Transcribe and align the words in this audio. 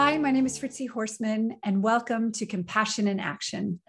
Hi, 0.00 0.16
my 0.16 0.30
name 0.30 0.46
is 0.46 0.56
Fritzi 0.56 0.88
Horstman, 0.88 1.56
and 1.64 1.82
welcome 1.82 2.30
to 2.30 2.46
Compassion 2.46 3.08
in 3.08 3.18
Action. 3.18 3.80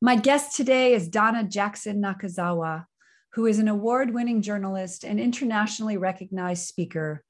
My 0.00 0.14
guest 0.14 0.54
today 0.54 0.94
is 0.94 1.08
Donna 1.08 1.42
Jackson 1.42 2.00
Nakazawa, 2.00 2.84
who 3.32 3.46
is 3.46 3.58
an 3.58 3.66
award 3.66 4.14
winning 4.14 4.42
journalist 4.42 5.02
and 5.02 5.18
internationally 5.18 5.96
recognized 5.96 6.68
speaker 6.68 7.24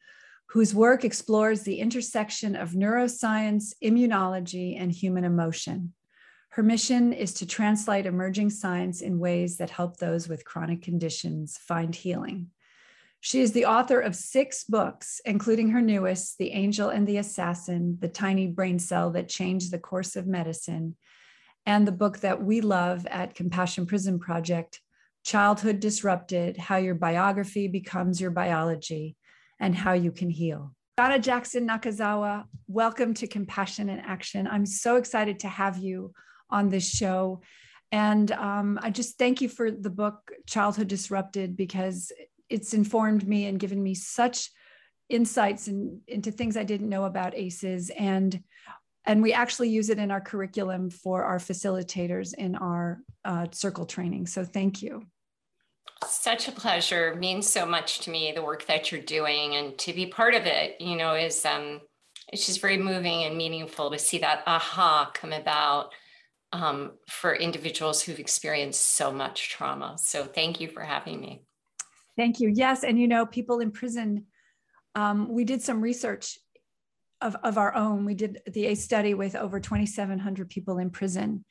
whose 0.51 0.75
work 0.75 1.03
explores 1.03 1.63
the 1.63 1.79
intersection 1.81 2.57
of 2.57 2.73
neuroscience, 2.73 3.73
immunology, 3.83 4.79
and 4.79 4.93
human 4.93 5.25
emotion. 5.25 5.95
Her 6.51 6.63
mission 6.63 7.15
is 7.15 7.33
to 7.35 7.47
translate 7.47 8.05
emerging 8.05 8.51
science 8.51 9.01
in 9.01 9.19
ways 9.19 9.57
that 9.57 9.71
help 9.71 9.97
those 9.97 10.29
with 10.29 10.45
chronic 10.45 10.83
conditions 10.83 11.57
find 11.57 11.95
healing. 11.95 12.51
She 13.27 13.41
is 13.41 13.51
the 13.51 13.65
author 13.65 13.99
of 13.99 14.15
six 14.15 14.63
books, 14.63 15.21
including 15.25 15.71
her 15.71 15.81
newest, 15.81 16.39
The 16.39 16.53
Angel 16.53 16.91
and 16.91 17.09
the 17.09 17.17
Assassin, 17.17 17.99
The 18.01 18.07
Tiny 18.07 18.47
Brain 18.47 18.79
Cell 18.79 19.11
That 19.11 19.29
Changed 19.29 19.73
the 19.73 19.81
Course 19.81 20.15
of 20.15 20.29
Medicine, 20.29 20.95
and 21.67 21.89
the 21.89 21.91
book 21.91 22.21
that 22.21 22.41
we 22.41 22.61
love 22.61 23.05
at 23.09 23.35
Compassion 23.35 23.85
Prison 23.85 24.21
Project, 24.21 24.81
Childhood 25.25 25.81
Disrupted 25.81 26.57
How 26.57 26.77
Your 26.77 26.95
Biography 26.95 27.67
Becomes 27.67 28.21
Your 28.21 28.31
Biology 28.31 29.17
and 29.59 29.75
How 29.75 29.95
You 29.95 30.13
Can 30.13 30.31
Heal. 30.31 30.73
Donna 30.97 31.19
Jackson 31.19 31.67
Nakazawa, 31.67 32.45
welcome 32.69 33.13
to 33.15 33.27
Compassion 33.27 33.89
in 33.89 33.99
Action. 33.99 34.47
I'm 34.47 34.67
so 34.67 34.95
excited 34.95 35.41
to 35.41 35.49
have 35.49 35.79
you 35.79 36.13
on 36.49 36.69
this 36.69 36.89
show. 36.89 37.41
And 37.91 38.31
um, 38.31 38.79
I 38.83 38.91
just 38.91 39.19
thank 39.19 39.41
you 39.41 39.49
for 39.49 39.73
the 39.73 39.91
book, 39.91 40.31
Childhood 40.47 40.87
Disrupted, 40.87 41.57
because 41.57 42.13
it's 42.49 42.75
informed 42.75 43.27
me 43.27 43.47
and 43.47 43.59
given 43.59 43.83
me 43.83 43.95
such 43.95 44.51
insights 45.09 45.69
in, 45.69 46.01
into 46.07 46.31
things 46.31 46.57
I 46.57 46.65
didn't 46.65 46.89
know 46.89 47.05
about 47.05 47.37
ACEs 47.37 47.91
and 47.91 48.43
and 49.09 49.23
we 49.23 49.33
actually 49.33 49.69
use 49.69 49.89
it 49.89 50.01
in 50.01 50.11
our 50.11 50.21
curriculum 50.21 50.91
for 50.91 51.23
our 51.23 51.39
facilitators 51.39 52.35
in 52.35 52.57
our 52.57 52.99
uh, 53.25 53.47
circle 53.53 53.87
training. 53.87 54.27
So 54.27 54.45
thank 54.45 54.83
you. 54.83 55.05
Such 56.09 56.49
a 56.49 56.53
pleasure. 56.53 57.15
Means 57.15 57.49
so 57.49 57.65
much 57.65 58.01
to 58.01 58.11
me 58.11 58.33
the 58.35 58.43
work 58.43 58.67
that 58.67 58.91
you're 58.91 59.01
doing 59.01 59.55
and 59.55 59.79
to 59.79 59.93
be 59.93 60.07
part 60.07 60.35
of 60.35 60.47
it. 60.47 60.81
You 60.81 60.97
know, 60.97 61.15
is 61.15 61.45
um, 61.47 61.81
it's 62.33 62.47
just 62.47 62.61
very 62.61 62.77
moving 62.77 63.23
and 63.23 63.37
meaningful 63.37 63.93
to 63.93 63.99
see 63.99 64.19
that 64.19 64.43
aha 64.47 65.11
come 65.15 65.33
about 65.33 65.93
um, 66.53 66.93
for 67.09 67.35
individuals 67.35 68.03
who've 68.03 68.19
experienced 68.19 68.97
so 68.97 69.13
much 69.13 69.51
trauma. 69.51 69.97
So 69.99 70.25
thank 70.25 70.61
you 70.61 70.69
for 70.69 70.83
having 70.83 71.21
me. 71.21 71.46
Thank 72.17 72.41
you. 72.41 72.51
Yes. 72.55 72.83
And 72.83 72.99
you 72.99 73.09
know, 73.09 73.27
people 73.27 73.61
in 73.61 73.71
prison, 73.71 74.27
um, 74.95 75.29
we 75.29 75.45
did 75.45 75.63
some 75.63 75.81
research 75.81 76.39
of, 77.21 77.37
of 77.43 77.59
our 77.59 77.75
own. 77.75 78.05
We 78.05 78.15
did 78.15 78.41
the 78.47 78.67
ACE 78.67 78.83
study 78.83 79.15
with 79.15 79.37
over 79.37 79.61
2,700 79.61 80.49
people 80.49 80.79
in 80.79 80.91
prison. 80.91 81.45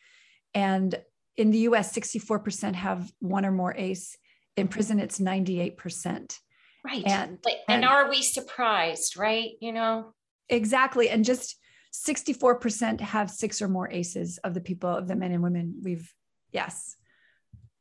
And 0.54 1.00
in 1.38 1.52
the 1.52 1.60
US, 1.60 1.94
64% 1.94 2.76
have 2.76 3.12
one 3.20 3.46
or 3.46 3.52
more 3.52 3.76
ACE. 3.76 4.18
In 4.58 4.68
prison, 4.68 5.00
it's 5.00 5.20
98%. 5.20 6.38
Right. 6.86 7.04
And, 7.06 7.40
and, 7.46 7.58
and 7.68 7.86
are 7.86 8.10
we 8.10 8.22
surprised, 8.22 9.18
right? 9.18 9.52
You 9.60 9.74
know? 9.74 10.14
Exactly. 10.50 11.10
And 11.10 11.26
just 11.26 11.58
64% 11.94 13.02
have 13.02 13.30
six 13.30 13.62
or 13.62 13.68
more 13.68 13.90
ACEs 13.92 14.38
of 14.44 14.54
the 14.54 14.62
people, 14.62 14.90
of 14.90 15.08
the 15.08 15.16
men 15.16 15.32
and 15.32 15.44
women 15.44 15.82
we've, 15.84 16.14
yes. 16.52 16.96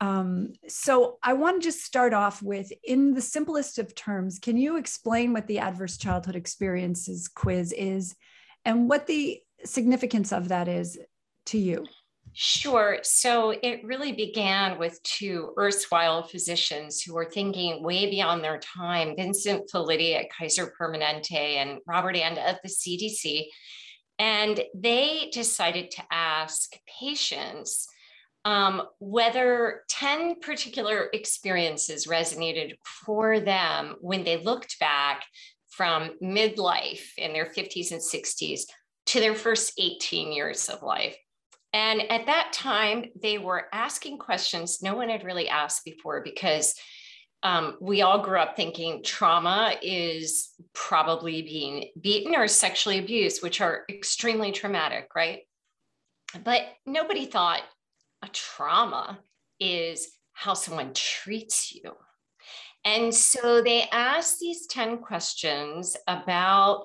Um, 0.00 0.52
so 0.68 1.18
I 1.22 1.34
want 1.34 1.62
to 1.62 1.68
just 1.68 1.84
start 1.84 2.12
off 2.12 2.42
with, 2.42 2.72
in 2.82 3.14
the 3.14 3.20
simplest 3.20 3.78
of 3.78 3.94
terms, 3.94 4.38
can 4.38 4.56
you 4.56 4.76
explain 4.76 5.32
what 5.32 5.46
the 5.46 5.60
Adverse 5.60 5.96
Childhood 5.96 6.36
Experiences 6.36 7.28
quiz 7.28 7.72
is 7.72 8.14
and 8.64 8.88
what 8.88 9.06
the 9.06 9.40
significance 9.64 10.32
of 10.32 10.48
that 10.48 10.68
is 10.68 10.98
to 11.46 11.58
you? 11.58 11.86
Sure. 12.36 12.98
So 13.02 13.50
it 13.50 13.84
really 13.84 14.10
began 14.10 14.76
with 14.76 15.00
two 15.04 15.54
erstwhile 15.56 16.24
physicians 16.24 17.00
who 17.00 17.14
were 17.14 17.30
thinking 17.30 17.80
way 17.84 18.10
beyond 18.10 18.42
their 18.42 18.58
time 18.58 19.14
Vincent 19.16 19.70
Felitti 19.72 20.18
at 20.18 20.26
Kaiser 20.36 20.74
Permanente 20.78 21.32
and 21.32 21.78
Robert 21.86 22.16
Anda 22.16 22.40
at 22.40 22.60
the 22.62 22.68
CDC. 22.68 23.44
And 24.18 24.60
they 24.74 25.30
decided 25.32 25.92
to 25.92 26.02
ask 26.10 26.72
patients 27.00 27.86
um, 28.44 28.82
whether 28.98 29.82
10 29.88 30.40
particular 30.40 31.08
experiences 31.12 32.06
resonated 32.06 32.74
for 32.84 33.40
them 33.40 33.96
when 34.00 34.24
they 34.24 34.36
looked 34.36 34.78
back 34.78 35.24
from 35.68 36.10
midlife 36.22 37.08
in 37.16 37.32
their 37.32 37.46
50s 37.46 37.90
and 37.90 38.00
60s 38.00 38.62
to 39.06 39.20
their 39.20 39.34
first 39.34 39.72
18 39.78 40.32
years 40.32 40.68
of 40.68 40.82
life. 40.82 41.16
And 41.72 42.02
at 42.10 42.26
that 42.26 42.52
time, 42.52 43.06
they 43.20 43.38
were 43.38 43.66
asking 43.72 44.18
questions 44.18 44.80
no 44.80 44.94
one 44.94 45.08
had 45.08 45.24
really 45.24 45.48
asked 45.48 45.84
before 45.84 46.22
because 46.22 46.74
um, 47.42 47.76
we 47.80 48.00
all 48.00 48.22
grew 48.22 48.38
up 48.38 48.56
thinking 48.56 49.02
trauma 49.02 49.74
is 49.82 50.50
probably 50.72 51.42
being 51.42 51.90
beaten 52.00 52.34
or 52.34 52.46
sexually 52.46 52.98
abused, 52.98 53.42
which 53.42 53.60
are 53.60 53.84
extremely 53.90 54.52
traumatic, 54.52 55.08
right? 55.14 55.40
But 56.42 56.62
nobody 56.86 57.26
thought 57.26 57.62
a 58.24 58.28
trauma 58.32 59.18
is 59.60 60.10
how 60.32 60.54
someone 60.54 60.92
treats 60.94 61.74
you. 61.74 61.92
And 62.84 63.14
so 63.14 63.62
they 63.62 63.88
asked 63.92 64.40
these 64.40 64.66
10 64.66 64.98
questions 64.98 65.96
about 66.06 66.84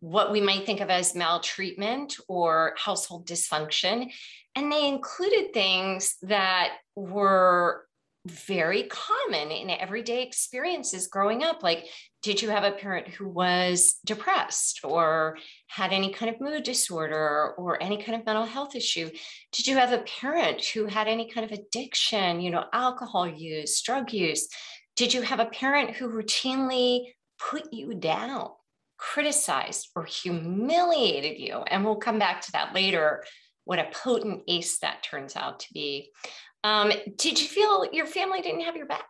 what 0.00 0.32
we 0.32 0.40
might 0.40 0.64
think 0.64 0.80
of 0.80 0.88
as 0.88 1.14
maltreatment 1.14 2.16
or 2.28 2.74
household 2.76 3.26
dysfunction. 3.26 4.10
And 4.54 4.72
they 4.72 4.88
included 4.88 5.52
things 5.52 6.16
that 6.22 6.72
were 6.96 7.84
very 8.28 8.84
common 8.84 9.50
in 9.50 9.70
everyday 9.70 10.22
experiences 10.22 11.08
growing 11.08 11.42
up 11.42 11.62
like 11.62 11.86
did 12.22 12.42
you 12.42 12.48
have 12.48 12.64
a 12.64 12.72
parent 12.72 13.08
who 13.08 13.28
was 13.28 13.96
depressed 14.04 14.80
or 14.82 15.38
had 15.68 15.92
any 15.92 16.12
kind 16.12 16.34
of 16.34 16.40
mood 16.40 16.64
disorder 16.64 17.54
or 17.56 17.80
any 17.82 18.02
kind 18.02 18.18
of 18.18 18.26
mental 18.26 18.44
health 18.44 18.74
issue? 18.74 19.08
Did 19.52 19.68
you 19.68 19.76
have 19.76 19.92
a 19.92 20.02
parent 20.20 20.64
who 20.64 20.86
had 20.86 21.06
any 21.06 21.30
kind 21.30 21.50
of 21.50 21.56
addiction 21.56 22.40
you 22.40 22.50
know 22.50 22.64
alcohol 22.72 23.28
use 23.28 23.80
drug 23.82 24.12
use? 24.12 24.48
Did 24.96 25.14
you 25.14 25.22
have 25.22 25.38
a 25.38 25.46
parent 25.46 25.96
who 25.96 26.08
routinely 26.08 27.12
put 27.38 27.72
you 27.72 27.94
down 27.94 28.50
criticized 28.96 29.90
or 29.94 30.04
humiliated 30.04 31.38
you? 31.38 31.62
And 31.68 31.84
we'll 31.84 31.96
come 31.96 32.18
back 32.18 32.40
to 32.42 32.52
that 32.52 32.74
later 32.74 33.22
what 33.68 33.78
a 33.78 33.90
potent 33.92 34.42
ace 34.48 34.78
that 34.78 35.02
turns 35.02 35.36
out 35.36 35.60
to 35.60 35.66
be 35.74 36.10
um, 36.64 36.92
did 37.16 37.40
you 37.40 37.46
feel 37.46 37.86
your 37.92 38.06
family 38.06 38.40
didn't 38.40 38.62
have 38.62 38.76
your 38.76 38.86
back? 38.86 39.04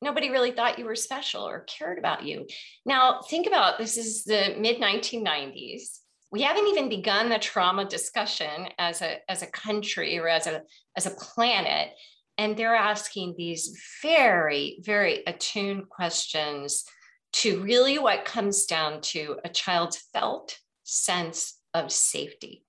Nobody 0.00 0.30
really 0.30 0.52
thought 0.52 0.78
you 0.78 0.84
were 0.84 0.94
special 0.94 1.42
or 1.42 1.60
cared 1.60 1.98
about 1.98 2.22
you. 2.24 2.46
Now, 2.86 3.20
think 3.28 3.46
about 3.46 3.78
this 3.78 3.96
is 3.96 4.24
the 4.24 4.54
mid 4.58 4.78
1990s. 4.80 5.98
We 6.30 6.42
haven't 6.42 6.68
even 6.68 6.88
begun 6.88 7.28
the 7.28 7.38
trauma 7.38 7.84
discussion 7.84 8.68
as 8.78 9.02
a, 9.02 9.18
as 9.28 9.42
a 9.42 9.46
country 9.46 10.18
or 10.18 10.28
as 10.28 10.46
a, 10.46 10.62
as 10.96 11.06
a 11.06 11.10
planet. 11.10 11.90
And 12.36 12.56
they're 12.56 12.76
asking 12.76 13.34
these 13.36 13.76
very, 14.02 14.78
very 14.82 15.24
attuned 15.26 15.88
questions 15.88 16.84
to 17.32 17.60
really 17.62 17.98
what 17.98 18.24
comes 18.24 18.66
down 18.66 19.00
to 19.00 19.38
a 19.44 19.48
child's 19.48 19.98
felt 20.12 20.56
sense 20.84 21.58
of 21.74 21.90
safety. 21.90 22.64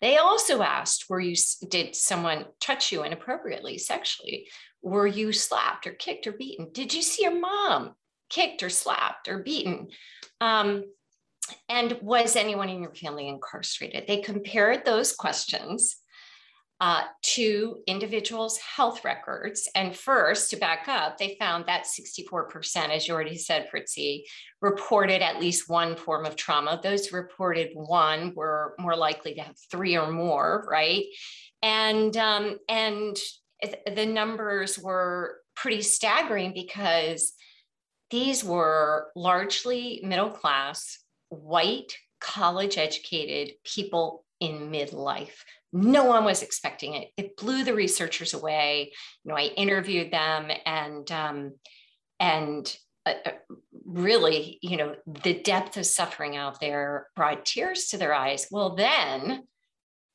They 0.00 0.16
also 0.16 0.62
asked, 0.62 1.06
were 1.08 1.20
you, 1.20 1.34
did 1.68 1.96
someone 1.96 2.46
touch 2.60 2.92
you 2.92 3.02
inappropriately 3.02 3.78
sexually? 3.78 4.48
Were 4.82 5.06
you 5.06 5.32
slapped 5.32 5.86
or 5.86 5.92
kicked 5.92 6.26
or 6.26 6.32
beaten? 6.32 6.68
Did 6.72 6.94
you 6.94 7.02
see 7.02 7.24
your 7.24 7.38
mom 7.38 7.94
kicked 8.30 8.62
or 8.62 8.70
slapped 8.70 9.28
or 9.28 9.42
beaten? 9.42 9.88
Um, 10.40 10.84
and 11.68 11.98
was 12.02 12.36
anyone 12.36 12.68
in 12.68 12.82
your 12.82 12.94
family 12.94 13.28
incarcerated? 13.28 14.06
They 14.06 14.18
compared 14.18 14.84
those 14.84 15.14
questions 15.14 15.96
uh, 16.80 17.02
to 17.22 17.78
individuals' 17.88 18.58
health 18.58 19.04
records. 19.04 19.68
And 19.74 19.96
first, 19.96 20.50
to 20.50 20.56
back 20.56 20.86
up, 20.88 21.18
they 21.18 21.36
found 21.38 21.66
that 21.66 21.86
64%, 21.86 22.90
as 22.90 23.08
you 23.08 23.14
already 23.14 23.36
said, 23.36 23.68
Fritzi, 23.68 24.22
reported 24.60 25.20
at 25.20 25.40
least 25.40 25.68
one 25.68 25.96
form 25.96 26.24
of 26.24 26.36
trauma. 26.36 26.78
Those 26.80 27.12
reported 27.12 27.70
one 27.74 28.32
were 28.36 28.74
more 28.78 28.96
likely 28.96 29.34
to 29.34 29.40
have 29.40 29.56
three 29.70 29.96
or 29.96 30.10
more, 30.10 30.66
right? 30.70 31.04
And 31.62 32.16
um, 32.16 32.58
and 32.68 33.16
the 33.92 34.06
numbers 34.06 34.78
were 34.78 35.38
pretty 35.56 35.82
staggering 35.82 36.52
because 36.54 37.32
these 38.10 38.44
were 38.44 39.10
largely 39.16 40.00
middle 40.04 40.30
class, 40.30 40.98
white, 41.28 41.92
college 42.20 42.78
educated 42.78 43.54
people 43.64 44.24
in 44.40 44.70
midlife 44.70 45.42
no 45.72 46.04
one 46.04 46.24
was 46.24 46.42
expecting 46.42 46.94
it. 46.94 47.08
It 47.16 47.36
blew 47.36 47.64
the 47.64 47.74
researchers 47.74 48.34
away. 48.34 48.92
You 49.24 49.30
know, 49.30 49.36
I 49.36 49.44
interviewed 49.56 50.10
them 50.10 50.50
and 50.64 51.10
um, 51.10 51.52
and 52.18 52.76
uh, 53.04 53.14
uh 53.24 53.30
really, 53.84 54.58
you 54.62 54.76
know, 54.76 54.94
the 55.06 55.40
depth 55.40 55.76
of 55.76 55.86
suffering 55.86 56.36
out 56.36 56.60
there 56.60 57.08
brought 57.16 57.46
tears 57.46 57.88
to 57.88 57.98
their 57.98 58.14
eyes. 58.14 58.46
Well, 58.50 58.74
then, 58.76 59.44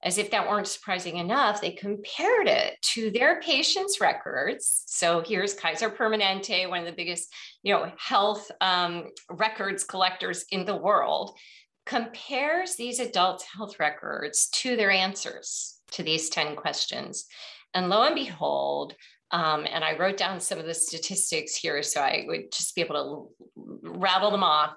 as 0.04 0.18
if 0.18 0.32
that 0.32 0.50
weren't 0.50 0.68
surprising 0.68 1.18
enough, 1.18 1.62
they 1.62 1.72
compared 1.72 2.48
it 2.48 2.76
to 2.82 3.10
their 3.12 3.40
patients' 3.42 4.02
records. 4.02 4.84
So 4.88 5.24
here's 5.26 5.54
Kaiser 5.54 5.90
Permanente, 5.90 6.70
one 6.70 6.80
of 6.80 6.86
the 6.86 6.92
biggest, 6.92 7.34
you 7.64 7.74
know, 7.74 7.92
health 7.98 8.52
um, 8.60 9.06
records 9.30 9.84
collectors 9.84 10.46
in 10.52 10.66
the 10.66 10.76
world, 10.76 11.38
compares 11.85 12.75
these 12.75 13.00
adults' 13.00 13.45
health 13.56 13.80
records 13.80 14.47
to 14.50 14.75
their 14.75 14.91
answers 14.91 15.80
to 15.91 16.03
these 16.03 16.30
10 16.30 16.56
questions. 16.56 17.25
And 17.74 17.89
lo 17.89 18.03
and 18.03 18.15
behold, 18.15 18.95
um, 19.31 19.65
and 19.69 19.83
I 19.83 19.97
wrote 19.97 20.18
down 20.18 20.39
some 20.39 20.59
of 20.59 20.65
the 20.65 20.74
statistics 20.74 21.56
here 21.56 21.81
so 21.81 22.01
I 22.01 22.24
would 22.27 22.51
just 22.51 22.75
be 22.75 22.81
able 22.81 23.31
to 23.56 23.89
rattle 23.89 24.31
them 24.31 24.44
off. 24.44 24.75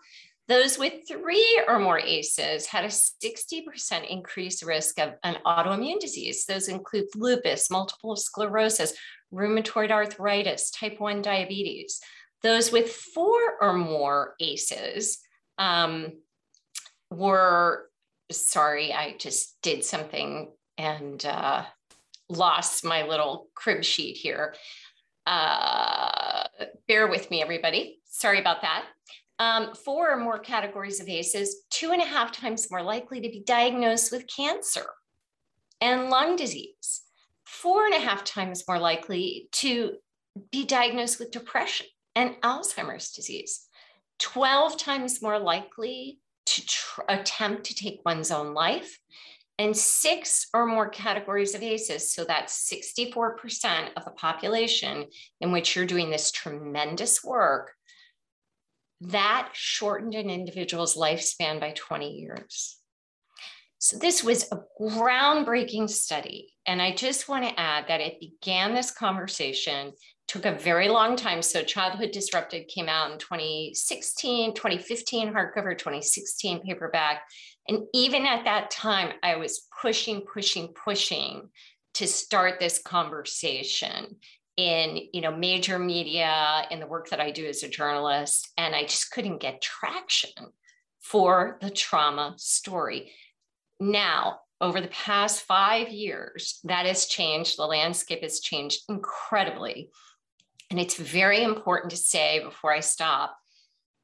Those 0.48 0.78
with 0.78 1.06
three 1.08 1.60
or 1.66 1.78
more 1.78 1.98
ACEs 1.98 2.66
had 2.66 2.84
a 2.84 2.88
60% 2.88 4.08
increased 4.08 4.64
risk 4.64 5.00
of 5.00 5.14
an 5.24 5.38
autoimmune 5.44 5.98
disease. 5.98 6.44
Those 6.46 6.68
include 6.68 7.06
lupus, 7.16 7.68
multiple 7.68 8.14
sclerosis, 8.14 8.94
rheumatoid 9.34 9.90
arthritis, 9.90 10.70
type 10.70 11.00
1 11.00 11.20
diabetes. 11.20 12.00
Those 12.42 12.70
with 12.70 12.92
four 12.92 13.40
or 13.60 13.72
more 13.72 14.34
ACEs 14.40 15.18
um, 15.58 16.12
were, 17.10 17.88
sorry, 18.30 18.92
I 18.92 19.16
just 19.18 19.56
did 19.62 19.84
something 19.84 20.50
and 20.78 21.24
uh, 21.24 21.64
lost 22.28 22.84
my 22.84 23.06
little 23.06 23.48
crib 23.54 23.84
sheet 23.84 24.16
here. 24.16 24.54
Uh, 25.26 26.44
bear 26.86 27.08
with 27.08 27.30
me, 27.30 27.42
everybody. 27.42 27.98
Sorry 28.04 28.38
about 28.38 28.62
that. 28.62 28.84
Um, 29.38 29.74
four 29.74 30.10
or 30.10 30.16
more 30.16 30.38
categories 30.38 31.00
of 31.00 31.08
ACEs, 31.08 31.64
two 31.70 31.90
and 31.90 32.00
a 32.00 32.06
half 32.06 32.32
times 32.32 32.70
more 32.70 32.82
likely 32.82 33.20
to 33.20 33.28
be 33.28 33.42
diagnosed 33.44 34.10
with 34.10 34.26
cancer 34.34 34.86
and 35.80 36.08
lung 36.08 36.36
disease, 36.36 37.02
four 37.44 37.84
and 37.84 37.94
a 37.94 37.98
half 37.98 38.24
times 38.24 38.64
more 38.66 38.78
likely 38.78 39.48
to 39.52 39.96
be 40.50 40.64
diagnosed 40.64 41.18
with 41.18 41.30
depression 41.30 41.86
and 42.14 42.36
Alzheimer's 42.42 43.12
disease, 43.12 43.66
12 44.20 44.78
times 44.78 45.20
more 45.20 45.38
likely 45.38 46.18
to 46.46 46.66
tr- 46.66 47.00
attempt 47.08 47.64
to 47.64 47.75
take 47.75 48.00
one's 48.04 48.31
own 48.31 48.54
life, 48.54 48.98
and 49.58 49.76
six 49.76 50.48
or 50.52 50.66
more 50.66 50.88
categories 50.88 51.54
of 51.54 51.62
ACEs. 51.62 52.12
So 52.12 52.25
that's 52.25 52.70
64% 52.70 53.88
of 53.96 54.04
the 54.04 54.10
population 54.10 55.06
in 55.40 55.52
which 55.52 55.75
you're 55.75 55.87
doing 55.87 56.10
this 56.10 56.31
tremendous 56.31 57.25
work 57.25 57.72
that 59.00 59.50
shortened 59.52 60.14
an 60.14 60.31
individual's 60.31 60.96
lifespan 60.96 61.60
by 61.60 61.72
20 61.76 62.12
years. 62.12 62.78
So, 63.78 63.99
this 63.99 64.25
was 64.25 64.50
a 64.50 64.60
groundbreaking 64.81 65.90
study. 65.90 66.54
And 66.66 66.81
I 66.81 66.94
just 66.94 67.28
want 67.28 67.44
to 67.44 67.60
add 67.60 67.87
that 67.88 68.00
it 68.00 68.19
began 68.19 68.75
this 68.75 68.90
conversation, 68.90 69.92
took 70.28 70.44
a 70.44 70.52
very 70.52 70.88
long 70.88 71.17
time. 71.17 71.43
So, 71.43 71.62
Childhood 71.62 72.11
Disrupted 72.11 72.69
came 72.69 72.88
out 72.88 73.12
in 73.12 73.19
2016, 73.19 74.55
2015, 74.55 75.32
hardcover, 75.32 75.76
2016, 75.76 76.62
paperback. 76.62 77.23
And 77.69 77.84
even 77.94 78.26
at 78.26 78.44
that 78.44 78.70
time, 78.70 79.12
I 79.23 79.37
was 79.37 79.67
pushing, 79.81 80.23
pushing, 80.23 80.69
pushing 80.69 81.49
to 81.94 82.06
start 82.06 82.61
this 82.61 82.78
conversation 82.78 84.17
in 84.56 84.99
you 85.12 85.20
know 85.20 85.37
major 85.37 85.78
media 85.78 86.67
in 86.70 86.81
the 86.81 86.87
work 86.87 87.11
that 87.11 87.20
I 87.20 87.31
do 87.31 87.46
as 87.46 87.62
a 87.62 87.69
journalist 87.69 88.50
and 88.56 88.75
I 88.75 88.82
just 88.84 89.11
couldn't 89.11 89.40
get 89.40 89.61
traction 89.61 90.31
for 91.00 91.58
the 91.61 91.70
trauma 91.70 92.34
story. 92.37 93.12
Now, 93.78 94.40
over 94.61 94.81
the 94.81 94.88
past 94.88 95.43
5 95.43 95.90
years, 95.90 96.61
that 96.64 96.87
has 96.87 97.06
changed. 97.06 97.58
The 97.58 97.67
landscape 97.67 98.23
has 98.23 98.40
changed 98.40 98.81
incredibly. 98.88 99.90
And 100.70 100.80
it's 100.80 100.96
very 100.96 101.42
important 101.42 101.90
to 101.90 101.96
say 101.96 102.42
before 102.42 102.72
I 102.72 102.80
stop 102.80 103.36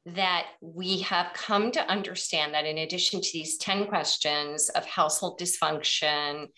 that 0.06 0.46
we 0.60 1.00
have 1.00 1.32
come 1.34 1.70
to 1.72 1.88
understand 1.88 2.54
that 2.54 2.66
in 2.66 2.78
addition 2.78 3.20
to 3.20 3.28
these 3.32 3.56
10 3.58 3.86
questions 3.86 4.68
of 4.70 4.84
household 4.84 5.40
dysfunction, 5.40 6.48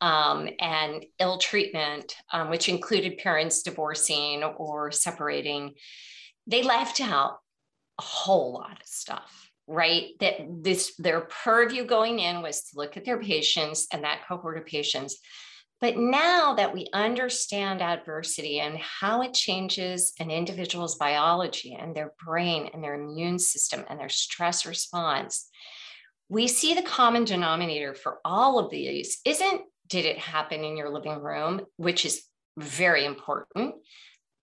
um, 0.00 0.48
and 0.60 1.04
ill 1.18 1.38
treatment, 1.38 2.14
um, 2.32 2.50
which 2.50 2.68
included 2.68 3.18
parents 3.18 3.62
divorcing 3.62 4.44
or 4.44 4.92
separating, 4.92 5.74
they 6.46 6.62
left 6.62 7.00
out 7.00 7.38
a 7.98 8.02
whole 8.02 8.52
lot 8.52 8.80
of 8.80 8.86
stuff, 8.86 9.50
right? 9.66 10.10
That 10.20 10.34
this 10.62 10.94
their 10.96 11.22
purview 11.22 11.84
going 11.84 12.20
in 12.20 12.42
was 12.42 12.64
to 12.64 12.76
look 12.76 12.96
at 12.96 13.04
their 13.04 13.18
patients 13.18 13.88
and 13.92 14.04
that 14.04 14.26
cohort 14.28 14.58
of 14.58 14.66
patients. 14.66 15.18
But 15.80 15.96
now 15.96 16.54
that 16.54 16.74
we 16.74 16.88
understand 16.92 17.82
adversity 17.82 18.58
and 18.58 18.76
how 18.78 19.22
it 19.22 19.32
changes 19.32 20.12
an 20.18 20.30
individual's 20.30 20.96
biology 20.96 21.76
and 21.78 21.94
their 21.94 22.12
brain 22.24 22.70
and 22.74 22.82
their 22.82 22.94
immune 22.94 23.38
system 23.38 23.84
and 23.88 23.98
their 23.98 24.08
stress 24.08 24.66
response, 24.66 25.48
we 26.28 26.48
see 26.48 26.74
the 26.74 26.82
common 26.82 27.24
denominator 27.24 27.94
for 27.94 28.18
all 28.24 28.58
of 28.58 28.70
these 28.70 29.18
isn't 29.24 29.62
did 29.88 30.04
it 30.04 30.18
happen 30.18 30.64
in 30.64 30.76
your 30.76 30.90
living 30.90 31.18
room, 31.22 31.62
which 31.76 32.04
is 32.04 32.24
very 32.58 33.06
important? 33.06 33.74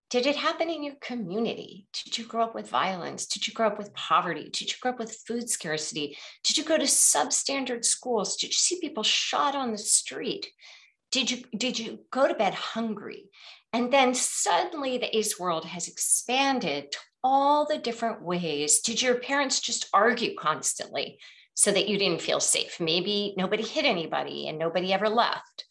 Did 0.10 0.26
it 0.26 0.36
happen 0.36 0.70
in 0.70 0.84
your 0.84 0.96
community? 1.02 1.88
Did 2.04 2.18
you 2.18 2.26
grow 2.26 2.44
up 2.44 2.56
with 2.56 2.70
violence? 2.70 3.26
Did 3.26 3.48
you 3.48 3.54
grow 3.54 3.68
up 3.68 3.78
with 3.78 3.94
poverty? 3.94 4.50
Did 4.50 4.72
you 4.72 4.78
grow 4.82 4.92
up 4.92 5.00
with 5.00 5.18
food 5.28 5.50
scarcity? 5.50 6.18
Did 6.44 6.58
you 6.58 6.64
go 6.64 6.78
to 6.78 6.86
substandard 6.86 7.84
schools? 7.84 8.38
Did 8.38 8.48
you 8.48 8.54
see 8.54 8.80
people 8.80 9.04
shot 9.04 9.56
on 9.56 9.72
the 9.72 9.78
street? 9.78 10.48
Did 11.12 11.32
you 11.32 11.44
did 11.56 11.80
you 11.80 12.00
go 12.12 12.28
to 12.28 12.34
bed 12.34 12.54
hungry? 12.54 13.30
And 13.74 13.92
then 13.92 14.14
suddenly 14.14 14.98
the 14.98 15.16
ACE 15.16 15.40
world 15.40 15.66
has 15.66 15.88
expanded 15.88 16.92
to 16.92 16.98
all 17.24 17.66
the 17.66 17.78
different 17.78 18.22
ways. 18.22 18.80
Did 18.80 19.02
your 19.02 19.16
parents 19.16 19.60
just 19.60 19.90
argue 19.94 20.36
constantly? 20.36 21.20
so 21.56 21.72
that 21.72 21.88
you 21.88 21.98
didn't 21.98 22.22
feel 22.22 22.40
safe. 22.40 22.80
Maybe 22.80 23.34
nobody 23.38 23.64
hit 23.64 23.86
anybody 23.86 24.48
and 24.48 24.60
nobody 24.60 24.94
ever 24.94 25.10
left, 25.10 25.66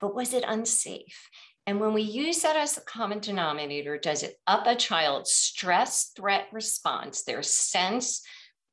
but 0.00 0.14
was 0.14 0.32
it 0.32 0.44
unsafe? 0.46 1.28
And 1.66 1.80
when 1.80 1.92
we 1.92 2.02
use 2.02 2.40
that 2.40 2.56
as 2.56 2.78
a 2.78 2.82
common 2.82 3.20
denominator, 3.20 3.98
does 3.98 4.22
it 4.22 4.36
up 4.46 4.66
a 4.66 4.74
child's 4.74 5.30
stress 5.30 6.12
threat 6.16 6.46
response, 6.50 7.24
their 7.24 7.42
sense 7.42 8.22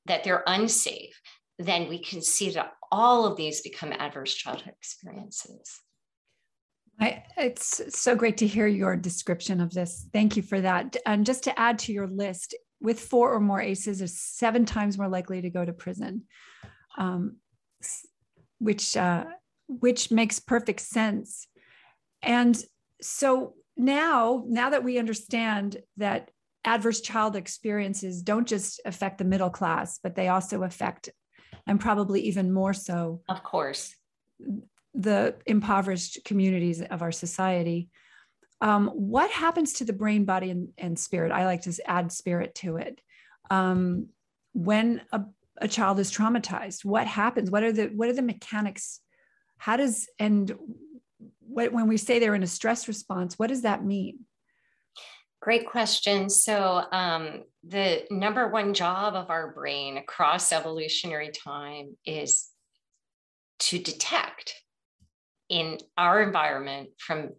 that 0.05 0.23
they're 0.23 0.43
unsafe? 0.47 1.19
Then 1.59 1.89
we 1.89 1.99
can 1.99 2.21
see 2.21 2.51
that 2.51 2.71
all 2.89 3.25
of 3.25 3.35
these 3.35 3.61
become 3.61 3.91
adverse 3.91 4.33
childhood 4.33 4.73
experiences. 4.77 5.81
I, 6.99 7.23
it's 7.37 7.81
so 7.99 8.15
great 8.15 8.37
to 8.37 8.47
hear 8.47 8.67
your 8.67 8.95
description 8.95 9.59
of 9.59 9.73
this. 9.73 10.07
Thank 10.13 10.37
you 10.37 10.43
for 10.43 10.61
that. 10.61 10.95
And 11.05 11.25
just 11.25 11.43
to 11.43 11.59
add 11.59 11.79
to 11.79 11.93
your 11.93 12.07
list, 12.07 12.55
with 12.81 12.99
four 12.99 13.33
or 13.33 13.39
more 13.39 13.61
ACEs 13.61 14.01
are 14.01 14.07
seven 14.07 14.65
times 14.65 14.97
more 14.97 15.07
likely 15.07 15.41
to 15.41 15.49
go 15.49 15.65
to 15.65 15.73
prison, 15.73 16.23
um, 16.97 17.37
which 18.59 18.95
uh, 18.95 19.25
which 19.67 20.11
makes 20.11 20.39
perfect 20.39 20.81
sense. 20.81 21.47
And 22.21 22.61
so 23.01 23.53
now, 23.75 24.43
now 24.47 24.69
that 24.69 24.83
we 24.83 24.99
understand 24.99 25.77
that 25.97 26.31
adverse 26.63 27.01
child 27.01 27.35
experiences 27.35 28.21
don't 28.21 28.47
just 28.47 28.81
affect 28.85 29.17
the 29.17 29.25
middle 29.25 29.49
class, 29.49 29.99
but 30.01 30.15
they 30.15 30.27
also 30.27 30.63
affect, 30.63 31.09
and 31.67 31.79
probably 31.79 32.21
even 32.21 32.53
more 32.53 32.73
so, 32.73 33.21
of 33.29 33.43
course, 33.43 33.95
the 34.95 35.35
impoverished 35.45 36.19
communities 36.23 36.81
of 36.81 37.01
our 37.01 37.11
society. 37.11 37.89
Um, 38.61 38.87
what 38.87 39.29
happens 39.29 39.73
to 39.73 39.85
the 39.85 39.93
brain 39.93 40.25
body 40.25 40.49
and, 40.49 40.69
and, 40.77 40.97
spirit? 40.97 41.31
I 41.31 41.45
like 41.45 41.63
to 41.63 41.73
add 41.85 42.11
spirit 42.11 42.55
to 42.55 42.77
it. 42.77 43.01
Um, 43.51 44.07
when 44.53 45.01
a, 45.11 45.21
a, 45.57 45.67
child 45.67 45.99
is 45.99 46.11
traumatized 46.11 46.85
what 46.85 47.05
happens? 47.05 47.51
What 47.51 47.63
are 47.63 47.73
the 47.73 47.87
what 47.87 48.07
are 48.07 48.13
the 48.13 48.21
mechanics? 48.21 49.01
How 49.57 49.75
does 49.75 50.07
and 50.17 50.55
what, 51.41 51.73
when 51.73 51.87
we 51.87 51.97
say 51.97 52.17
they're 52.17 52.33
in 52.33 52.43
a 52.43 52.47
stress 52.47 52.87
response 52.87 53.37
what 53.37 53.47
does 53.47 53.63
that 53.63 53.83
mean? 53.83 54.19
Great 55.41 55.67
question. 55.67 56.29
So, 56.29 56.85
um, 56.91 57.43
the 57.67 58.05
number 58.09 58.47
one 58.47 58.73
job 58.73 59.13
of 59.13 59.29
our 59.29 59.53
brain 59.53 59.97
across 59.97 60.51
evolutionary 60.51 61.29
time 61.29 61.97
is 62.05 62.47
to 63.59 63.77
detect 63.77 64.53
in 65.49 65.77
our 65.97 66.21
environment 66.21 66.89
from 66.97 67.31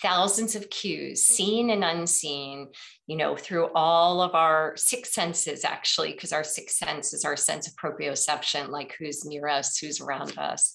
thousands 0.00 0.54
of 0.54 0.70
cues, 0.70 1.22
seen 1.22 1.70
and 1.70 1.84
unseen, 1.84 2.68
you 3.06 3.16
know, 3.16 3.36
through 3.36 3.68
all 3.74 4.22
of 4.22 4.34
our 4.34 4.74
six 4.76 5.12
senses, 5.12 5.64
actually, 5.64 6.12
because 6.12 6.32
our 6.32 6.44
sixth 6.44 6.76
sense 6.76 7.12
is 7.12 7.24
our 7.24 7.36
sense 7.36 7.68
of 7.68 7.74
proprioception, 7.74 8.68
like 8.68 8.94
who's 8.98 9.24
near 9.24 9.48
us, 9.48 9.78
who's 9.78 10.00
around 10.00 10.38
us. 10.38 10.74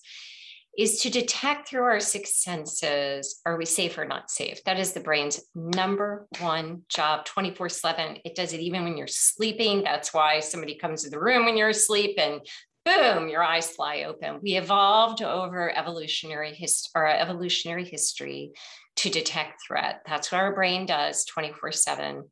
is 0.77 1.01
to 1.01 1.10
detect 1.10 1.67
through 1.67 1.82
our 1.82 2.00
six 2.00 2.44
senses 2.44 3.41
are 3.48 3.58
we 3.58 3.65
safe 3.65 3.98
or 3.98 4.06
not 4.06 4.29
safe? 4.29 4.63
That 4.65 4.79
is 4.79 4.94
the 4.94 5.00
brain's 5.00 5.41
number 5.56 6.27
one 6.39 6.84
job 6.88 7.25
24 7.25 7.70
7. 7.70 8.17
It 8.24 8.36
does 8.36 8.53
it 8.53 8.60
even 8.60 8.84
when 8.84 8.96
you're 8.96 9.08
sleeping. 9.08 9.84
That's 9.84 10.13
why 10.13 10.39
somebody 10.39 10.75
comes 10.75 11.03
to 11.03 11.10
the 11.10 11.20
room 11.20 11.46
when 11.46 11.58
you're 11.58 11.70
asleep 11.70 12.20
and 12.20 12.41
boom, 12.88 13.27
your 13.27 13.44
eyes 13.44 13.70
fly 13.70 14.03
open. 14.03 14.39
We 14.41 14.56
evolved 14.56 15.22
over 15.22 15.75
evolutionary 15.75 16.58
evolutionary 16.96 17.84
history 17.84 18.53
to 18.98 19.10
detect 19.10 19.62
threat. 19.67 20.01
That's 20.06 20.32
what 20.32 20.39
our 20.39 20.56
brain 20.56 20.86
does 20.86 21.25
24 21.25 21.74
7. 21.74 22.24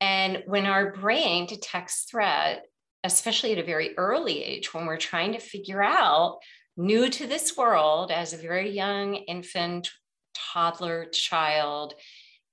And 0.00 0.42
when 0.46 0.66
our 0.66 0.92
brain 0.92 1.46
detects 1.46 2.06
threat, 2.10 2.66
especially 3.04 3.52
at 3.52 3.58
a 3.58 3.64
very 3.64 3.96
early 3.96 4.42
age, 4.42 4.74
when 4.74 4.86
we're 4.86 4.96
trying 4.96 5.32
to 5.32 5.38
figure 5.38 5.82
out 5.82 6.40
new 6.76 7.08
to 7.08 7.26
this 7.26 7.56
world 7.56 8.10
as 8.10 8.32
a 8.32 8.38
very 8.38 8.70
young 8.70 9.14
infant, 9.14 9.90
toddler, 10.34 11.06
child, 11.12 11.94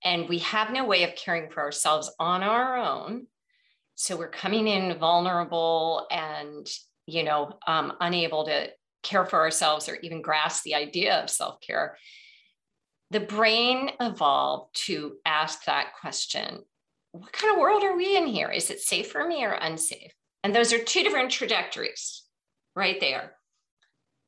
and 0.04 0.30
we 0.30 0.40
have 0.40 0.72
no 0.72 0.86
way 0.86 1.04
of 1.04 1.16
caring 1.16 1.50
for 1.50 1.62
ourselves 1.62 2.12
on 2.20 2.44
our 2.44 2.78
own. 2.78 3.26
So 3.96 4.16
we're 4.16 4.30
coming 4.30 4.68
in 4.68 4.98
vulnerable 5.00 6.08
and, 6.12 6.68
you 7.12 7.24
know, 7.24 7.54
um, 7.68 7.94
unable 8.00 8.46
to 8.46 8.70
care 9.04 9.26
for 9.26 9.40
ourselves 9.40 9.90
or 9.90 9.96
even 9.98 10.22
grasp 10.22 10.64
the 10.64 10.76
idea 10.76 11.22
of 11.22 11.30
self 11.30 11.60
care. 11.62 11.98
The 13.10 13.20
brain 13.20 13.92
evolved 14.00 14.76
to 14.86 15.18
ask 15.26 15.66
that 15.66 15.94
question 16.00 16.60
What 17.12 17.34
kind 17.34 17.54
of 17.54 17.60
world 17.60 17.84
are 17.84 17.96
we 17.96 18.16
in 18.16 18.28
here? 18.28 18.50
Is 18.50 18.70
it 18.70 18.80
safe 18.80 19.12
for 19.12 19.28
me 19.28 19.44
or 19.44 19.52
unsafe? 19.54 20.14
And 20.44 20.56
those 20.56 20.74
are 20.74 20.84
two 20.84 21.04
different 21.04 21.32
trajectories 21.32 22.24
right 22.76 23.00
there 23.00 23.34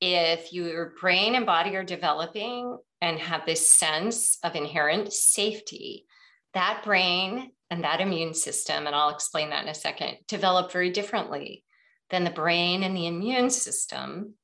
if 0.05 0.51
your 0.51 0.93
brain 0.99 1.33
and 1.35 1.45
body 1.45 1.77
are 1.77 1.83
developing 1.83 2.77
and 2.99 3.17
have 3.19 3.45
this 3.45 3.69
sense 3.69 4.37
of 4.43 4.53
inherent 4.53 5.13
safety, 5.13 6.05
that 6.53 6.81
brain 6.83 7.51
and 7.69 7.85
that 7.85 8.01
immune 8.01 8.33
system, 8.33 8.85
and 8.85 8.93
I'll 8.93 9.11
explain 9.11 9.51
that 9.51 9.63
in 9.63 9.69
a 9.69 9.73
second, 9.73 10.17
develop 10.27 10.73
very 10.73 10.89
differently 10.89 11.63
than 12.09 12.23
the 12.23 12.29
brain 12.29 12.83
and 12.83 12.95
the 12.95 13.07
immune 13.07 13.49
system 13.49 14.35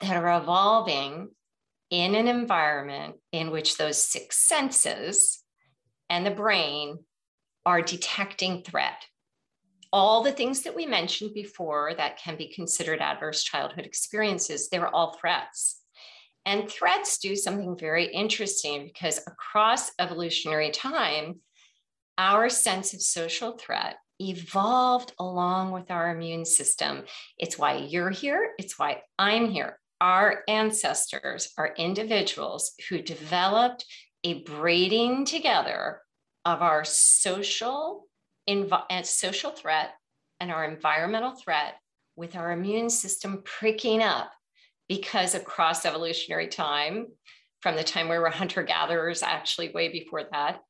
that 0.00 0.16
are 0.16 0.40
evolving 0.40 1.28
in 1.90 2.14
an 2.14 2.28
environment 2.28 3.16
in 3.32 3.50
which 3.50 3.76
those 3.76 4.02
six 4.02 4.38
senses 4.38 5.42
and 6.10 6.24
the 6.24 6.30
brain 6.30 6.98
are 7.64 7.82
detecting 7.82 8.62
threat 8.62 9.04
all 9.92 10.22
the 10.22 10.32
things 10.32 10.62
that 10.62 10.76
we 10.76 10.86
mentioned 10.86 11.32
before 11.34 11.94
that 11.96 12.18
can 12.18 12.36
be 12.36 12.52
considered 12.52 13.00
adverse 13.00 13.42
childhood 13.42 13.86
experiences, 13.86 14.68
they 14.68 14.78
were 14.78 14.94
all 14.94 15.16
threats. 15.18 15.80
And 16.44 16.70
threats 16.70 17.18
do 17.18 17.36
something 17.36 17.76
very 17.76 18.06
interesting 18.06 18.84
because 18.84 19.20
across 19.26 19.90
evolutionary 19.98 20.70
time, 20.70 21.40
our 22.16 22.48
sense 22.48 22.94
of 22.94 23.02
social 23.02 23.56
threat 23.56 23.96
evolved 24.20 25.12
along 25.18 25.72
with 25.72 25.90
our 25.90 26.10
immune 26.10 26.44
system. 26.44 27.04
It's 27.38 27.58
why 27.58 27.76
you're 27.76 28.10
here, 28.10 28.52
it's 28.58 28.78
why 28.78 29.02
I'm 29.18 29.50
here. 29.50 29.78
Our 30.00 30.42
ancestors 30.48 31.52
are 31.58 31.74
individuals 31.76 32.72
who 32.88 33.02
developed 33.02 33.84
a 34.24 34.42
braiding 34.44 35.24
together 35.24 36.00
of 36.44 36.62
our 36.62 36.84
social 36.84 38.06
env- 38.48 38.84
uh, 38.90 39.02
social 39.02 39.50
threat 39.50 39.90
and 40.40 40.50
our 40.50 40.64
environmental 40.64 41.32
threat 41.32 41.74
with 42.16 42.36
our 42.36 42.52
immune 42.52 42.90
system 42.90 43.42
pricking 43.44 44.02
up 44.02 44.30
because 44.88 45.34
across 45.34 45.84
evolutionary 45.84 46.48
time, 46.48 47.06
from 47.60 47.76
the 47.76 47.84
time 47.84 48.08
we 48.08 48.18
were 48.18 48.30
hunter 48.30 48.62
gatherers, 48.62 49.22
actually 49.22 49.70
way 49.70 49.88
before 49.88 50.24
that, 50.30 50.60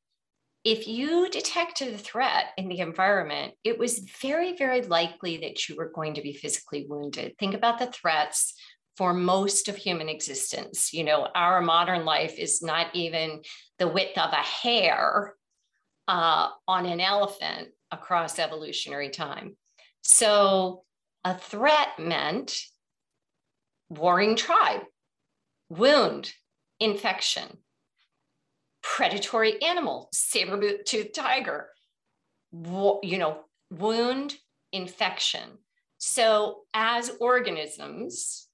if 0.63 0.87
you 0.87 1.29
detected 1.29 1.93
a 1.93 1.97
threat 1.97 2.47
in 2.57 2.67
the 2.67 2.79
environment, 2.79 3.53
it 3.63 3.79
was 3.79 3.99
very, 4.21 4.57
very 4.57 4.81
likely 4.81 5.37
that 5.37 5.69
you 5.69 5.75
were 5.75 5.91
going 5.93 6.15
to 6.15 6.21
be 6.21 6.33
physically 6.33 6.85
wounded. 6.87 7.35
Think 7.37 7.53
about 7.53 7.79
the 7.79 7.87
threats 7.87 8.53
for 8.97 9.13
most 9.13 9.69
of 9.69 9.77
human 9.77 10.09
existence. 10.09 10.91
You 10.93 11.05
know, 11.05 11.27
our 11.33 11.61
modern 11.61 12.03
life 12.03 12.37
is 12.37 12.61
not 12.61 12.87
even 12.93 13.41
the 13.77 13.87
width 13.87 14.17
of 14.17 14.33
a 14.33 14.35
hair 14.35 15.35
uh, 16.09 16.49
on 16.67 16.85
an 16.85 16.99
elephant 16.99 17.69
across 17.91 18.39
evolutionary 18.39 19.09
time. 19.09 19.55
So 20.01 20.83
a 21.23 21.37
threat 21.37 21.87
meant 21.97 22.59
warring 23.89 24.35
tribe, 24.35 24.81
wound, 25.69 26.33
infection, 26.79 27.59
predatory 28.81 29.61
animal, 29.61 30.09
saber-tooth 30.13 31.13
tiger, 31.13 31.69
you 32.51 33.17
know, 33.17 33.39
wound, 33.71 34.35
infection. 34.71 35.49
So 35.97 36.61
as 36.73 37.11
organisms, 37.19 38.47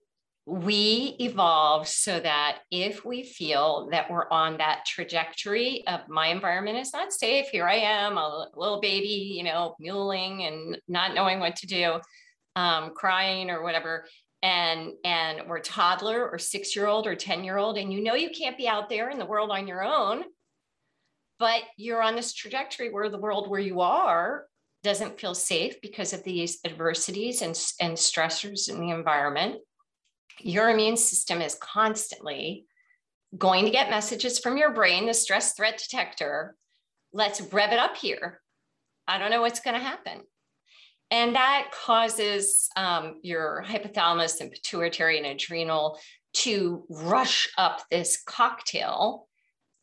we 0.48 1.16
evolve 1.20 1.88
so 1.88 2.20
that 2.20 2.60
if 2.70 3.04
we 3.04 3.24
feel 3.24 3.90
that 3.92 4.12
we're 4.12 4.30
on 4.30 4.58
that 4.58 4.86
trajectory 4.86 5.84
of 5.88 6.02
my 6.08 6.28
environment 6.28 6.78
is 6.78 6.94
not 6.94 7.12
safe, 7.12 7.48
here 7.48 7.68
I 7.68 7.78
am, 7.78 8.18
a 8.18 8.48
little 8.56 8.80
baby, 8.80 9.34
you 9.38 9.44
know, 9.44 9.76
muling 9.80 10.44
and 10.44 10.80
not 10.88 11.16
knowing 11.16 11.40
what 11.40 11.56
to 11.58 11.68
do, 11.68 12.00
um, 12.56 12.92
crying 12.96 13.50
or 13.50 13.64
whatever, 13.64 14.06
and 14.46 14.94
and 15.04 15.42
we're 15.48 15.60
toddler 15.60 16.30
or 16.30 16.38
six 16.38 16.76
year 16.76 16.88
old 16.88 17.08
or 17.08 17.16
ten 17.16 17.44
year 17.44 17.58
old, 17.58 17.78
and 17.78 17.92
you 17.92 18.02
know 18.02 18.16
you 18.16 18.30
can't 18.30 18.58
be 18.58 18.68
out 18.68 18.90
there 18.90 19.10
in 19.10 19.20
the 19.20 19.26
world 19.26 19.52
on 19.52 19.68
your 19.68 19.84
own, 19.84 20.24
but 21.40 21.64
you're 21.78 22.02
on 22.02 22.16
this 22.16 22.34
trajectory 22.34 22.92
where 22.92 23.10
the 23.10 23.18
world 23.18 23.50
where 23.50 23.60
you 23.60 23.82
are 23.82 24.46
doesn't 24.84 25.20
feel 25.20 25.34
safe 25.34 25.82
because 25.82 26.14
of 26.14 26.24
these 26.24 26.60
adversities 26.64 27.42
and, 27.42 27.60
and 27.82 27.98
stressors 27.98 28.70
in 28.70 28.80
the 28.80 28.92
environment 28.92 29.56
your 30.40 30.70
immune 30.70 30.98
system 30.98 31.42
is 31.42 31.56
constantly 31.56 32.66
going 33.38 33.66
to 33.66 33.72
get 33.72 33.90
messages 33.90 34.40
from 34.40 34.58
your 34.58 34.72
brain, 34.72 35.06
the 35.06 35.14
stress 35.14 35.54
threat 35.54 35.78
detector. 35.78 36.56
Let's 37.14 37.42
rev 37.42 37.72
it 37.72 37.80
up 37.80 37.98
here. 37.98 38.42
I 39.08 39.18
don't 39.18 39.32
know 39.32 39.42
what's 39.42 39.60
going 39.60 39.76
to 39.76 39.86
happen. 39.86 40.22
And 41.12 41.36
that 41.36 41.72
causes 41.72 42.70
um, 42.76 43.20
your 43.22 43.64
hypothalamus 43.66 44.42
and 44.42 44.52
pituitary 44.52 45.18
and 45.18 45.28
adrenal 45.28 46.00
to 46.34 46.84
rush 46.90 47.48
up 47.58 47.84
this 47.90 48.22
cocktail 48.26 49.28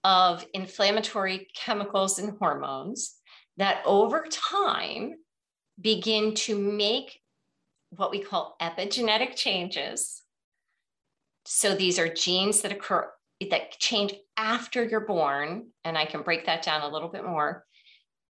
of 0.05 0.45
inflammatory 0.53 1.49
chemicals 1.55 2.19
and 2.19 2.37
hormones 2.39 3.15
that 3.57 3.83
over 3.87 4.27
time 4.31 5.15
begin 5.81 6.35
to 6.35 6.59
make 6.59 7.21
what 7.91 8.11
we 8.11 8.19
call 8.19 8.57
epigenetic 8.61 9.37
changes 9.37 10.23
so 11.45 11.75
these 11.75 11.99
are 11.99 12.13
genes 12.13 12.61
that 12.63 12.73
occur 12.73 13.11
that 13.51 13.79
change 13.79 14.15
after 14.37 14.85
you're 14.85 15.01
born, 15.01 15.67
and 15.85 15.99
I 15.99 16.05
can 16.05 16.23
break 16.23 16.47
that 16.47 16.63
down 16.63 16.83
a 16.83 16.89
little 16.89 17.09
bit 17.09 17.25
more. 17.25 17.65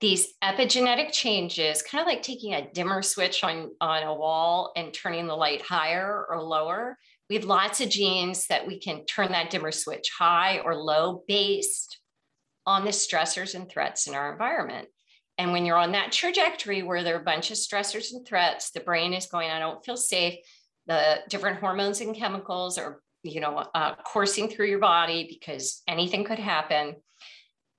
These 0.03 0.33
epigenetic 0.43 1.13
changes, 1.13 1.81
kind 1.81 2.01
of 2.01 2.07
like 2.07 2.23
taking 2.23 2.53
a 2.53 2.69
dimmer 2.73 3.01
switch 3.01 3.41
on, 3.41 3.71
on 3.79 4.03
a 4.03 4.13
wall 4.13 4.73
and 4.75 4.93
turning 4.93 5.27
the 5.27 5.35
light 5.35 5.61
higher 5.61 6.25
or 6.29 6.43
lower. 6.43 6.97
We 7.29 7.37
have 7.37 7.45
lots 7.45 7.79
of 7.79 7.89
genes 7.89 8.47
that 8.47 8.67
we 8.67 8.81
can 8.81 9.05
turn 9.05 9.31
that 9.31 9.49
dimmer 9.49 9.71
switch 9.71 10.11
high 10.19 10.59
or 10.59 10.75
low 10.75 11.23
based 11.25 11.99
on 12.65 12.83
the 12.83 12.91
stressors 12.91 13.55
and 13.55 13.69
threats 13.69 14.05
in 14.07 14.13
our 14.13 14.29
environment. 14.33 14.89
And 15.37 15.53
when 15.53 15.65
you're 15.65 15.77
on 15.77 15.93
that 15.93 16.11
trajectory 16.11 16.83
where 16.83 17.01
there 17.01 17.15
are 17.15 17.21
a 17.21 17.23
bunch 17.23 17.49
of 17.49 17.55
stressors 17.55 18.11
and 18.11 18.27
threats, 18.27 18.71
the 18.71 18.81
brain 18.81 19.13
is 19.13 19.27
going, 19.27 19.51
I 19.51 19.59
don't 19.59 19.85
feel 19.85 19.95
safe 19.95 20.35
the 20.85 21.19
different 21.29 21.59
hormones 21.59 22.01
and 22.01 22.13
chemicals 22.13 22.77
are 22.77 23.01
you 23.23 23.39
know 23.39 23.65
uh, 23.73 23.95
coursing 24.03 24.49
through 24.49 24.67
your 24.67 24.79
body 24.79 25.27
because 25.29 25.81
anything 25.87 26.25
could 26.25 26.39
happen 26.39 26.95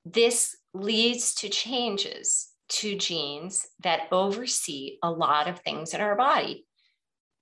this 0.07 0.57
leads 0.75 1.35
to 1.37 1.49
changes 1.49 2.49
to 2.69 2.97
genes 2.97 3.67
that 3.83 4.09
oversee 4.11 4.99
a 5.03 5.11
lot 5.11 5.49
of 5.49 5.61
things 5.61 5.95
in 5.95 6.01
our 6.01 6.17
body. 6.17 6.67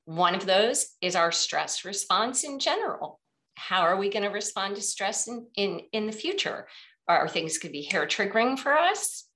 One 0.04 0.34
of 0.34 0.46
those 0.46 0.88
is 1.00 1.16
our 1.16 1.32
stress 1.32 1.84
response 1.84 2.44
in 2.44 2.58
general. 2.58 3.20
How 3.54 3.82
are 3.82 3.96
we 3.96 4.10
going 4.10 4.24
to 4.24 4.28
respond 4.28 4.76
to 4.76 4.82
stress 4.82 5.28
in, 5.28 5.46
in, 5.56 5.80
in 5.92 6.06
the 6.06 6.12
future? 6.12 6.66
Are 7.08 7.28
things 7.28 7.58
could 7.58 7.72
be 7.72 7.82
hair 7.82 8.06
triggering 8.06 8.58
for 8.58 8.76
us? 8.76 9.26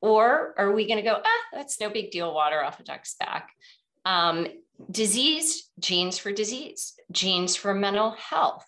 Or 0.00 0.54
are 0.58 0.72
we 0.72 0.86
going 0.86 0.98
to 0.98 1.02
go 1.02 1.20
ah 1.24 1.40
that's 1.52 1.80
no 1.80 1.88
big 1.88 2.10
deal 2.10 2.34
water 2.34 2.62
off 2.62 2.80
a 2.80 2.84
duck's 2.84 3.14
back. 3.18 3.50
Um, 4.04 4.46
disease, 4.90 5.70
genes 5.78 6.18
for 6.18 6.30
disease, 6.30 6.94
genes 7.10 7.56
for 7.56 7.74
mental 7.74 8.10
health, 8.10 8.66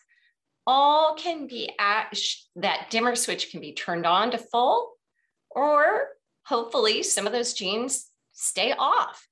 all 0.66 1.14
can 1.14 1.46
be 1.46 1.70
at 1.78 2.16
that 2.56 2.88
dimmer 2.90 3.14
switch 3.14 3.50
can 3.50 3.60
be 3.60 3.72
turned 3.72 4.06
on 4.06 4.32
to 4.32 4.38
full, 4.38 4.92
or 5.50 6.08
hopefully 6.44 7.02
some 7.02 7.26
of 7.26 7.32
those 7.32 7.54
genes 7.54 8.10
stay 8.32 8.72
off. 8.72 9.26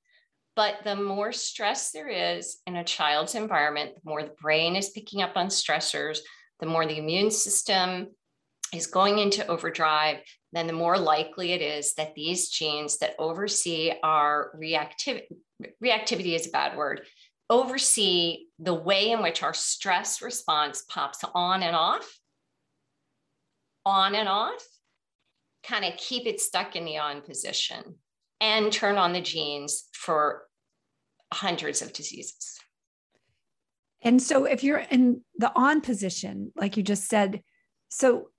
But 0.55 0.75
the 0.83 0.95
more 0.95 1.33
stress 1.33 1.91
there 1.91 2.07
is 2.07 2.59
in 2.65 2.77
a 2.77 2.83
child's 2.83 3.35
environment, 3.35 3.95
the 3.95 4.09
more 4.09 4.23
the 4.23 4.33
brain 4.41 4.75
is 4.75 4.89
picking 4.89 5.21
up 5.21 5.33
on 5.35 5.47
stressors, 5.47 6.19
the 6.59 6.65
more 6.65 6.85
the 6.85 6.97
immune 6.97 7.31
system 7.31 8.07
is 8.73 8.87
going 8.87 9.19
into 9.19 9.45
overdrive, 9.47 10.17
then 10.53 10.67
the 10.67 10.73
more 10.73 10.97
likely 10.97 11.51
it 11.51 11.61
is 11.61 11.93
that 11.95 12.15
these 12.15 12.49
genes 12.49 12.97
that 12.99 13.15
oversee 13.19 13.93
our 14.03 14.51
reactivity, 14.59 15.25
reactivity 15.83 16.33
is 16.35 16.47
a 16.47 16.51
bad 16.51 16.77
word, 16.77 17.01
oversee 17.49 18.45
the 18.59 18.73
way 18.73 19.11
in 19.11 19.21
which 19.21 19.43
our 19.43 19.53
stress 19.53 20.21
response 20.21 20.83
pops 20.89 21.23
on 21.33 21.63
and 21.63 21.75
off, 21.75 22.19
on 23.85 24.15
and 24.15 24.27
off, 24.27 24.65
kind 25.63 25.85
of 25.85 25.97
keep 25.97 26.25
it 26.25 26.39
stuck 26.39 26.75
in 26.75 26.85
the 26.85 26.97
on 26.97 27.21
position 27.21 27.95
and 28.41 28.71
turn 28.71 28.97
on 28.97 29.13
the 29.13 29.21
genes 29.21 29.85
for 29.93 30.43
hundreds 31.33 31.81
of 31.81 31.93
diseases. 31.93 32.59
And 34.01 34.21
so 34.21 34.45
if 34.45 34.63
you're 34.63 34.85
in 34.89 35.21
the 35.37 35.51
on 35.55 35.81
position, 35.81 36.51
like 36.55 36.77
you 36.77 36.83
just 36.83 37.07
said, 37.07 37.41
so 37.89 38.29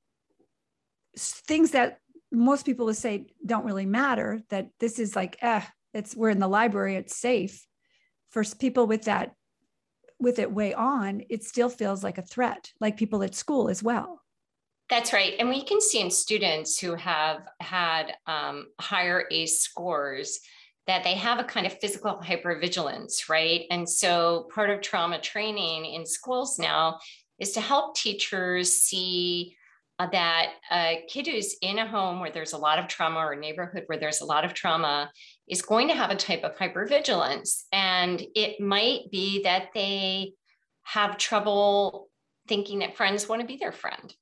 things 1.18 1.72
that 1.72 1.98
most 2.30 2.66
people 2.66 2.86
would 2.86 2.96
say 2.96 3.26
don't 3.44 3.64
really 3.64 3.86
matter, 3.86 4.42
that 4.50 4.68
this 4.78 4.98
is 4.98 5.16
like, 5.16 5.36
eh, 5.40 5.62
it's 5.92 6.14
we're 6.14 6.30
in 6.30 6.38
the 6.38 6.48
library, 6.48 6.96
it's 6.96 7.16
safe. 7.16 7.66
For 8.36 8.44
people 8.44 8.86
with 8.86 9.04
that, 9.04 9.32
with 10.18 10.38
it 10.38 10.52
way 10.52 10.74
on, 10.74 11.22
it 11.30 11.42
still 11.42 11.70
feels 11.70 12.04
like 12.04 12.18
a 12.18 12.22
threat, 12.22 12.70
like 12.80 12.98
people 12.98 13.22
at 13.22 13.34
school 13.34 13.70
as 13.70 13.82
well. 13.82 14.20
That's 14.90 15.14
right. 15.14 15.32
And 15.38 15.48
we 15.48 15.64
can 15.64 15.80
see 15.80 16.02
in 16.02 16.10
students 16.10 16.78
who 16.78 16.96
have 16.96 17.48
had 17.60 18.12
um, 18.26 18.66
higher 18.78 19.24
ACE 19.30 19.60
scores 19.60 20.40
that 20.86 21.02
they 21.02 21.14
have 21.14 21.38
a 21.40 21.44
kind 21.44 21.66
of 21.66 21.80
physical 21.80 22.20
hypervigilance, 22.22 23.30
right? 23.30 23.62
And 23.70 23.88
so 23.88 24.50
part 24.54 24.68
of 24.68 24.82
trauma 24.82 25.18
training 25.18 25.86
in 25.86 26.04
schools 26.04 26.58
now 26.58 26.98
is 27.38 27.52
to 27.52 27.62
help 27.62 27.96
teachers 27.96 28.74
see 28.74 29.55
that 29.98 30.48
a 30.70 31.04
kid 31.08 31.26
who's 31.26 31.56
in 31.62 31.78
a 31.78 31.86
home 31.86 32.20
where 32.20 32.30
there's 32.30 32.52
a 32.52 32.58
lot 32.58 32.78
of 32.78 32.86
trauma 32.86 33.18
or 33.20 33.32
a 33.32 33.40
neighborhood 33.40 33.84
where 33.86 33.98
there's 33.98 34.20
a 34.20 34.26
lot 34.26 34.44
of 34.44 34.52
trauma 34.52 35.10
is 35.48 35.62
going 35.62 35.88
to 35.88 35.94
have 35.94 36.10
a 36.10 36.16
type 36.16 36.42
of 36.44 36.56
hypervigilance. 36.56 37.62
And 37.72 38.22
it 38.34 38.60
might 38.60 39.10
be 39.10 39.42
that 39.44 39.68
they 39.74 40.34
have 40.82 41.16
trouble 41.16 42.08
thinking 42.46 42.80
that 42.80 42.96
friends 42.96 43.28
want 43.28 43.40
to 43.40 43.46
be 43.46 43.56
their 43.56 43.72
friend. 43.72 44.14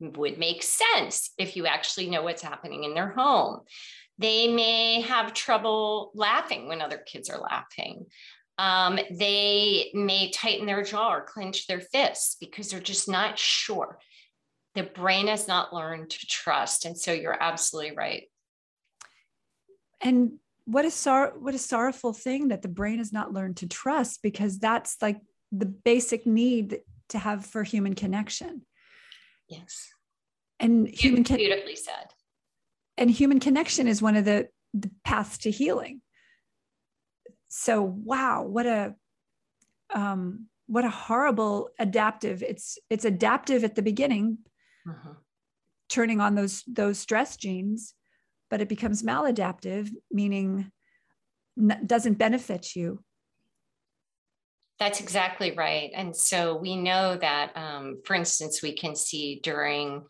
Would 0.00 0.38
make 0.38 0.62
sense 0.62 1.30
if 1.38 1.56
you 1.56 1.66
actually 1.66 2.10
know 2.10 2.22
what's 2.22 2.42
happening 2.42 2.84
in 2.84 2.94
their 2.94 3.10
home. 3.10 3.60
They 4.18 4.48
may 4.48 5.00
have 5.02 5.32
trouble 5.32 6.10
laughing 6.14 6.68
when 6.68 6.82
other 6.82 6.98
kids 6.98 7.30
are 7.30 7.38
laughing. 7.38 8.06
Um, 8.58 8.98
they 9.10 9.90
may 9.94 10.30
tighten 10.30 10.66
their 10.66 10.82
jaw 10.82 11.14
or 11.14 11.24
clench 11.24 11.66
their 11.66 11.80
fists 11.80 12.36
because 12.38 12.70
they're 12.70 12.80
just 12.80 13.08
not 13.08 13.38
sure. 13.38 13.98
The 14.74 14.84
brain 14.84 15.26
has 15.26 15.46
not 15.46 15.74
learned 15.74 16.10
to 16.10 16.26
trust. 16.26 16.84
And 16.84 16.96
so 16.98 17.12
you're 17.12 17.40
absolutely 17.40 17.96
right. 17.96 18.24
And 20.00 20.38
what 20.64 20.84
a 20.84 20.90
sor- 20.90 21.34
what 21.38 21.54
a 21.54 21.58
sorrowful 21.58 22.12
thing 22.12 22.48
that 22.48 22.62
the 22.62 22.68
brain 22.68 22.98
has 22.98 23.12
not 23.12 23.32
learned 23.32 23.58
to 23.58 23.68
trust 23.68 24.22
because 24.22 24.58
that's 24.58 24.96
like 25.02 25.20
the 25.50 25.66
basic 25.66 26.26
need 26.26 26.80
to 27.10 27.18
have 27.18 27.44
for 27.44 27.62
human 27.62 27.94
connection. 27.94 28.62
Yes. 29.48 29.88
And 30.58 30.88
human 30.88 31.24
con- 31.24 31.36
beautifully 31.36 31.76
said 31.76 32.14
and 32.96 33.10
human 33.10 33.40
connection 33.40 33.88
is 33.88 34.02
one 34.02 34.16
of 34.16 34.24
the, 34.24 34.48
the 34.74 34.90
paths 35.04 35.38
to 35.38 35.50
healing 35.50 36.00
so 37.48 37.82
wow 37.82 38.42
what 38.42 38.66
a 38.66 38.94
um, 39.94 40.46
what 40.66 40.84
a 40.84 40.90
horrible 40.90 41.68
adaptive 41.78 42.42
it's 42.42 42.78
it's 42.88 43.04
adaptive 43.04 43.62
at 43.64 43.74
the 43.74 43.82
beginning 43.82 44.38
uh-huh. 44.88 45.14
turning 45.88 46.20
on 46.20 46.34
those 46.34 46.62
those 46.66 46.98
stress 46.98 47.36
genes 47.36 47.94
but 48.50 48.60
it 48.60 48.68
becomes 48.68 49.02
maladaptive 49.02 49.90
meaning 50.10 50.70
n- 51.58 51.82
doesn't 51.86 52.18
benefit 52.18 52.74
you 52.74 53.02
that's 54.78 55.00
exactly 55.00 55.52
right 55.52 55.90
and 55.94 56.14
so 56.16 56.56
we 56.56 56.76
know 56.76 57.16
that 57.16 57.56
um, 57.56 58.00
for 58.04 58.14
instance 58.14 58.62
we 58.62 58.74
can 58.74 58.96
see 58.96 59.40
during 59.42 60.02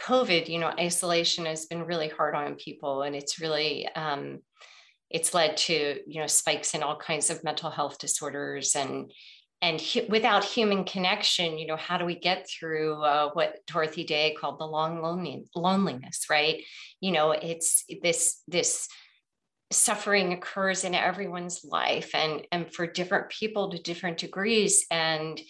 COVID, 0.00 0.48
you 0.48 0.58
know, 0.58 0.72
isolation 0.78 1.46
has 1.46 1.66
been 1.66 1.84
really 1.84 2.08
hard 2.08 2.34
on 2.34 2.56
people, 2.56 3.02
and 3.02 3.14
it's 3.14 3.40
really 3.40 3.88
um, 3.94 4.40
it's 5.10 5.34
led 5.34 5.56
to 5.56 6.00
you 6.06 6.20
know 6.20 6.26
spikes 6.26 6.74
in 6.74 6.82
all 6.82 6.96
kinds 6.96 7.30
of 7.30 7.44
mental 7.44 7.70
health 7.70 7.98
disorders 7.98 8.74
and 8.74 9.12
and 9.64 9.80
hu- 9.80 10.06
without 10.10 10.44
human 10.44 10.84
connection, 10.84 11.56
you 11.58 11.66
know, 11.66 11.76
how 11.76 11.96
do 11.96 12.04
we 12.04 12.14
get 12.14 12.46
through 12.46 13.02
uh, 13.02 13.30
what 13.32 13.60
Dorothy 13.66 14.04
Day 14.04 14.36
called 14.38 14.58
the 14.58 14.66
long 14.66 15.00
lonely- 15.00 15.48
loneliness? 15.54 16.26
Right? 16.28 16.62
You 17.00 17.12
know, 17.12 17.30
it's 17.30 17.84
this 18.02 18.42
this 18.46 18.88
suffering 19.72 20.34
occurs 20.34 20.84
in 20.84 20.94
everyone's 20.94 21.64
life 21.64 22.14
and 22.14 22.46
and 22.52 22.72
for 22.74 22.86
different 22.86 23.30
people 23.30 23.70
to 23.70 23.78
different 23.78 24.18
degrees 24.18 24.84
and 24.90 25.40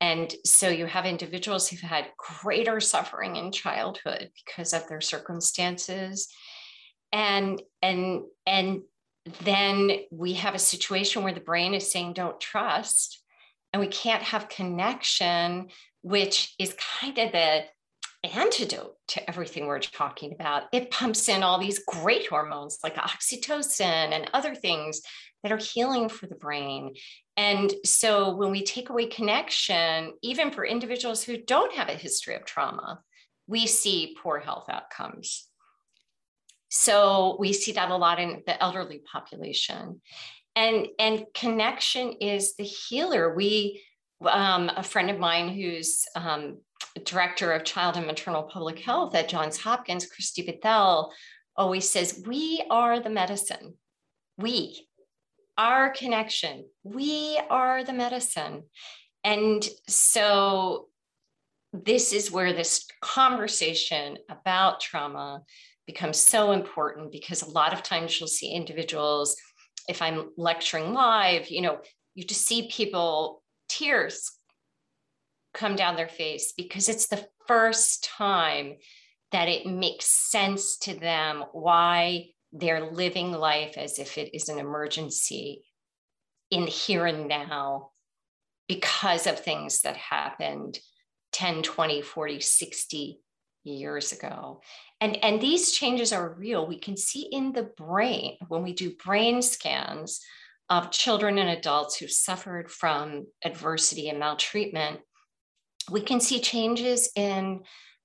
and 0.00 0.34
so 0.46 0.70
you 0.70 0.86
have 0.86 1.04
individuals 1.04 1.68
who've 1.68 1.80
had 1.80 2.06
greater 2.16 2.80
suffering 2.80 3.36
in 3.36 3.52
childhood 3.52 4.30
because 4.46 4.72
of 4.72 4.88
their 4.88 5.02
circumstances. 5.02 6.28
And 7.12 7.60
and 7.82 8.22
and 8.46 8.80
then 9.42 9.90
we 10.10 10.34
have 10.34 10.54
a 10.54 10.58
situation 10.58 11.22
where 11.22 11.34
the 11.34 11.40
brain 11.40 11.74
is 11.74 11.92
saying 11.92 12.14
don't 12.14 12.40
trust 12.40 13.22
and 13.72 13.80
we 13.80 13.88
can't 13.88 14.22
have 14.22 14.48
connection 14.48 15.68
which 16.02 16.54
is 16.58 16.76
kind 17.00 17.18
of 17.18 17.32
the 17.32 17.64
antidote 18.24 18.94
to 19.08 19.28
everything 19.28 19.66
we're 19.66 19.78
talking 19.78 20.32
about. 20.32 20.64
It 20.72 20.90
pumps 20.90 21.28
in 21.28 21.42
all 21.42 21.58
these 21.58 21.84
great 21.84 22.26
hormones 22.26 22.78
like 22.82 22.96
oxytocin 22.96 24.12
and 24.12 24.30
other 24.32 24.54
things 24.54 25.02
that 25.42 25.52
are 25.52 25.58
healing 25.58 26.08
for 26.08 26.26
the 26.26 26.34
brain. 26.34 26.94
And 27.36 27.72
so 27.84 28.34
when 28.34 28.50
we 28.50 28.64
take 28.64 28.90
away 28.90 29.06
connection, 29.06 30.14
even 30.22 30.50
for 30.50 30.64
individuals 30.64 31.22
who 31.22 31.36
don't 31.36 31.74
have 31.74 31.88
a 31.88 31.92
history 31.92 32.34
of 32.34 32.44
trauma, 32.44 33.00
we 33.46 33.66
see 33.66 34.16
poor 34.20 34.40
health 34.40 34.68
outcomes. 34.68 35.46
So 36.70 37.36
we 37.38 37.52
see 37.52 37.72
that 37.72 37.90
a 37.90 37.96
lot 37.96 38.18
in 38.18 38.42
the 38.46 38.60
elderly 38.62 38.98
population. 38.98 40.00
And, 40.56 40.88
and 40.98 41.24
connection 41.34 42.14
is 42.20 42.56
the 42.56 42.64
healer. 42.64 43.34
We, 43.34 43.82
um, 44.22 44.70
a 44.76 44.82
friend 44.82 45.10
of 45.10 45.18
mine 45.18 45.48
who's 45.50 46.04
um, 46.16 46.58
director 47.04 47.52
of 47.52 47.64
child 47.64 47.96
and 47.96 48.06
maternal 48.06 48.42
public 48.44 48.80
health 48.80 49.14
at 49.14 49.28
Johns 49.28 49.58
Hopkins, 49.58 50.06
Christy 50.06 50.44
Bethell, 50.44 51.10
always 51.56 51.88
says, 51.88 52.22
We 52.26 52.64
are 52.70 53.00
the 53.00 53.10
medicine. 53.10 53.74
We, 54.36 54.88
our 55.56 55.90
connection, 55.90 56.66
we 56.84 57.40
are 57.50 57.84
the 57.84 57.92
medicine. 57.92 58.62
And 59.24 59.68
so, 59.88 60.86
this 61.72 62.12
is 62.12 62.30
where 62.30 62.52
this 62.52 62.86
conversation 63.02 64.16
about 64.30 64.80
trauma 64.80 65.42
becomes 65.86 66.18
so 66.18 66.52
important 66.52 67.12
because 67.12 67.42
a 67.42 67.50
lot 67.50 67.72
of 67.72 67.82
times 67.82 68.18
you'll 68.18 68.28
see 68.28 68.52
individuals, 68.52 69.36
if 69.88 70.02
I'm 70.02 70.30
lecturing 70.36 70.92
live, 70.92 71.48
you 71.48 71.62
know, 71.62 71.78
you 72.14 72.24
just 72.24 72.46
see 72.46 72.68
people, 72.70 73.42
tears 73.68 74.32
come 75.54 75.76
down 75.76 75.96
their 75.96 76.08
face 76.08 76.52
because 76.56 76.88
it's 76.88 77.08
the 77.08 77.26
first 77.46 78.04
time 78.04 78.76
that 79.32 79.48
it 79.48 79.66
makes 79.66 80.06
sense 80.06 80.78
to 80.78 80.94
them 80.94 81.44
why 81.52 82.26
they're 82.52 82.90
living 82.90 83.32
life 83.32 83.76
as 83.76 83.98
if 83.98 84.16
it 84.18 84.34
is 84.34 84.48
an 84.48 84.58
emergency 84.58 85.64
in 86.50 86.66
here 86.66 87.06
and 87.06 87.28
now 87.28 87.90
because 88.68 89.26
of 89.26 89.40
things 89.40 89.82
that 89.82 89.96
happened 89.96 90.78
10 91.32 91.62
20 91.62 92.02
40 92.02 92.40
60 92.40 93.20
years 93.70 94.12
ago 94.12 94.60
and 95.00 95.22
and 95.24 95.40
these 95.40 95.72
changes 95.72 96.12
are 96.12 96.34
real 96.34 96.66
we 96.66 96.78
can 96.78 96.96
see 96.96 97.28
in 97.32 97.52
the 97.52 97.70
brain 97.76 98.36
when 98.48 98.62
we 98.62 98.72
do 98.72 98.94
brain 99.04 99.42
scans 99.42 100.20
of 100.70 100.90
children 100.90 101.38
and 101.38 101.48
adults 101.50 101.96
who 101.96 102.06
suffered 102.06 102.70
from 102.70 103.26
adversity 103.44 104.08
and 104.08 104.18
maltreatment 104.18 105.00
we 105.90 106.00
can 106.00 106.20
see 106.20 106.40
changes 106.40 107.10
in 107.16 107.60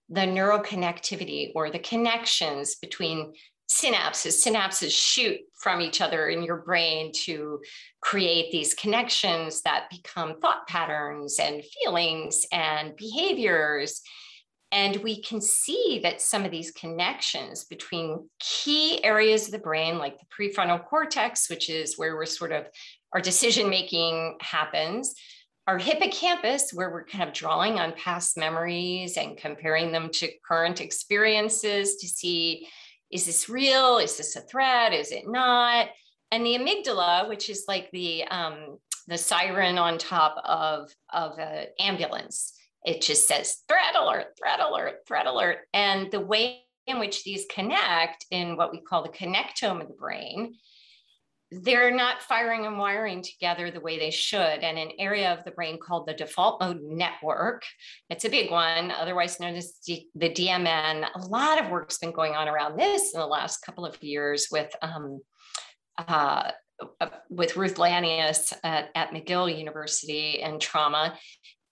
the 0.09 0.21
neuroconnectivity 0.21 1.51
or 1.55 1.69
the 1.69 1.79
connections 1.79 2.75
between 2.75 3.33
synapses. 3.69 4.45
Synapses 4.45 4.91
shoot 4.91 5.39
from 5.59 5.81
each 5.81 6.01
other 6.01 6.27
in 6.27 6.43
your 6.43 6.57
brain 6.57 7.11
to 7.23 7.61
create 8.01 8.51
these 8.51 8.73
connections 8.73 9.61
that 9.61 9.89
become 9.89 10.39
thought 10.39 10.67
patterns 10.67 11.39
and 11.39 11.63
feelings 11.63 12.45
and 12.51 12.95
behaviors. 12.95 14.01
And 14.73 14.95
we 14.97 15.21
can 15.21 15.39
see 15.39 15.99
that 16.01 16.19
some 16.19 16.45
of 16.45 16.51
these 16.51 16.71
connections 16.71 17.63
between 17.63 18.27
key 18.39 19.03
areas 19.03 19.45
of 19.45 19.51
the 19.51 19.59
brain, 19.59 19.99
like 19.99 20.17
the 20.17 20.25
prefrontal 20.35 20.83
cortex, 20.83 21.47
which 21.47 21.69
is 21.69 21.95
where 21.95 22.15
we're 22.15 22.25
sort 22.25 22.51
of 22.51 22.65
our 23.13 23.21
decision 23.21 23.69
making 23.69 24.35
happens, 24.41 25.13
our 25.67 25.77
hippocampus, 25.77 26.73
where 26.73 26.89
we're 26.89 27.05
kind 27.05 27.23
of 27.23 27.35
drawing 27.35 27.79
on 27.79 27.93
past 27.93 28.35
memories 28.35 29.15
and 29.15 29.37
comparing 29.37 29.91
them 29.91 30.09
to 30.09 30.27
current 30.43 30.81
experiences 30.81 31.97
to 31.97 32.07
see 32.07 32.67
is 33.11 33.27
this 33.27 33.47
real? 33.47 33.99
Is 33.99 34.17
this 34.17 34.35
a 34.35 34.41
threat? 34.41 34.91
Is 34.91 35.11
it 35.11 35.29
not? 35.29 35.89
And 36.31 36.43
the 36.43 36.57
amygdala, 36.57 37.29
which 37.29 37.47
is 37.47 37.65
like 37.67 37.91
the 37.91 38.23
um, 38.23 38.79
the 39.07 39.19
siren 39.19 39.77
on 39.77 39.99
top 39.99 40.41
of 40.43 40.91
of 41.11 41.37
an 41.37 41.67
ambulance, 41.79 42.53
it 42.85 43.01
just 43.01 43.27
says 43.27 43.57
threat 43.67 43.95
alert, 43.97 44.27
threat 44.37 44.59
alert, 44.59 44.95
threat 45.07 45.25
alert. 45.25 45.59
And 45.73 46.11
the 46.11 46.19
way 46.19 46.61
in 46.87 46.99
which 46.99 47.23
these 47.23 47.45
connect 47.49 48.25
in 48.31 48.57
what 48.57 48.71
we 48.71 48.81
call 48.81 49.03
the 49.03 49.09
connectome 49.09 49.81
of 49.81 49.87
the 49.87 49.93
brain 49.93 50.55
they're 51.61 51.91
not 51.91 52.21
firing 52.21 52.65
and 52.65 52.77
wiring 52.77 53.21
together 53.21 53.69
the 53.69 53.79
way 53.79 53.99
they 53.99 54.09
should. 54.09 54.39
And 54.39 54.77
an 54.77 54.91
area 54.97 55.33
of 55.33 55.43
the 55.43 55.51
brain 55.51 55.77
called 55.79 56.07
the 56.07 56.13
default 56.13 56.61
mode 56.61 56.81
network, 56.81 57.63
it's 58.09 58.25
a 58.25 58.29
big 58.29 58.49
one, 58.49 58.91
otherwise 58.91 59.39
known 59.39 59.55
as 59.55 59.73
the 59.85 60.05
DMN. 60.15 61.07
A 61.15 61.27
lot 61.27 61.61
of 61.63 61.69
work's 61.69 61.97
been 61.97 62.11
going 62.11 62.33
on 62.33 62.47
around 62.47 62.79
this 62.79 63.13
in 63.13 63.19
the 63.19 63.27
last 63.27 63.59
couple 63.65 63.85
of 63.85 64.01
years 64.01 64.47
with. 64.51 64.73
Um, 64.81 65.21
uh, 66.07 66.51
with 67.29 67.55
Ruth 67.55 67.75
Lanius 67.75 68.51
at, 68.63 68.89
at 68.95 69.11
McGill 69.11 69.57
University 69.57 70.41
and 70.41 70.59
trauma. 70.59 71.15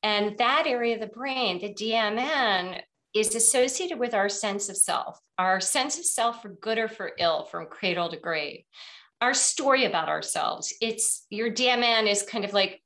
And 0.03 0.37
that 0.37 0.65
area 0.67 0.95
of 0.95 1.01
the 1.01 1.07
brain, 1.07 1.59
the 1.59 1.73
DMN, 1.73 2.81
is 3.13 3.35
associated 3.35 3.99
with 3.99 4.13
our 4.13 4.29
sense 4.29 4.69
of 4.69 4.77
self, 4.77 5.19
our 5.37 5.59
sense 5.59 5.99
of 5.99 6.05
self 6.05 6.41
for 6.41 6.49
good 6.49 6.77
or 6.77 6.87
for 6.87 7.11
ill, 7.19 7.45
from 7.45 7.65
cradle 7.65 8.09
to 8.09 8.17
grave 8.17 8.63
our 9.21 9.33
story 9.35 9.85
about 9.85 10.09
ourselves. 10.09 10.73
It's 10.81 11.25
your 11.29 11.51
DMN 11.51 12.09
is 12.09 12.23
kind 12.23 12.43
of 12.43 12.53
like, 12.53 12.81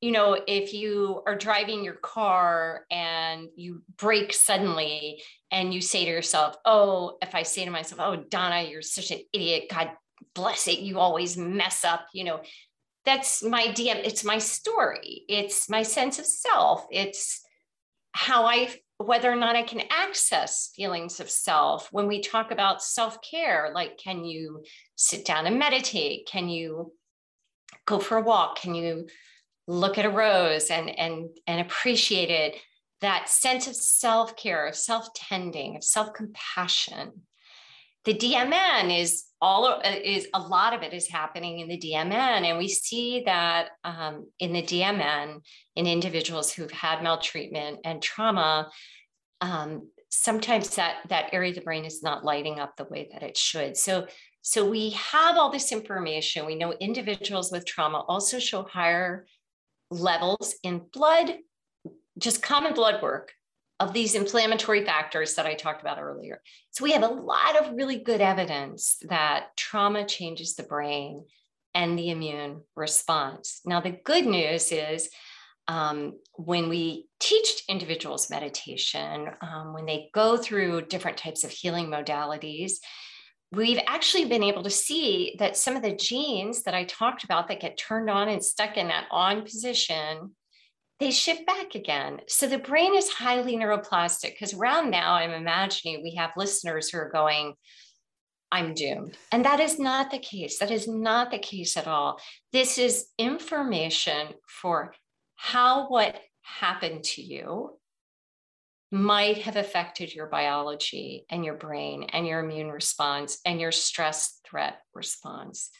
you 0.00 0.10
know, 0.10 0.38
if 0.46 0.72
you 0.72 1.22
are 1.26 1.36
driving 1.36 1.84
your 1.84 1.94
car 1.94 2.86
and 2.90 3.48
you 3.56 3.82
brake 3.98 4.32
suddenly 4.32 5.22
and 5.50 5.72
you 5.72 5.80
say 5.80 6.04
to 6.04 6.10
yourself, 6.10 6.56
oh, 6.64 7.18
if 7.22 7.34
I 7.34 7.42
say 7.42 7.64
to 7.64 7.70
myself, 7.70 8.00
oh, 8.00 8.24
Donna, 8.28 8.62
you're 8.62 8.82
such 8.82 9.10
an 9.10 9.20
idiot. 9.32 9.64
God 9.70 9.90
bless 10.34 10.66
it. 10.66 10.78
You 10.78 10.98
always 10.98 11.36
mess 11.36 11.84
up, 11.84 12.06
you 12.12 12.24
know, 12.24 12.40
that's 13.06 13.42
my 13.42 13.68
DM. 13.68 14.04
It's 14.04 14.24
my 14.24 14.38
story. 14.38 15.22
It's 15.28 15.70
my 15.70 15.82
sense 15.82 16.18
of 16.18 16.26
self. 16.26 16.86
It's 16.90 17.40
how 18.12 18.44
I 18.44 18.74
whether 18.98 19.30
or 19.30 19.36
not 19.36 19.56
I 19.56 19.62
can 19.62 19.82
access 19.90 20.72
feelings 20.74 21.20
of 21.20 21.30
self. 21.30 21.88
When 21.92 22.06
we 22.06 22.20
talk 22.20 22.50
about 22.50 22.82
self 22.82 23.18
care, 23.22 23.70
like 23.74 23.96
can 23.98 24.24
you 24.24 24.64
sit 24.96 25.24
down 25.24 25.46
and 25.46 25.58
meditate? 25.58 26.26
Can 26.26 26.48
you 26.48 26.92
go 27.86 27.98
for 27.98 28.16
a 28.18 28.22
walk? 28.22 28.56
Can 28.60 28.74
you 28.74 29.06
look 29.68 29.98
at 29.98 30.06
a 30.06 30.10
rose 30.10 30.70
and, 30.70 30.90
and, 30.98 31.28
and 31.46 31.60
appreciate 31.60 32.30
it? 32.30 32.56
That 33.02 33.28
sense 33.28 33.66
of 33.66 33.76
self 33.76 34.36
care, 34.36 34.66
of 34.66 34.74
self 34.74 35.12
tending, 35.14 35.76
of 35.76 35.84
self 35.84 36.14
compassion. 36.14 37.12
The 38.06 38.14
DMN 38.14 38.96
is 38.96 39.24
all 39.40 39.82
is 39.84 40.28
a 40.32 40.38
lot 40.38 40.72
of 40.72 40.82
it 40.82 40.94
is 40.94 41.08
happening 41.08 41.58
in 41.58 41.68
the 41.68 41.76
DMN, 41.76 42.44
and 42.44 42.56
we 42.56 42.68
see 42.68 43.24
that 43.26 43.70
um, 43.82 44.28
in 44.38 44.52
the 44.52 44.62
DMN 44.62 45.40
in 45.74 45.86
individuals 45.88 46.52
who've 46.52 46.70
had 46.70 47.02
maltreatment 47.02 47.80
and 47.84 48.00
trauma. 48.00 48.70
Um, 49.40 49.90
sometimes 50.08 50.76
that 50.76 50.98
that 51.08 51.30
area 51.32 51.50
of 51.50 51.56
the 51.56 51.62
brain 51.62 51.84
is 51.84 52.00
not 52.00 52.24
lighting 52.24 52.60
up 52.60 52.76
the 52.76 52.84
way 52.84 53.08
that 53.12 53.24
it 53.24 53.36
should. 53.36 53.76
So 53.76 54.06
so 54.40 54.70
we 54.70 54.90
have 54.90 55.36
all 55.36 55.50
this 55.50 55.72
information. 55.72 56.46
We 56.46 56.54
know 56.54 56.72
individuals 56.74 57.50
with 57.50 57.66
trauma 57.66 58.04
also 58.06 58.38
show 58.38 58.62
higher 58.62 59.26
levels 59.90 60.54
in 60.62 60.82
blood, 60.92 61.38
just 62.18 62.40
common 62.40 62.72
blood 62.72 63.02
work 63.02 63.32
of 63.78 63.92
these 63.92 64.14
inflammatory 64.14 64.84
factors 64.84 65.34
that 65.34 65.46
I 65.46 65.54
talked 65.54 65.82
about 65.82 66.00
earlier. 66.00 66.40
So 66.70 66.84
we 66.84 66.92
have 66.92 67.02
a 67.02 67.08
lot 67.08 67.56
of 67.60 67.76
really 67.76 67.98
good 67.98 68.20
evidence 68.20 68.96
that 69.08 69.56
trauma 69.56 70.06
changes 70.06 70.54
the 70.54 70.62
brain 70.62 71.24
and 71.74 71.98
the 71.98 72.10
immune 72.10 72.62
response. 72.74 73.60
Now, 73.66 73.80
the 73.80 73.90
good 73.90 74.24
news 74.24 74.72
is 74.72 75.10
um, 75.68 76.14
when 76.34 76.68
we 76.68 77.08
teach 77.20 77.64
individuals 77.68 78.30
meditation, 78.30 79.28
um, 79.42 79.74
when 79.74 79.84
they 79.84 80.08
go 80.14 80.36
through 80.36 80.86
different 80.86 81.18
types 81.18 81.44
of 81.44 81.50
healing 81.50 81.88
modalities, 81.88 82.74
we've 83.52 83.80
actually 83.86 84.24
been 84.24 84.42
able 84.42 84.62
to 84.62 84.70
see 84.70 85.36
that 85.38 85.56
some 85.56 85.76
of 85.76 85.82
the 85.82 85.94
genes 85.94 86.62
that 86.62 86.74
I 86.74 86.84
talked 86.84 87.24
about 87.24 87.48
that 87.48 87.60
get 87.60 87.76
turned 87.76 88.08
on 88.08 88.28
and 88.28 88.44
stuck 88.44 88.76
in 88.76 88.88
that 88.88 89.06
on 89.10 89.42
position 89.42 90.34
they 90.98 91.10
shift 91.10 91.46
back 91.46 91.74
again. 91.74 92.20
So 92.26 92.46
the 92.46 92.58
brain 92.58 92.94
is 92.94 93.10
highly 93.10 93.56
neuroplastic 93.56 94.32
because 94.32 94.54
around 94.54 94.90
now, 94.90 95.14
I'm 95.14 95.32
imagining 95.32 96.02
we 96.02 96.14
have 96.14 96.30
listeners 96.36 96.88
who 96.88 96.98
are 96.98 97.10
going, 97.10 97.54
I'm 98.50 98.74
doomed. 98.74 99.16
And 99.32 99.44
that 99.44 99.60
is 99.60 99.78
not 99.78 100.10
the 100.10 100.18
case. 100.18 100.58
That 100.58 100.70
is 100.70 100.88
not 100.88 101.30
the 101.30 101.38
case 101.38 101.76
at 101.76 101.86
all. 101.86 102.20
This 102.52 102.78
is 102.78 103.08
information 103.18 104.28
for 104.48 104.94
how 105.34 105.88
what 105.88 106.16
happened 106.42 107.04
to 107.04 107.22
you 107.22 107.78
might 108.92 109.38
have 109.38 109.56
affected 109.56 110.14
your 110.14 110.28
biology 110.28 111.26
and 111.28 111.44
your 111.44 111.56
brain 111.56 112.04
and 112.04 112.26
your 112.26 112.40
immune 112.40 112.70
response 112.70 113.40
and 113.44 113.60
your 113.60 113.72
stress 113.72 114.40
threat 114.48 114.78
response. 114.94 115.70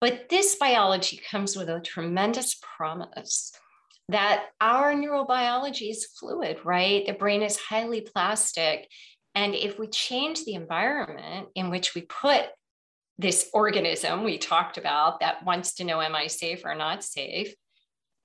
But 0.00 0.28
this 0.30 0.56
biology 0.56 1.20
comes 1.30 1.54
with 1.54 1.68
a 1.68 1.80
tremendous 1.80 2.58
promise 2.76 3.52
that 4.08 4.46
our 4.60 4.94
neurobiology 4.94 5.90
is 5.90 6.06
fluid, 6.06 6.58
right? 6.64 7.06
The 7.06 7.12
brain 7.12 7.42
is 7.42 7.56
highly 7.56 8.02
plastic. 8.02 8.88
And 9.34 9.54
if 9.54 9.78
we 9.78 9.88
change 9.88 10.44
the 10.44 10.54
environment 10.54 11.48
in 11.54 11.70
which 11.70 11.94
we 11.94 12.02
put 12.02 12.46
this 13.18 13.48
organism 13.54 14.24
we 14.24 14.38
talked 14.38 14.76
about 14.76 15.20
that 15.20 15.44
wants 15.44 15.74
to 15.74 15.84
know, 15.84 16.00
am 16.00 16.14
I 16.14 16.26
safe 16.26 16.62
or 16.64 16.74
not 16.74 17.04
safe? 17.04 17.54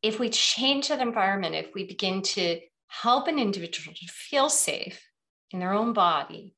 If 0.02 0.20
we 0.20 0.30
change 0.30 0.88
that 0.88 1.02
environment, 1.02 1.56
if 1.56 1.74
we 1.76 1.86
begin 1.86 2.22
to 2.24 2.60
help 2.88 3.28
an 3.28 3.38
individual 3.38 3.94
to 3.94 4.08
feel 4.08 4.50
safe 4.50 5.02
in 5.52 5.60
their 5.60 5.74
own 5.74 5.94
body, 5.94 6.56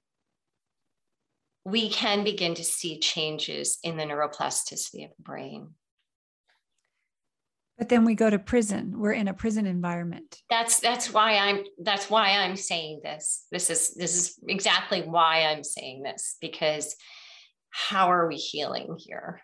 we 1.66 1.90
can 1.90 2.24
begin 2.24 2.56
to 2.56 2.64
see 2.64 3.00
changes 3.00 3.78
in 3.84 3.98
the 3.98 4.04
neuroplasticity 4.04 5.06
of 5.06 5.12
the 5.16 5.24
brain. 5.24 5.76
But 7.82 7.90
then 7.90 8.06
we 8.06 8.14
go 8.14 8.30
to 8.30 8.38
prison. 8.38 8.94
We're 8.96 9.14
in 9.14 9.28
a 9.28 9.34
prison 9.34 9.66
environment. 9.66 10.38
That's 10.52 10.80
that's 10.80 11.12
why 11.12 11.36
I'm 11.36 11.64
that's 11.82 12.12
why 12.12 12.30
I'm 12.30 12.56
saying 12.56 13.00
this. 13.04 13.48
This 13.52 13.72
is 13.72 13.96
this 13.96 14.16
is 14.16 14.40
exactly 14.48 15.02
why 15.02 15.46
I'm 15.46 15.64
saying 15.64 16.04
this 16.04 16.38
because 16.40 16.96
how 17.72 18.12
are 18.12 18.28
we 18.28 18.36
healing 18.36 18.98
here? 19.00 19.42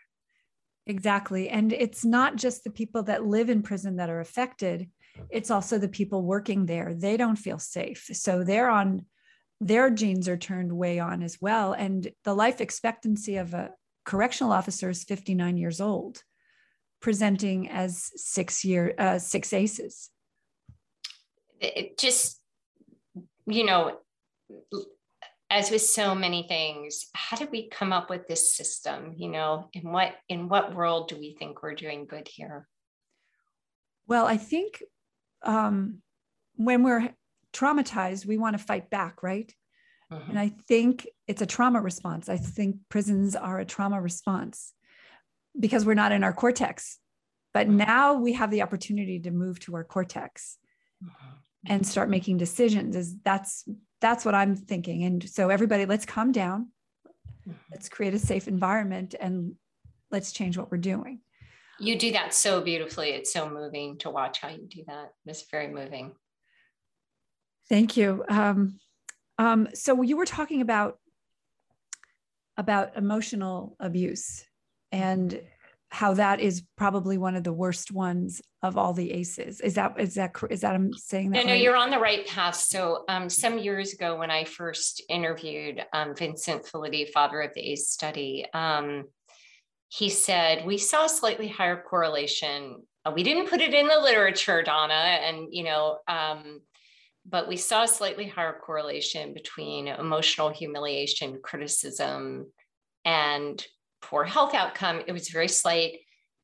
Exactly. 0.86 1.50
And 1.50 1.74
it's 1.74 2.06
not 2.06 2.36
just 2.36 2.64
the 2.64 2.70
people 2.70 3.02
that 3.06 3.26
live 3.26 3.50
in 3.50 3.64
prison 3.64 3.96
that 3.96 4.12
are 4.12 4.20
affected, 4.20 4.88
it's 5.32 5.50
also 5.50 5.80
the 5.80 5.90
people 5.90 6.22
working 6.22 6.68
there. 6.68 6.94
They 6.94 7.18
don't 7.18 7.38
feel 7.38 7.58
safe. 7.58 8.08
So 8.14 8.44
they're 8.44 8.70
on 8.70 9.08
their 9.60 9.90
genes 9.90 10.30
are 10.30 10.38
turned 10.38 10.72
way 10.72 11.00
on 11.00 11.24
as 11.24 11.42
well 11.42 11.74
and 11.74 12.12
the 12.24 12.36
life 12.36 12.62
expectancy 12.62 13.38
of 13.38 13.56
a 13.56 13.72
correctional 14.06 14.54
officer 14.54 14.92
is 14.92 15.04
59 15.04 15.58
years 15.58 15.82
old 15.82 16.22
presenting 17.02 17.70
as 17.70 18.12
six 18.16 18.64
year 18.66 18.94
uh, 18.98 19.20
six 19.20 19.54
aces. 19.54 20.10
It 21.60 21.98
just 21.98 22.42
you 23.46 23.66
know 23.66 23.98
as 25.50 25.72
with 25.72 25.82
so 25.82 26.14
many 26.14 26.46
things 26.48 27.06
how 27.14 27.38
did 27.38 27.50
we 27.52 27.70
come 27.70 27.94
up 27.94 28.10
with 28.10 28.28
this 28.28 28.56
system? 28.56 29.14
You 29.18 29.30
know 29.30 29.70
in 29.74 29.92
what 29.92 30.14
in 30.30 30.50
what 30.50 30.76
world 30.76 31.10
do 31.10 31.18
we 31.18 31.36
think 31.38 31.64
we're 31.64 31.76
doing 31.76 32.06
good 32.06 32.28
here? 32.28 32.68
Well 34.08 34.26
i 34.26 34.38
think 34.38 34.82
um, 35.44 36.02
when 36.56 36.84
we're 36.84 37.14
traumatized 37.54 38.26
we 38.26 38.38
want 38.38 38.58
to 38.58 38.64
fight 38.64 38.90
back 38.90 39.22
right? 39.22 39.52
Mm-hmm. 40.12 40.30
and 40.30 40.40
i 40.40 40.54
think 40.68 41.06
it's 41.28 41.42
a 41.42 41.46
trauma 41.46 41.82
response. 41.82 42.30
I 42.30 42.38
think 42.38 42.78
prisons 42.90 43.36
are 43.36 43.60
a 43.60 43.66
trauma 43.66 44.02
response 44.02 44.74
because 45.60 45.86
we're 45.86 45.94
not 45.94 46.12
in 46.12 46.24
our 46.24 46.34
cortex. 46.34 47.00
But 47.54 47.68
mm-hmm. 47.68 47.78
now 47.78 48.14
we 48.14 48.34
have 48.34 48.52
the 48.52 48.62
opportunity 48.62 49.20
to 49.20 49.32
move 49.32 49.60
to 49.62 49.76
our 49.76 49.84
cortex 49.84 50.58
mm-hmm. 51.04 51.74
and 51.74 51.86
start 51.86 52.10
making 52.10 52.38
decisions. 52.38 52.96
Is 52.96 53.16
that's 53.24 53.68
that's 54.02 54.26
what 54.26 54.36
I'm 54.36 54.56
thinking. 54.56 55.04
And 55.04 55.28
so 55.28 55.50
everybody, 55.50 55.86
let's 55.86 56.06
calm 56.06 56.32
down. 56.32 56.72
Mm-hmm. 57.48 57.58
Let's 57.72 57.90
create 57.90 58.14
a 58.14 58.20
safe 58.20 58.48
environment 58.48 59.16
and 59.20 59.56
let's 60.12 60.32
change 60.32 60.58
what 60.58 60.72
we're 60.72 60.78
doing. 60.78 61.22
You 61.80 61.98
do 61.98 62.12
that 62.14 62.34
so 62.34 62.62
beautifully. 62.62 63.10
It's 63.10 63.32
so 63.32 63.50
moving 63.50 63.98
to 64.00 64.10
watch 64.10 64.40
how 64.40 64.50
you 64.50 64.68
do 64.68 64.84
that. 64.88 65.14
It's 65.26 65.46
very 65.50 65.68
moving. 65.68 66.14
Thank 67.70 67.98
you. 67.98 68.24
Um, 68.30 68.80
um, 69.38 69.68
so 69.74 70.02
you 70.02 70.18
were 70.18 70.26
talking 70.26 70.62
about 70.62 71.00
about 72.58 72.98
emotional 72.98 73.76
abuse 73.80 74.44
and 74.92 75.42
how 75.90 76.14
that 76.14 76.40
is 76.40 76.64
probably 76.76 77.18
one 77.18 77.36
of 77.36 77.44
the 77.44 77.54
worst 77.54 77.92
ones 77.92 78.42
of 78.62 78.78
all 78.78 78.94
the 78.94 79.12
aces. 79.12 79.62
Is 79.62 79.76
that 79.76 80.00
is 80.00 80.16
that 80.16 80.34
is 80.50 80.62
that 80.62 80.76
I'm 80.76 80.94
saying 80.94 81.32
that? 81.32 81.46
No, 81.46 81.54
no, 81.54 81.58
you're 81.58 81.78
on 81.78 81.90
the 81.90 82.00
right 82.00 82.28
path. 82.28 82.56
So 82.56 83.06
um, 83.08 83.30
some 83.30 83.58
years 83.58 83.94
ago, 83.94 84.18
when 84.18 84.30
I 84.30 84.44
first 84.44 85.02
interviewed 85.10 85.86
um, 85.94 86.14
Vincent 86.16 86.66
Felitti, 86.66 87.10
father 87.10 87.42
of 87.42 87.54
the 87.54 87.62
ACE 87.62 87.90
study, 87.90 88.46
um, 88.54 89.06
he 89.90 90.10
said 90.10 90.66
we 90.66 90.78
saw 90.78 91.06
a 91.06 91.10
slightly 91.10 91.48
higher 91.48 91.82
correlation. 91.82 92.84
Uh, 93.06 93.14
we 93.16 93.24
didn't 93.24 93.50
put 93.50 93.62
it 93.62 93.74
in 93.74 93.88
the 93.88 94.00
literature, 94.00 94.62
Donna, 94.64 94.94
and 94.94 95.48
you 95.52 95.64
know, 95.64 96.00
um, 96.10 96.60
but 97.26 97.48
we 97.48 97.56
saw 97.56 97.84
a 97.84 97.88
slightly 97.88 98.28
higher 98.28 98.60
correlation 98.62 99.34
between 99.34 99.88
emotional 99.88 100.50
humiliation, 100.50 101.40
criticism, 101.42 102.52
and 103.06 103.66
poor 104.02 104.24
health 104.24 104.54
outcome. 104.54 105.02
It 105.08 105.12
was 105.12 105.30
very 105.30 105.48
slight. 105.48 106.00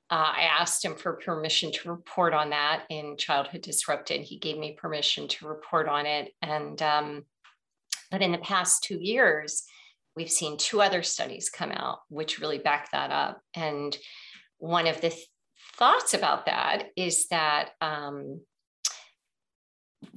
Uh, 0.10 0.34
I 0.38 0.42
asked 0.60 0.84
him 0.84 0.96
for 0.96 1.14
permission 1.14 1.72
to 1.72 1.92
report 1.92 2.34
on 2.34 2.52
that 2.52 2.84
in 2.90 3.18
Childhood 3.18 3.62
Disrupted. 3.62 4.22
He 4.22 4.38
gave 4.38 4.58
me 4.58 4.78
permission 4.80 5.28
to 5.30 5.48
report 5.48 5.88
on 5.88 6.06
it. 6.06 6.32
And, 6.42 6.82
um, 6.82 7.24
but 8.12 8.22
in 8.22 8.32
the 8.32 8.38
past 8.38 8.84
two 8.84 9.00
years, 9.02 9.64
we've 10.16 10.30
seen 10.30 10.58
two 10.58 10.82
other 10.82 11.02
studies 11.02 11.50
come 11.50 11.72
out 11.72 12.00
which 12.10 12.40
really 12.40 12.60
back 12.60 12.92
that 12.92 13.12
up. 13.12 13.42
And 13.56 13.98
one 14.58 14.88
of 14.88 15.02
the 15.02 15.10
th- 15.10 15.28
thoughts 15.78 16.14
about 16.14 16.46
that 16.46 16.90
is 16.96 17.28
that 17.30 17.70
um, 17.82 18.42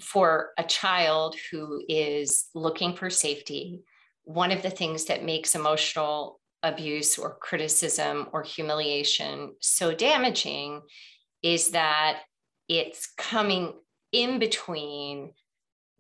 for 0.01 0.51
a 0.59 0.65
child 0.65 1.37
who 1.51 1.83
is 1.89 2.47
looking 2.55 2.95
for 2.95 3.09
safety, 3.09 3.83
one 4.25 4.51
of 4.51 4.63
the 4.63 4.71
things 4.71 5.07
that 5.07 5.25
makes 5.25 5.55
emotional 5.55 6.41
abuse 6.67 7.19
or 7.19 7.37
criticism 7.37 8.29
or 8.33 8.43
humiliation 8.43 9.55
so 9.61 9.95
damaging 9.95 10.81
is 11.43 11.71
that 11.71 12.21
it's 12.69 13.13
coming 13.17 13.73
in 14.13 14.39
between 14.39 15.33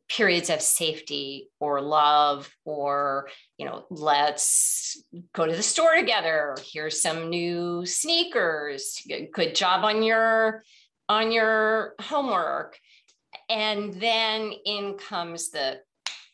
periods 0.08 0.50
of 0.50 0.60
safety 0.60 1.48
or 1.58 1.80
love 1.80 2.48
or 2.64 3.28
you 3.58 3.66
know 3.66 3.84
let's 3.90 5.02
go 5.34 5.46
to 5.46 5.56
the 5.56 5.62
store 5.62 5.94
together 5.96 6.56
here's 6.72 7.02
some 7.02 7.28
new 7.28 7.84
sneakers 7.84 9.02
good 9.32 9.54
job 9.54 9.84
on 9.84 10.02
your 10.02 10.62
on 11.08 11.32
your 11.32 11.94
homework. 12.00 12.78
And 13.48 13.94
then 13.94 14.52
in 14.64 14.94
comes 14.94 15.50
the 15.50 15.80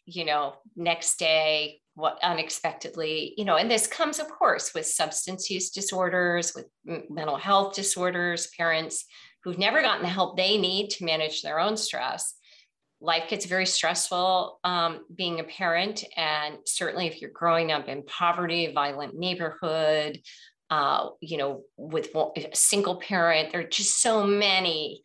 you 0.06 0.24
know 0.24 0.54
next 0.74 1.18
day 1.18 1.80
what 1.94 2.18
unexpectedly 2.22 3.34
you 3.36 3.44
know 3.44 3.56
and 3.56 3.70
this 3.70 3.86
comes 3.86 4.18
of 4.18 4.28
course 4.28 4.72
with 4.74 4.86
substance 4.86 5.50
use 5.50 5.70
disorders 5.70 6.54
with 6.54 6.66
mental 7.10 7.36
health 7.36 7.74
disorders 7.74 8.48
parents 8.56 9.04
who've 9.42 9.58
never 9.58 9.82
gotten 9.82 10.02
the 10.02 10.08
help 10.08 10.36
they 10.36 10.56
need 10.56 10.90
to 10.90 11.04
manage 11.04 11.42
their 11.42 11.58
own 11.58 11.76
stress. 11.76 12.34
Life 13.00 13.28
gets 13.28 13.46
very 13.46 13.66
stressful 13.66 14.60
um, 14.62 15.00
being 15.14 15.40
a 15.40 15.44
parent 15.44 16.04
and 16.16 16.58
certainly 16.66 17.08
if 17.08 17.20
you're 17.20 17.30
growing 17.30 17.72
up 17.72 17.88
in 17.88 18.04
poverty 18.04 18.72
violent 18.72 19.16
neighborhood 19.16 20.20
uh, 20.70 21.08
you 21.20 21.36
know 21.36 21.62
with 21.76 22.10
a 22.14 22.54
single 22.54 22.96
parent 22.96 23.50
there 23.50 23.60
are 23.60 23.64
just 23.64 24.00
so 24.00 24.24
many 24.24 25.02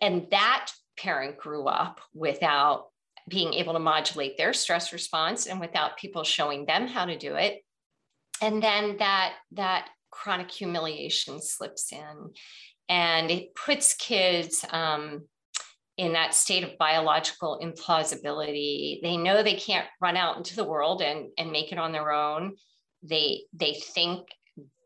and 0.00 0.26
that 0.30 0.70
parent 0.96 1.36
grew 1.36 1.66
up 1.66 2.00
without 2.14 2.86
being 3.30 3.54
able 3.54 3.72
to 3.72 3.78
modulate 3.78 4.36
their 4.36 4.52
stress 4.52 4.92
response 4.92 5.46
and 5.46 5.60
without 5.60 5.96
people 5.96 6.24
showing 6.24 6.66
them 6.66 6.86
how 6.86 7.06
to 7.06 7.16
do 7.16 7.36
it. 7.36 7.62
And 8.42 8.62
then 8.62 8.96
that 8.98 9.34
that 9.52 9.88
chronic 10.10 10.50
humiliation 10.50 11.40
slips 11.40 11.92
in 11.92 12.32
and 12.88 13.30
it 13.30 13.54
puts 13.54 13.94
kids 13.94 14.64
um, 14.70 15.22
in 15.96 16.14
that 16.14 16.34
state 16.34 16.64
of 16.64 16.76
biological 16.78 17.60
implausibility. 17.62 19.00
They 19.02 19.16
know 19.16 19.42
they 19.42 19.54
can't 19.54 19.86
run 20.00 20.16
out 20.16 20.36
into 20.36 20.56
the 20.56 20.64
world 20.64 21.00
and, 21.00 21.28
and 21.38 21.52
make 21.52 21.72
it 21.72 21.78
on 21.78 21.92
their 21.92 22.10
own. 22.10 22.56
They 23.02 23.42
they 23.52 23.74
think 23.74 24.28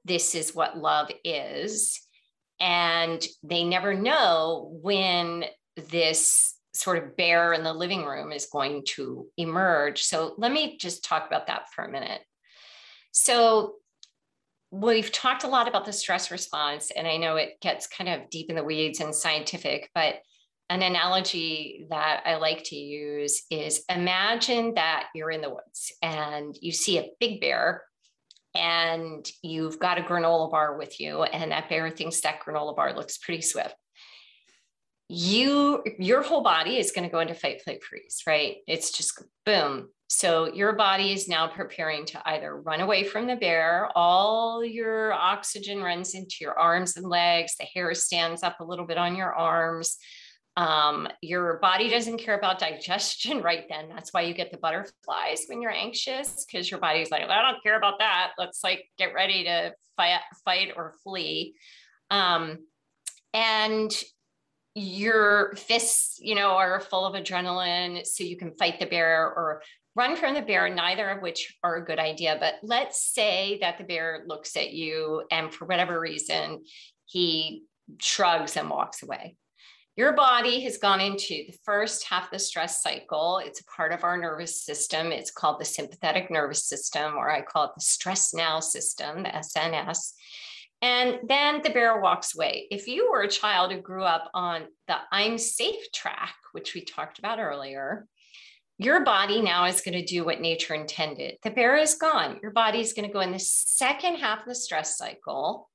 this 0.04 0.34
is 0.34 0.54
what 0.54 0.76
love 0.76 1.10
is. 1.24 2.00
And 2.60 3.24
they 3.42 3.64
never 3.64 3.94
know 3.94 4.78
when 4.82 5.44
this 5.90 6.53
sort 6.74 7.02
of 7.02 7.16
bear 7.16 7.52
in 7.52 7.62
the 7.62 7.72
living 7.72 8.04
room 8.04 8.32
is 8.32 8.48
going 8.52 8.82
to 8.84 9.26
emerge. 9.36 10.02
So 10.02 10.34
let 10.38 10.52
me 10.52 10.76
just 10.76 11.04
talk 11.04 11.26
about 11.26 11.46
that 11.46 11.72
for 11.72 11.84
a 11.84 11.90
minute. 11.90 12.20
So 13.12 13.76
we've 14.72 15.12
talked 15.12 15.44
a 15.44 15.48
lot 15.48 15.68
about 15.68 15.84
the 15.84 15.92
stress 15.92 16.32
response, 16.32 16.90
and 16.90 17.06
I 17.06 17.16
know 17.16 17.36
it 17.36 17.60
gets 17.60 17.86
kind 17.86 18.10
of 18.10 18.28
deep 18.28 18.50
in 18.50 18.56
the 18.56 18.64
weeds 18.64 19.00
and 19.00 19.14
scientific, 19.14 19.88
but 19.94 20.16
an 20.68 20.82
analogy 20.82 21.86
that 21.90 22.22
I 22.24 22.36
like 22.36 22.64
to 22.64 22.76
use 22.76 23.42
is 23.50 23.84
imagine 23.88 24.74
that 24.74 25.08
you're 25.14 25.30
in 25.30 25.42
the 25.42 25.50
woods 25.50 25.92
and 26.02 26.56
you 26.60 26.72
see 26.72 26.98
a 26.98 27.10
big 27.20 27.40
bear 27.40 27.82
and 28.56 29.30
you've 29.42 29.78
got 29.78 29.98
a 29.98 30.02
granola 30.02 30.50
bar 30.50 30.76
with 30.76 30.98
you, 31.00 31.22
and 31.22 31.52
that 31.52 31.68
bear 31.68 31.90
thinks 31.90 32.20
that 32.22 32.40
granola 32.40 32.74
bar 32.74 32.96
looks 32.96 33.18
pretty 33.18 33.42
swift 33.42 33.76
you 35.08 35.82
your 35.98 36.22
whole 36.22 36.42
body 36.42 36.78
is 36.78 36.92
going 36.92 37.06
to 37.06 37.12
go 37.12 37.20
into 37.20 37.34
fight 37.34 37.62
flight 37.62 37.82
freeze 37.82 38.22
right? 38.26 38.56
It's 38.66 38.90
just 38.90 39.22
boom. 39.44 39.88
So 40.08 40.52
your 40.52 40.74
body 40.74 41.12
is 41.12 41.28
now 41.28 41.48
preparing 41.48 42.04
to 42.06 42.28
either 42.28 42.56
run 42.56 42.80
away 42.80 43.04
from 43.04 43.26
the 43.26 43.36
bear. 43.36 43.90
All 43.96 44.64
your 44.64 45.12
oxygen 45.12 45.82
runs 45.82 46.14
into 46.14 46.36
your 46.40 46.58
arms 46.58 46.96
and 46.96 47.06
legs. 47.06 47.56
The 47.58 47.64
hair 47.64 47.94
stands 47.94 48.42
up 48.42 48.60
a 48.60 48.64
little 48.64 48.86
bit 48.86 48.98
on 48.98 49.16
your 49.16 49.34
arms. 49.34 49.98
Um, 50.56 51.08
your 51.20 51.58
body 51.58 51.88
doesn't 51.90 52.18
care 52.18 52.38
about 52.38 52.60
digestion 52.60 53.42
right 53.42 53.64
then. 53.68 53.88
That's 53.88 54.12
why 54.12 54.22
you 54.22 54.34
get 54.34 54.52
the 54.52 54.58
butterflies 54.58 55.46
when 55.48 55.60
you're 55.60 55.72
anxious 55.72 56.44
because 56.44 56.70
your 56.70 56.78
body's 56.78 57.10
like 57.10 57.22
i 57.22 57.42
don't 57.42 57.62
care 57.62 57.76
about 57.76 57.98
that. 57.98 58.32
Let's 58.38 58.62
like 58.62 58.84
get 58.98 59.14
ready 59.14 59.44
to 59.44 59.74
fight 59.96 60.20
fight 60.44 60.72
or 60.76 60.94
flee. 61.02 61.54
Um, 62.10 62.58
and 63.32 63.92
your 64.74 65.54
fists, 65.56 66.18
you 66.20 66.34
know, 66.34 66.50
are 66.50 66.80
full 66.80 67.06
of 67.06 67.14
adrenaline, 67.14 68.04
so 68.04 68.24
you 68.24 68.36
can 68.36 68.56
fight 68.56 68.80
the 68.80 68.86
bear 68.86 69.22
or 69.24 69.62
run 69.96 70.16
from 70.16 70.34
the 70.34 70.42
bear, 70.42 70.68
neither 70.68 71.08
of 71.08 71.22
which 71.22 71.56
are 71.62 71.76
a 71.76 71.84
good 71.84 71.98
idea. 71.98 72.36
But 72.40 72.54
let's 72.62 73.00
say 73.00 73.58
that 73.60 73.78
the 73.78 73.84
bear 73.84 74.24
looks 74.26 74.56
at 74.56 74.72
you 74.72 75.24
and 75.30 75.54
for 75.54 75.66
whatever 75.66 76.00
reason, 76.00 76.64
he 77.06 77.62
shrugs 78.00 78.56
and 78.56 78.68
walks 78.68 79.02
away. 79.02 79.36
Your 79.96 80.12
body 80.12 80.60
has 80.62 80.78
gone 80.78 81.00
into 81.00 81.44
the 81.46 81.56
first 81.64 82.08
half 82.08 82.24
of 82.24 82.30
the 82.32 82.38
stress 82.40 82.82
cycle. 82.82 83.38
It's 83.38 83.60
a 83.60 83.64
part 83.64 83.92
of 83.92 84.02
our 84.02 84.16
nervous 84.16 84.64
system. 84.64 85.12
It's 85.12 85.30
called 85.30 85.60
the 85.60 85.64
sympathetic 85.64 86.32
nervous 86.32 86.64
system, 86.64 87.14
or 87.14 87.30
I 87.30 87.42
call 87.42 87.66
it 87.66 87.70
the 87.76 87.80
stress 87.80 88.34
now 88.34 88.58
system, 88.58 89.22
the 89.22 89.28
SNS. 89.28 90.14
And 90.82 91.20
then 91.28 91.62
the 91.62 91.70
bear 91.70 92.00
walks 92.00 92.34
away. 92.34 92.66
If 92.70 92.86
you 92.86 93.10
were 93.10 93.22
a 93.22 93.28
child 93.28 93.72
who 93.72 93.80
grew 93.80 94.02
up 94.02 94.30
on 94.34 94.64
the 94.86 94.96
I'm 95.10 95.38
safe 95.38 95.90
track, 95.92 96.34
which 96.52 96.74
we 96.74 96.84
talked 96.84 97.18
about 97.18 97.38
earlier, 97.38 98.06
your 98.78 99.04
body 99.04 99.40
now 99.40 99.66
is 99.66 99.80
going 99.80 99.98
to 99.98 100.04
do 100.04 100.24
what 100.24 100.40
nature 100.40 100.74
intended. 100.74 101.36
The 101.42 101.50
bear 101.50 101.76
is 101.76 101.94
gone. 101.94 102.38
Your 102.42 102.50
body 102.50 102.80
is 102.80 102.92
going 102.92 103.06
to 103.06 103.12
go 103.12 103.20
in 103.20 103.32
the 103.32 103.38
second 103.38 104.16
half 104.16 104.40
of 104.40 104.48
the 104.48 104.54
stress 104.54 104.98
cycle. 104.98 105.70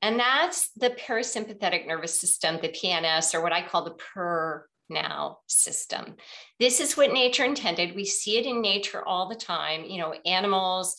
And 0.00 0.18
that's 0.18 0.68
the 0.76 0.90
parasympathetic 0.90 1.86
nervous 1.86 2.20
system, 2.20 2.58
the 2.62 2.68
PNS, 2.68 3.34
or 3.34 3.42
what 3.42 3.52
I 3.52 3.66
call 3.66 3.84
the 3.84 3.94
per 4.14 4.66
now 4.88 5.38
system. 5.48 6.14
This 6.60 6.80
is 6.80 6.96
what 6.96 7.12
nature 7.12 7.44
intended. 7.44 7.96
We 7.96 8.04
see 8.04 8.38
it 8.38 8.46
in 8.46 8.60
nature 8.60 9.02
all 9.04 9.28
the 9.28 9.34
time. 9.34 9.84
You 9.84 9.98
know, 9.98 10.14
animals, 10.24 10.96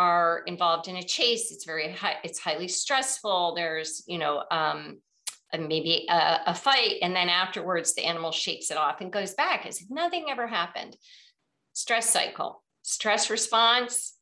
are 0.00 0.42
involved 0.46 0.88
in 0.88 0.96
a 0.96 1.02
chase 1.02 1.52
it's 1.52 1.66
very 1.66 1.92
high 1.92 2.16
it's 2.24 2.38
highly 2.38 2.68
stressful 2.68 3.54
there's 3.54 4.02
you 4.06 4.18
know 4.18 4.42
um, 4.50 4.96
maybe 5.58 6.06
a, 6.08 6.40
a, 6.46 6.54
fight 6.54 6.96
and 7.02 7.14
then 7.14 7.28
afterwards 7.28 7.94
the 7.94 8.04
animal 8.04 8.30
shakes 8.30 8.70
it 8.70 8.76
off 8.76 9.00
and 9.00 9.12
goes 9.12 9.34
back 9.34 9.66
as 9.66 9.80
if 9.80 9.90
nothing 9.90 10.26
ever 10.30 10.46
happened. 10.46 10.96
Stress 11.72 12.10
cycle 12.10 12.62
stress 12.82 13.28
response 13.30 14.14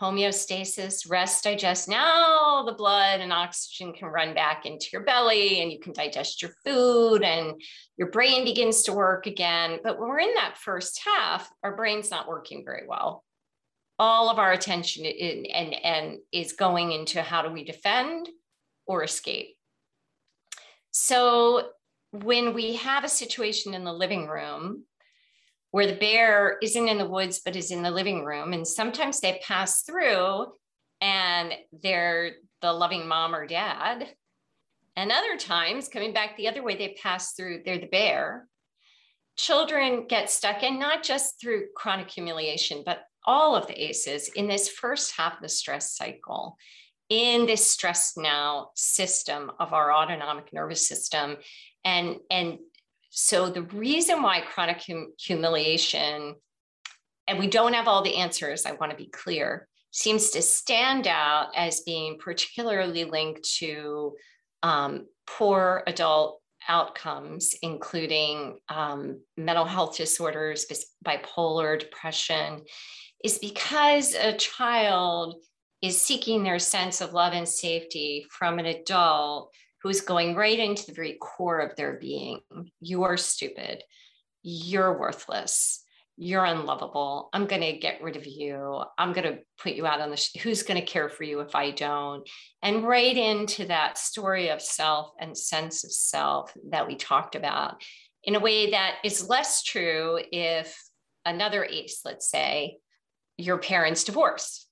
homeostasis 0.00 1.10
rest 1.10 1.42
digest. 1.42 1.88
Now 1.88 2.62
the 2.64 2.74
blood 2.74 3.20
and 3.20 3.32
oxygen 3.32 3.92
can 3.92 4.08
run 4.08 4.34
back 4.34 4.64
into 4.66 4.88
your 4.92 5.02
belly 5.02 5.60
and 5.60 5.72
you 5.72 5.80
can 5.80 5.92
digest 5.92 6.40
your 6.42 6.52
food 6.64 7.22
and 7.24 7.60
your 7.96 8.10
brain 8.10 8.44
begins 8.44 8.82
to 8.84 8.92
work 8.92 9.26
again. 9.26 9.80
But 9.82 9.98
when 9.98 10.08
we're 10.08 10.20
in 10.20 10.34
that 10.34 10.58
first 10.58 11.00
half 11.04 11.50
our 11.62 11.74
brain's 11.76 12.10
not 12.10 12.28
working 12.28 12.62
very 12.64 12.86
well 12.86 13.24
all 13.98 14.30
of 14.30 14.38
our 14.38 14.52
attention 14.52 15.04
in, 15.04 15.46
and, 15.46 15.74
and 15.74 16.18
is 16.32 16.52
going 16.52 16.92
into 16.92 17.22
how 17.22 17.42
do 17.42 17.50
we 17.50 17.64
defend 17.64 18.28
or 18.86 19.02
escape. 19.02 19.56
So 20.90 21.68
when 22.12 22.54
we 22.54 22.76
have 22.76 23.04
a 23.04 23.08
situation 23.08 23.74
in 23.74 23.84
the 23.84 23.92
living 23.92 24.26
room 24.26 24.84
where 25.70 25.86
the 25.86 25.96
bear 25.96 26.58
isn't 26.62 26.88
in 26.88 26.98
the 26.98 27.08
woods 27.08 27.40
but 27.44 27.56
is 27.56 27.70
in 27.70 27.82
the 27.82 27.90
living 27.90 28.24
room 28.24 28.52
and 28.52 28.66
sometimes 28.66 29.20
they 29.20 29.40
pass 29.46 29.82
through 29.82 30.46
and 31.00 31.52
they're 31.82 32.32
the 32.62 32.72
loving 32.72 33.06
mom 33.06 33.34
or 33.34 33.46
dad 33.46 34.08
and 34.96 35.12
other 35.12 35.36
times 35.36 35.88
coming 35.88 36.12
back 36.12 36.36
the 36.36 36.48
other 36.48 36.62
way 36.62 36.76
they 36.76 36.96
pass 37.00 37.34
through 37.34 37.60
they're 37.64 37.78
the 37.78 37.86
bear 37.86 38.48
children 39.36 40.06
get 40.08 40.30
stuck 40.30 40.62
and 40.62 40.80
not 40.80 41.02
just 41.02 41.38
through 41.38 41.66
chronic 41.76 42.10
humiliation 42.10 42.82
but 42.84 43.02
all 43.28 43.54
of 43.54 43.66
the 43.66 43.80
aces 43.80 44.28
in 44.28 44.48
this 44.48 44.68
first 44.68 45.14
half 45.16 45.34
of 45.34 45.42
the 45.42 45.48
stress 45.48 45.94
cycle 45.94 46.56
in 47.10 47.46
this 47.46 47.70
stress 47.70 48.14
now 48.16 48.70
system 48.74 49.52
of 49.60 49.72
our 49.72 49.92
autonomic 49.92 50.52
nervous 50.52 50.88
system. 50.88 51.36
And 51.84 52.16
and 52.30 52.58
so 53.10 53.50
the 53.50 53.62
reason 53.62 54.22
why 54.22 54.40
chronic 54.40 54.82
hum- 54.86 55.12
humiliation 55.18 56.34
and 57.26 57.38
we 57.38 57.46
don't 57.46 57.74
have 57.74 57.88
all 57.88 58.02
the 58.02 58.16
answers 58.16 58.66
i 58.66 58.72
want 58.72 58.90
to 58.92 58.96
be 58.96 59.06
clear 59.06 59.66
seems 59.90 60.30
to 60.30 60.42
stand 60.42 61.06
out 61.06 61.48
as 61.56 61.80
being 61.80 62.18
particularly 62.18 63.04
linked 63.04 63.42
to 63.58 64.14
um, 64.62 65.06
poor 65.26 65.82
adult 65.86 66.40
outcomes, 66.68 67.54
including 67.62 68.58
um, 68.68 69.20
mental 69.36 69.64
health 69.64 69.96
disorders, 69.96 70.66
bipolar 71.04 71.78
depression, 71.78 72.62
is 73.24 73.38
because 73.38 74.14
a 74.14 74.36
child 74.36 75.36
is 75.82 76.00
seeking 76.00 76.42
their 76.42 76.58
sense 76.58 77.00
of 77.00 77.12
love 77.12 77.32
and 77.32 77.48
safety 77.48 78.26
from 78.30 78.58
an 78.58 78.66
adult 78.66 79.52
who's 79.82 80.00
going 80.00 80.34
right 80.34 80.58
into 80.58 80.86
the 80.86 80.92
very 80.92 81.16
core 81.20 81.60
of 81.60 81.76
their 81.76 81.98
being. 81.98 82.40
You 82.80 83.04
are 83.04 83.16
stupid. 83.16 83.82
You're 84.42 84.98
worthless. 84.98 85.84
You're 86.16 86.44
unlovable. 86.44 87.28
I'm 87.32 87.46
going 87.46 87.62
to 87.62 87.78
get 87.78 88.02
rid 88.02 88.16
of 88.16 88.26
you. 88.26 88.82
I'm 88.98 89.12
going 89.12 89.32
to 89.32 89.38
put 89.62 89.74
you 89.74 89.86
out 89.86 90.00
on 90.00 90.10
the, 90.10 90.16
sh- 90.16 90.36
who's 90.42 90.64
going 90.64 90.80
to 90.80 90.86
care 90.86 91.08
for 91.08 91.22
you 91.22 91.40
if 91.40 91.54
I 91.54 91.70
don't? 91.70 92.28
And 92.60 92.82
right 92.82 93.16
into 93.16 93.66
that 93.66 93.98
story 93.98 94.48
of 94.48 94.60
self 94.60 95.12
and 95.20 95.38
sense 95.38 95.84
of 95.84 95.92
self 95.92 96.52
that 96.70 96.88
we 96.88 96.96
talked 96.96 97.36
about 97.36 97.84
in 98.24 98.34
a 98.34 98.40
way 98.40 98.72
that 98.72 98.96
is 99.04 99.28
less 99.28 99.62
true 99.62 100.18
if 100.32 100.76
another 101.24 101.64
ace, 101.64 102.00
let's 102.04 102.28
say, 102.28 102.78
your 103.38 103.56
parents 103.56 104.04
divorce. 104.04 104.66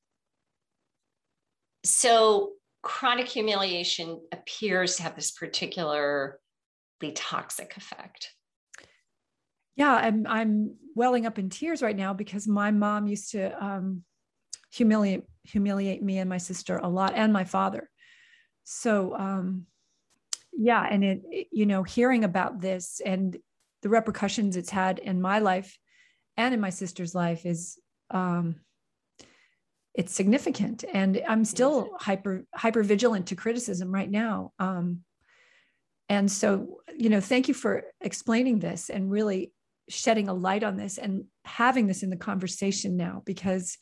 So 1.84 2.50
chronic 2.82 3.28
humiliation 3.28 4.20
appears 4.32 4.96
to 4.96 5.04
have 5.04 5.14
this 5.16 5.30
particularly 5.30 6.34
toxic 7.14 7.76
effect. 7.76 8.32
Yeah, 9.76 9.94
I'm 9.94 10.26
I'm 10.26 10.74
welling 10.94 11.26
up 11.26 11.38
in 11.38 11.48
tears 11.48 11.82
right 11.82 11.96
now 11.96 12.12
because 12.12 12.48
my 12.48 12.70
mom 12.70 13.06
used 13.06 13.32
to 13.32 13.64
um, 13.64 14.02
humiliate 14.72 15.24
humiliate 15.44 16.02
me 16.02 16.18
and 16.18 16.28
my 16.28 16.38
sister 16.38 16.78
a 16.78 16.88
lot, 16.88 17.14
and 17.14 17.32
my 17.32 17.44
father. 17.44 17.88
So 18.64 19.14
um, 19.16 19.66
yeah, 20.52 20.86
and 20.90 21.04
it, 21.04 21.22
it 21.30 21.46
you 21.52 21.66
know 21.66 21.82
hearing 21.82 22.24
about 22.24 22.60
this 22.60 23.00
and 23.04 23.36
the 23.82 23.90
repercussions 23.90 24.56
it's 24.56 24.70
had 24.70 24.98
in 24.98 25.20
my 25.20 25.38
life 25.38 25.78
and 26.36 26.54
in 26.54 26.60
my 26.60 26.70
sister's 26.70 27.14
life 27.14 27.46
is 27.46 27.78
um, 28.10 28.56
it's 29.94 30.12
significant. 30.12 30.84
And 30.92 31.22
i'm 31.26 31.44
still 31.44 31.90
hyper 31.98 32.44
hyper 32.54 32.82
vigilant 32.82 33.28
to 33.28 33.36
criticism 33.36 33.92
right 33.92 34.10
now. 34.10 34.52
Um, 34.58 35.02
and 36.08 36.30
so 36.30 36.80
you 36.96 37.08
know 37.08 37.20
thank 37.20 37.48
you 37.48 37.54
for 37.54 37.84
explaining 38.00 38.58
this 38.58 38.90
and 38.90 39.10
really 39.10 39.52
shedding 39.88 40.28
a 40.28 40.34
light 40.34 40.64
on 40.64 40.76
this 40.76 40.98
and 40.98 41.24
having 41.44 41.86
this 41.86 42.02
in 42.02 42.10
the 42.10 42.16
conversation 42.16 42.96
now 42.96 43.22
because 43.24 43.78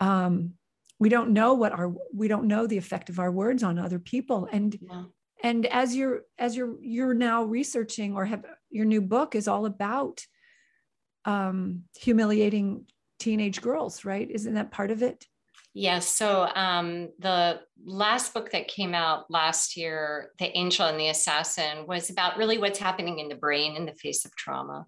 um, 0.00 0.54
we 0.98 1.08
don't 1.08 1.32
know 1.32 1.54
what 1.54 1.72
our 1.72 1.92
we 2.14 2.28
don't 2.28 2.46
know 2.46 2.66
the 2.66 2.78
effect 2.78 3.08
of 3.10 3.18
our 3.18 3.30
words 3.30 3.62
on 3.62 3.78
other 3.78 3.98
people. 3.98 4.48
And 4.50 4.76
yeah. 4.80 5.04
and 5.42 5.66
as 5.66 5.94
you're 5.94 6.22
as 6.38 6.56
you're 6.56 6.76
you're 6.82 7.14
now 7.14 7.42
researching 7.44 8.14
or 8.14 8.24
have 8.24 8.44
your 8.70 8.86
new 8.86 9.00
book 9.00 9.34
is 9.34 9.48
all 9.48 9.66
about 9.66 10.24
um, 11.24 11.82
humiliating 11.98 12.86
teenage 13.24 13.62
girls, 13.62 14.04
right? 14.04 14.30
Isn't 14.30 14.54
that 14.54 14.70
part 14.70 14.90
of 14.90 15.02
it? 15.02 15.26
Yes. 15.72 16.06
So 16.06 16.46
um, 16.54 17.08
the 17.18 17.60
last 17.84 18.34
book 18.34 18.52
that 18.52 18.68
came 18.68 18.94
out 18.94 19.30
last 19.30 19.76
year, 19.76 20.30
The 20.38 20.56
Angel 20.56 20.86
and 20.86 21.00
the 21.00 21.08
Assassin, 21.08 21.86
was 21.88 22.10
about 22.10 22.36
really 22.36 22.58
what's 22.58 22.78
happening 22.78 23.18
in 23.18 23.28
the 23.28 23.34
brain 23.34 23.76
in 23.76 23.86
the 23.86 23.94
face 23.94 24.24
of 24.26 24.36
trauma. 24.36 24.84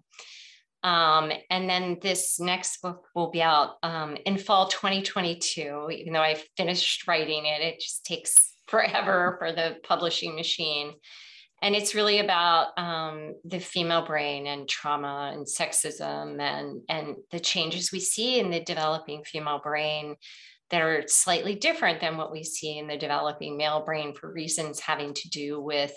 Um, 0.83 1.31
and 1.49 1.67
then 1.67 1.97
this 2.01 2.39
next 2.39 2.81
book 2.81 3.07
will 3.15 3.31
be 3.31 3.41
out 3.41 3.77
um, 3.81 4.15
in 4.25 4.37
fall 4.37 4.67
2022. 4.67 5.89
Even 5.91 6.13
though 6.13 6.21
I 6.21 6.41
finished 6.55 7.07
writing 7.07 7.45
it, 7.47 7.61
it 7.61 7.79
just 7.79 8.05
takes 8.05 8.53
forever 8.67 9.35
for 9.39 9.51
the 9.51 9.77
publishing 9.83 10.35
machine 10.35 10.93
and 11.61 11.75
it's 11.75 11.95
really 11.95 12.19
about 12.19 12.77
um, 12.77 13.33
the 13.43 13.59
female 13.59 14.05
brain 14.05 14.45
and 14.47 14.69
trauma 14.69 15.31
and 15.33 15.45
sexism 15.45 16.39
and 16.39 16.81
and 16.89 17.15
the 17.31 17.39
changes 17.39 17.91
we 17.91 17.99
see 17.99 18.39
in 18.39 18.51
the 18.51 18.59
developing 18.59 19.23
female 19.23 19.59
brain 19.59 20.15
that 20.69 20.81
are 20.81 21.03
slightly 21.07 21.55
different 21.55 22.01
than 22.01 22.17
what 22.17 22.31
we 22.31 22.43
see 22.43 22.77
in 22.77 22.87
the 22.87 22.97
developing 22.97 23.57
male 23.57 23.83
brain 23.85 24.13
for 24.13 24.31
reasons 24.31 24.79
having 24.79 25.13
to 25.13 25.29
do 25.29 25.61
with 25.61 25.93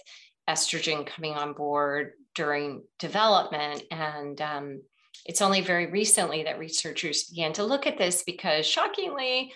estrogen 0.48 1.06
coming 1.06 1.34
on 1.34 1.52
board 1.52 2.12
during 2.34 2.82
development. 2.98 3.82
And 3.90 4.40
um, 4.40 4.82
it's 5.26 5.42
only 5.42 5.60
very 5.60 5.86
recently 5.86 6.44
that 6.44 6.58
researchers 6.58 7.24
began 7.24 7.52
to 7.54 7.64
look 7.64 7.86
at 7.86 7.98
this 7.98 8.22
because 8.22 8.66
shockingly 8.66 9.52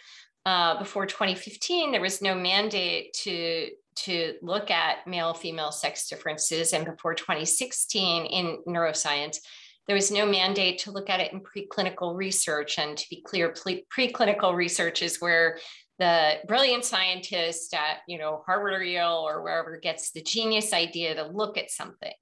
uh, 0.47 0.79
before 0.79 1.07
2015 1.07 1.93
there 1.93 2.01
was 2.01 2.21
no 2.21 2.35
mandate 2.35 3.13
to 3.15 3.69
to 3.97 4.35
look 4.43 4.71
at 4.71 5.07
male 5.07 5.35
female 5.35 5.73
sex 5.73 6.09
differences. 6.09 6.73
And 6.73 6.85
before 6.85 7.15
2016 7.15 8.27
in 8.27 8.59
neuroscience, 8.67 9.39
there 9.87 9.97
was 9.97 10.11
no 10.11 10.25
mandate 10.27 10.79
to 10.81 10.91
look 10.91 11.11
at 11.11 11.21
it 11.21 11.33
in 11.33 11.41
preclinical 11.41 12.17
research. 12.17 12.79
And 12.79 12.97
to 12.97 13.07
be 13.11 13.23
clear, 13.23 13.51
pre- 13.51 13.85
preclinical 13.95 14.55
research 14.55 15.03
is 15.03 15.21
where 15.21 15.59
the 15.99 16.39
brilliant 16.49 16.85
scientist 16.85 17.73
at 17.73 17.99
you 18.09 18.19
know 18.19 18.43
Harvard 18.47 18.73
or 18.73 18.83
Yale 18.83 19.25
or 19.27 19.43
wherever 19.43 19.77
gets 19.79 20.11
the 20.11 20.23
genius 20.23 20.73
idea 20.73 21.15
to 21.15 21.27
look 21.27 21.57
at 21.57 21.71
something. 21.71 22.15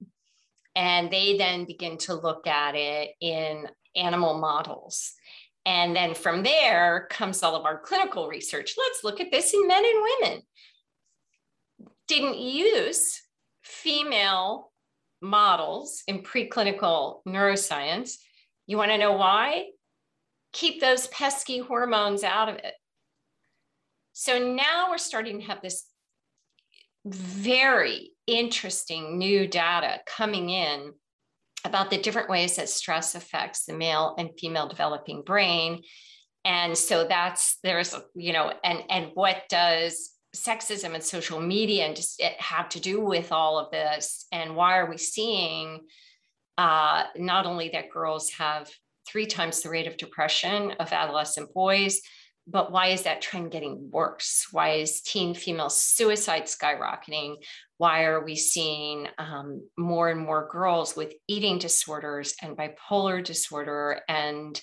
And 0.75 1.11
they 1.11 1.37
then 1.37 1.65
begin 1.65 1.97
to 1.99 2.15
look 2.15 2.47
at 2.47 2.75
it 2.75 3.11
in 3.21 3.67
animal 3.95 4.39
models. 4.39 5.13
And 5.65 5.95
then 5.95 6.13
from 6.13 6.43
there 6.43 7.07
comes 7.09 7.41
all 7.41 7.55
of 7.55 7.65
our 7.65 7.79
clinical 7.79 8.27
research. 8.27 8.73
Let's 8.77 9.03
look 9.03 9.21
at 9.21 9.31
this 9.31 9.53
in 9.53 9.67
men 9.67 9.83
and 9.85 10.07
women 10.21 10.41
didn't 12.13 12.37
use 12.37 13.21
female 13.63 14.71
models 15.21 16.03
in 16.07 16.21
preclinical 16.21 17.21
neuroscience. 17.27 18.17
You 18.67 18.77
want 18.77 18.91
to 18.91 18.97
know 18.97 19.13
why? 19.13 19.67
Keep 20.51 20.81
those 20.81 21.07
pesky 21.07 21.59
hormones 21.59 22.23
out 22.23 22.49
of 22.49 22.55
it. 22.55 22.73
So 24.11 24.37
now 24.37 24.91
we're 24.91 24.99
starting 24.99 25.39
to 25.39 25.47
have 25.47 25.61
this 25.61 25.85
very 27.05 28.11
interesting 28.27 29.17
new 29.17 29.47
data 29.47 29.99
coming 30.05 30.49
in 30.49 30.93
about 31.65 31.89
the 31.89 31.97
different 31.97 32.29
ways 32.29 32.57
that 32.57 32.69
stress 32.69 33.15
affects 33.15 33.65
the 33.65 33.73
male 33.73 34.15
and 34.17 34.29
female 34.39 34.67
developing 34.67 35.23
brain 35.23 35.81
and 36.45 36.77
so 36.77 37.05
that's 37.07 37.57
there's 37.63 37.95
you 38.15 38.33
know 38.33 38.53
and 38.63 38.83
and 38.89 39.11
what 39.13 39.43
does 39.49 40.12
sexism 40.35 40.93
and 40.93 41.03
social 41.03 41.39
media 41.39 41.85
and 41.85 41.95
just 41.95 42.19
it 42.19 42.39
have 42.41 42.69
to 42.69 42.79
do 42.79 43.01
with 43.01 43.31
all 43.31 43.59
of 43.59 43.71
this? 43.71 44.25
And 44.31 44.55
why 44.55 44.77
are 44.77 44.89
we 44.89 44.97
seeing 44.97 45.81
uh, 46.57 47.03
not 47.15 47.45
only 47.45 47.69
that 47.69 47.91
girls 47.91 48.31
have 48.31 48.69
three 49.07 49.25
times 49.25 49.61
the 49.61 49.69
rate 49.69 49.87
of 49.87 49.97
depression 49.97 50.71
of 50.79 50.93
adolescent 50.93 51.53
boys 51.53 52.01
but 52.47 52.71
why 52.71 52.87
is 52.87 53.03
that 53.03 53.21
trend 53.21 53.51
getting 53.51 53.89
worse? 53.89 54.47
Why 54.51 54.71
is 54.71 55.01
teen 55.01 55.33
female 55.33 55.69
suicide 55.69 56.43
skyrocketing? 56.43 57.37
Why 57.77 58.03
are 58.03 58.23
we 58.23 58.35
seeing 58.35 59.07
um, 59.17 59.67
more 59.77 60.09
and 60.09 60.19
more 60.19 60.49
girls 60.51 60.95
with 60.95 61.13
eating 61.27 61.57
disorders 61.57 62.35
and 62.41 62.57
bipolar 62.57 63.23
disorder? 63.23 64.01
And 64.09 64.59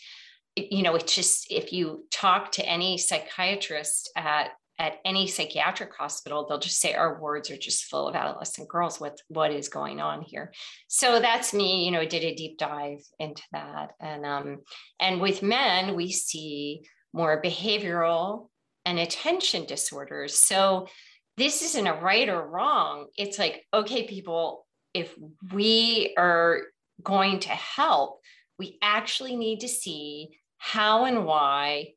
you 0.56 0.82
know 0.82 0.96
it's 0.96 1.14
just 1.14 1.50
if 1.50 1.72
you 1.72 2.06
talk 2.10 2.52
to 2.52 2.66
any 2.66 2.98
psychiatrist 2.98 4.10
at 4.16 4.50
at 4.80 4.96
any 5.04 5.26
psychiatric 5.26 5.94
hospital, 5.94 6.46
they'll 6.48 6.58
just 6.58 6.80
say 6.80 6.94
our 6.94 7.20
wards 7.20 7.50
are 7.50 7.56
just 7.56 7.84
full 7.84 8.08
of 8.08 8.16
adolescent 8.16 8.66
girls. 8.66 8.98
What 8.98 9.20
what 9.28 9.52
is 9.52 9.68
going 9.68 10.00
on 10.00 10.22
here? 10.22 10.52
So 10.88 11.20
that's 11.20 11.52
me. 11.52 11.84
You 11.84 11.90
know, 11.90 12.04
did 12.06 12.24
a 12.24 12.34
deep 12.34 12.56
dive 12.56 13.02
into 13.18 13.42
that, 13.52 13.90
and 14.00 14.24
um, 14.24 14.58
and 14.98 15.20
with 15.20 15.42
men, 15.42 15.94
we 15.94 16.10
see 16.10 16.82
more 17.12 17.42
behavioral 17.42 18.48
and 18.86 18.98
attention 18.98 19.66
disorders. 19.66 20.38
So 20.38 20.88
this 21.36 21.62
isn't 21.62 21.86
a 21.86 22.00
right 22.00 22.28
or 22.30 22.48
wrong. 22.48 23.08
It's 23.18 23.38
like, 23.38 23.66
okay, 23.74 24.06
people, 24.06 24.66
if 24.94 25.14
we 25.52 26.14
are 26.16 26.62
going 27.02 27.40
to 27.40 27.50
help, 27.50 28.20
we 28.58 28.78
actually 28.80 29.36
need 29.36 29.60
to 29.60 29.68
see 29.68 30.30
how 30.56 31.04
and 31.04 31.26
why 31.26 31.92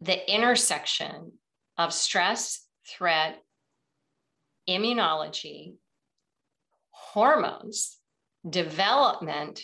the 0.00 0.32
intersection 0.32 1.32
of 1.78 1.92
stress, 1.92 2.66
threat, 2.86 3.38
immunology, 4.68 5.74
hormones, 6.90 7.96
development, 8.48 9.62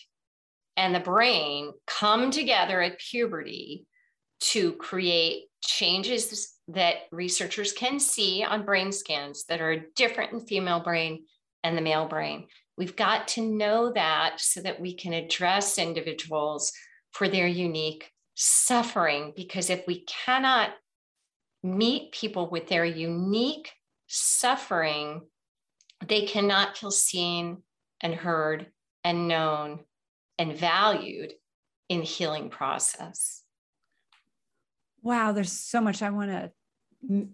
and 0.77 0.95
the 0.95 1.01
brain 1.01 1.73
come 1.87 2.31
together 2.31 2.81
at 2.81 2.99
puberty 2.99 3.87
to 4.41 4.73
create 4.73 5.45
changes 5.63 6.55
that 6.69 6.95
researchers 7.13 7.73
can 7.73 7.99
see 7.99 8.45
on 8.45 8.65
brain 8.65 8.93
scans 8.93 9.45
that 9.47 9.61
are 9.61 9.87
different 9.97 10.33
in 10.33 10.41
female 10.41 10.81
brain 10.81 11.25
and 11.63 11.77
the 11.77 11.83
male 11.83 12.07
brain. 12.07 12.47
We've 12.77 12.97
got 12.97 13.29
to 13.29 13.43
know 13.43 13.93
that 13.93 14.41
so 14.41 14.61
that 14.63 14.81
we 14.81 14.95
can 14.95 15.13
address 15.13 15.79
individuals 15.79 16.73
for 17.13 17.29
their 17.29 17.47
unique 17.47 18.11
suffering. 18.35 19.33
Because 19.37 19.71
if 19.71 19.87
we 19.87 20.05
cannot 20.05 20.71
meet 21.65 22.13
people 22.13 22.49
with 22.49 22.69
their 22.69 22.85
unique 22.85 23.73
suffering, 24.07 25.23
they 26.07 26.27
cannot 26.27 26.77
feel 26.77 26.91
seen 26.91 27.63
and 28.01 28.15
heard 28.15 28.67
and 29.03 29.27
known 29.27 29.81
and 30.39 30.57
valued 30.57 31.33
in 31.89 32.01
the 32.01 32.05
healing 32.05 32.51
process. 32.51 33.43
Wow, 35.03 35.33
there's 35.33 35.53
so 35.53 35.81
much 35.81 36.03
I 36.03 36.11
want 36.11 36.31
to 36.31 36.53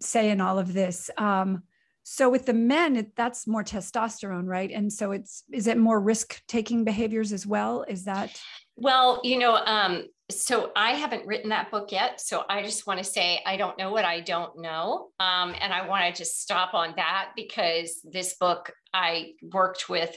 say 0.01 0.31
in 0.31 0.41
all 0.41 0.59
of 0.59 0.72
this. 0.72 1.11
Um, 1.18 1.62
so 2.03 2.28
with 2.28 2.47
the 2.47 2.55
men, 2.55 2.97
it, 2.97 3.14
that's 3.14 3.47
more 3.47 3.62
testosterone, 3.62 4.47
right? 4.47 4.70
And 4.70 4.93
so 4.93 5.12
it's 5.12 5.45
is 5.53 5.66
it 5.66 5.76
more 5.76 6.01
risk 6.01 6.43
taking 6.49 6.85
behaviors 6.85 7.33
as 7.33 7.47
well? 7.47 7.85
Is 7.87 8.05
that? 8.05 8.41
Well, 8.76 9.20
you 9.22 9.39
know, 9.39 9.57
um, 9.57 10.07
so 10.31 10.72
I 10.76 10.93
haven't 10.93 11.26
written 11.26 11.51
that 11.51 11.70
book 11.70 11.93
yet. 11.93 12.20
So 12.20 12.45
I 12.49 12.62
just 12.62 12.87
want 12.87 12.99
to 12.99 13.05
say 13.05 13.41
I 13.47 13.57
don't 13.57 13.78
know 13.78 13.91
what 13.91 14.05
I 14.05 14.20
don't 14.20 14.59
know. 14.59 15.09
Um, 15.20 15.55
and 15.61 15.72
I 15.72 15.87
want 15.87 16.05
to 16.05 16.18
just 16.18 16.41
stop 16.41 16.74
on 16.74 16.95
that 16.97 17.31
because 17.37 18.01
this 18.05 18.35
book 18.35 18.72
I 18.93 19.33
worked 19.53 19.89
with 19.89 20.16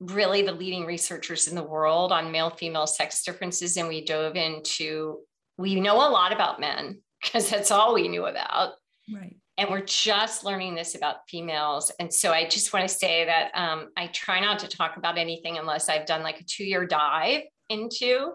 really 0.00 0.42
the 0.42 0.52
leading 0.52 0.84
researchers 0.84 1.48
in 1.48 1.54
the 1.54 1.62
world 1.62 2.12
on 2.12 2.32
male 2.32 2.50
female 2.50 2.86
sex 2.86 3.22
differences. 3.22 3.76
And 3.76 3.88
we 3.88 4.04
dove 4.04 4.36
into, 4.36 5.20
we 5.56 5.80
know 5.80 5.96
a 5.96 6.10
lot 6.10 6.32
about 6.32 6.60
men 6.60 7.00
because 7.22 7.48
that's 7.48 7.70
all 7.70 7.94
we 7.94 8.08
knew 8.08 8.26
about. 8.26 8.72
Right. 9.12 9.36
And 9.56 9.70
we're 9.70 9.84
just 9.84 10.44
learning 10.44 10.74
this 10.74 10.96
about 10.96 11.28
females. 11.28 11.92
And 12.00 12.12
so 12.12 12.32
I 12.32 12.48
just 12.48 12.72
want 12.72 12.88
to 12.88 12.94
say 12.94 13.24
that 13.24 13.52
um, 13.54 13.90
I 13.96 14.08
try 14.08 14.40
not 14.40 14.58
to 14.60 14.68
talk 14.68 14.96
about 14.96 15.16
anything 15.16 15.58
unless 15.58 15.88
I've 15.88 16.06
done 16.06 16.22
like 16.22 16.40
a 16.40 16.44
two 16.44 16.64
year 16.64 16.86
dive 16.86 17.42
into 17.68 18.32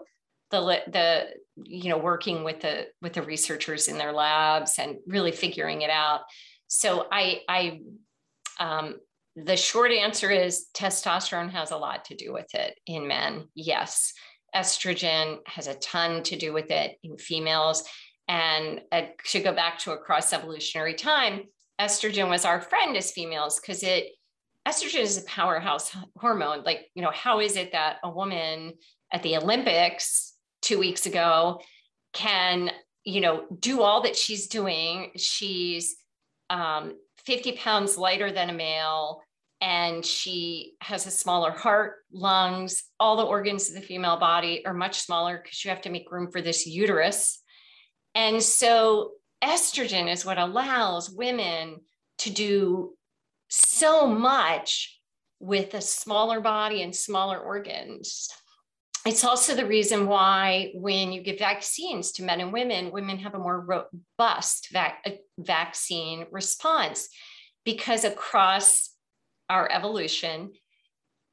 the 0.50 0.82
the 0.88 1.26
you 1.64 1.90
know 1.90 1.98
working 1.98 2.44
with 2.44 2.60
the 2.60 2.86
with 3.02 3.12
the 3.12 3.22
researchers 3.22 3.88
in 3.88 3.98
their 3.98 4.12
labs 4.12 4.78
and 4.78 4.96
really 5.06 5.32
figuring 5.32 5.82
it 5.82 5.90
out. 5.90 6.20
So 6.68 7.06
i 7.10 7.40
i 7.48 7.80
um, 8.58 8.96
the 9.36 9.56
short 9.56 9.90
answer 9.92 10.30
is 10.30 10.66
testosterone 10.74 11.50
has 11.50 11.70
a 11.70 11.76
lot 11.76 12.04
to 12.06 12.14
do 12.14 12.32
with 12.32 12.54
it 12.54 12.78
in 12.86 13.06
men. 13.06 13.46
Yes 13.54 14.12
estrogen 14.54 15.38
has 15.46 15.66
a 15.66 15.74
ton 15.76 16.22
to 16.24 16.36
do 16.36 16.52
with 16.52 16.70
it 16.70 16.96
in 17.02 17.16
females. 17.16 17.84
And 18.28 18.80
uh, 18.92 19.02
to 19.28 19.40
go 19.40 19.52
back 19.52 19.78
to 19.80 19.92
a 19.92 19.98
cross 19.98 20.32
evolutionary 20.32 20.94
time 20.94 21.42
estrogen 21.80 22.28
was 22.28 22.44
our 22.44 22.60
friend 22.60 22.96
as 22.96 23.10
females 23.10 23.58
because 23.58 23.82
it 23.82 24.08
estrogen 24.68 25.00
is 25.00 25.18
a 25.18 25.24
powerhouse 25.24 25.96
hormone. 26.16 26.62
Like 26.62 26.88
you 26.94 27.02
know 27.02 27.10
how 27.12 27.40
is 27.40 27.56
it 27.56 27.72
that 27.72 27.96
a 28.04 28.10
woman 28.10 28.74
at 29.12 29.22
the 29.22 29.36
olympics 29.36 30.29
two 30.62 30.78
weeks 30.78 31.06
ago 31.06 31.60
can 32.12 32.70
you 33.04 33.20
know 33.20 33.44
do 33.58 33.82
all 33.82 34.02
that 34.02 34.16
she's 34.16 34.48
doing. 34.48 35.12
She's 35.16 35.96
um, 36.48 36.94
50 37.24 37.52
pounds 37.52 37.96
lighter 37.96 38.32
than 38.32 38.50
a 38.50 38.54
male 38.54 39.22
and 39.60 40.04
she 40.04 40.74
has 40.80 41.06
a 41.06 41.10
smaller 41.10 41.50
heart 41.50 41.96
lungs. 42.12 42.82
All 42.98 43.16
the 43.16 43.24
organs 43.24 43.68
of 43.68 43.74
the 43.74 43.80
female 43.82 44.18
body 44.18 44.64
are 44.64 44.72
much 44.72 45.00
smaller 45.00 45.40
because 45.42 45.64
you 45.64 45.70
have 45.70 45.82
to 45.82 45.90
make 45.90 46.10
room 46.10 46.30
for 46.30 46.40
this 46.40 46.66
uterus. 46.66 47.42
And 48.14 48.42
so 48.42 49.12
estrogen 49.44 50.10
is 50.10 50.24
what 50.24 50.38
allows 50.38 51.10
women 51.10 51.76
to 52.18 52.30
do 52.30 52.94
so 53.48 54.06
much 54.06 54.98
with 55.40 55.74
a 55.74 55.80
smaller 55.80 56.40
body 56.40 56.82
and 56.82 56.94
smaller 56.94 57.38
organs 57.38 58.28
it's 59.06 59.24
also 59.24 59.54
the 59.54 59.66
reason 59.66 60.06
why 60.06 60.72
when 60.74 61.12
you 61.12 61.22
give 61.22 61.38
vaccines 61.38 62.12
to 62.12 62.22
men 62.22 62.40
and 62.40 62.52
women, 62.52 62.92
women 62.92 63.18
have 63.18 63.34
a 63.34 63.38
more 63.38 63.60
robust 63.60 64.68
vac- 64.72 65.02
uh, 65.06 65.10
vaccine 65.38 66.26
response 66.30 67.08
because 67.64 68.04
across 68.04 68.90
our 69.48 69.70
evolution, 69.70 70.52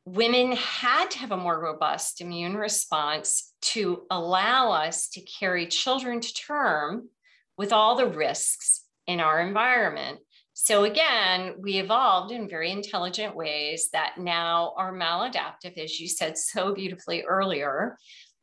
women 0.05 0.53
had 0.53 1.11
to 1.11 1.19
have 1.19 1.31
a 1.31 1.37
more 1.37 1.59
robust 1.59 2.21
immune 2.21 2.55
response 2.55 3.53
to 3.61 4.03
allow 4.09 4.71
us 4.71 5.09
to 5.09 5.21
carry 5.21 5.67
children 5.67 6.21
to 6.21 6.33
term 6.33 7.09
with 7.57 7.73
all 7.73 7.95
the 7.95 8.07
risks 8.07 8.85
in 9.07 9.19
our 9.19 9.41
environment. 9.41 10.19
So 10.59 10.85
again, 10.85 11.53
we 11.59 11.77
evolved 11.77 12.31
in 12.31 12.49
very 12.49 12.71
intelligent 12.71 13.35
ways 13.35 13.89
that 13.93 14.17
now 14.17 14.73
are 14.75 14.91
maladaptive, 14.91 15.77
as 15.77 15.99
you 15.99 16.07
said 16.07 16.35
so 16.35 16.73
beautifully 16.73 17.21
earlier. 17.21 17.95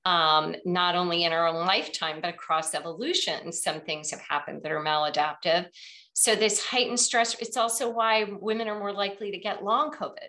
Um, 0.04 0.54
not 0.64 0.94
only 0.94 1.24
in 1.24 1.32
our 1.32 1.48
own 1.48 1.66
lifetime, 1.66 2.20
but 2.22 2.32
across 2.32 2.72
evolution, 2.72 3.50
some 3.50 3.80
things 3.80 4.12
have 4.12 4.20
happened 4.20 4.62
that 4.62 4.70
are 4.70 4.82
maladaptive. 4.82 5.66
So 6.12 6.36
this 6.36 6.64
heightened 6.64 7.00
stress, 7.00 7.34
it's 7.40 7.56
also 7.56 7.90
why 7.90 8.26
women 8.30 8.68
are 8.68 8.78
more 8.78 8.92
likely 8.92 9.32
to 9.32 9.38
get 9.38 9.64
long 9.64 9.90
COVID 9.90 10.28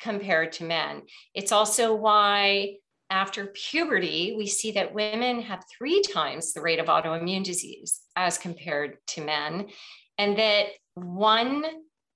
compared 0.00 0.52
to 0.52 0.64
men. 0.64 1.02
It's 1.34 1.50
also 1.50 1.96
why 1.96 2.76
after 3.10 3.48
puberty, 3.48 4.36
we 4.38 4.46
see 4.46 4.70
that 4.72 4.94
women 4.94 5.42
have 5.42 5.64
three 5.76 6.00
times 6.00 6.52
the 6.52 6.62
rate 6.62 6.78
of 6.78 6.86
autoimmune 6.86 7.42
disease 7.42 8.02
as 8.14 8.38
compared 8.38 8.98
to 9.08 9.24
men, 9.24 9.66
and 10.16 10.38
that 10.38 10.66
one 11.00 11.64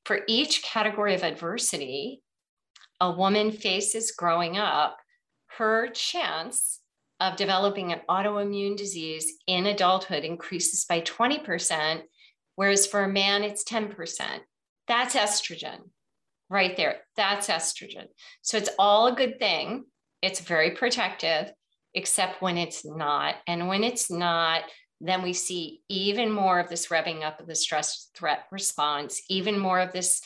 for 0.05 0.21
each 0.27 0.63
category 0.63 1.15
of 1.15 1.23
adversity 1.23 2.23
a 3.03 3.11
woman 3.11 3.51
faces 3.51 4.13
growing 4.13 4.57
up, 4.57 4.97
her 5.59 5.89
chance 5.89 6.79
of 7.19 7.35
developing 7.35 7.93
an 7.93 8.01
autoimmune 8.09 8.77
disease 8.77 9.39
in 9.49 9.67
adulthood 9.67 10.23
increases 10.23 10.85
by 10.85 11.01
20%, 11.01 12.03
whereas 12.55 12.87
for 12.87 13.03
a 13.03 13.09
man, 13.09 13.43
it's 13.43 13.65
10%. 13.65 14.39
That's 14.87 15.17
estrogen 15.17 15.79
right 16.49 16.77
there. 16.77 17.01
That's 17.17 17.49
estrogen. 17.49 18.07
So 18.43 18.57
it's 18.57 18.71
all 18.79 19.09
a 19.09 19.17
good 19.17 19.41
thing. 19.41 19.85
It's 20.23 20.39
very 20.39 20.71
protective, 20.71 21.53
except 21.95 22.41
when 22.41 22.57
it's 22.57 22.85
not. 22.85 23.35
And 23.49 23.67
when 23.67 23.83
it's 23.83 24.13
not, 24.13 24.63
then 25.09 25.23
we 25.23 25.33
see 25.33 25.81
even 25.89 26.31
more 26.31 26.61
of 26.61 26.69
this 26.69 26.87
revving 26.87 27.23
up 27.23 27.41
of 27.41 27.49
the 27.49 27.57
stress 27.57 28.09
threat 28.15 28.45
response, 28.53 29.21
even 29.29 29.59
more 29.59 29.81
of 29.81 29.93
this 29.93 30.23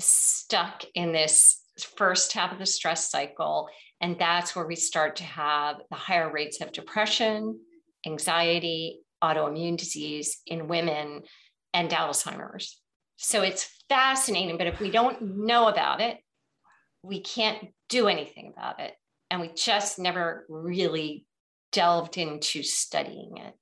stuck 0.00 0.82
in 0.94 1.12
this 1.12 1.60
first 1.96 2.32
half 2.32 2.50
of 2.50 2.58
the 2.58 2.66
stress 2.66 3.10
cycle. 3.10 3.68
And 4.00 4.18
that's 4.18 4.56
where 4.56 4.66
we 4.66 4.76
start 4.76 5.16
to 5.16 5.24
have 5.24 5.76
the 5.90 5.96
higher 5.96 6.32
rates 6.32 6.60
of 6.62 6.72
depression, 6.72 7.60
anxiety, 8.06 9.00
autoimmune 9.22 9.76
disease 9.76 10.40
in 10.46 10.68
women, 10.68 11.22
and 11.74 11.90
Alzheimer's. 11.90 12.80
So 13.16 13.42
it's 13.42 13.68
fascinating, 13.88 14.56
but 14.56 14.66
if 14.66 14.80
we 14.80 14.90
don't 14.90 15.36
know 15.44 15.68
about 15.68 16.00
it, 16.00 16.18
we 17.02 17.20
can't 17.20 17.58
do 17.90 18.08
anything 18.08 18.52
about 18.56 18.80
it. 18.80 18.94
And 19.30 19.40
we 19.40 19.50
just 19.54 19.98
never 19.98 20.46
really 20.48 21.26
delved 21.72 22.16
into 22.16 22.62
studying 22.62 23.36
it 23.36 23.54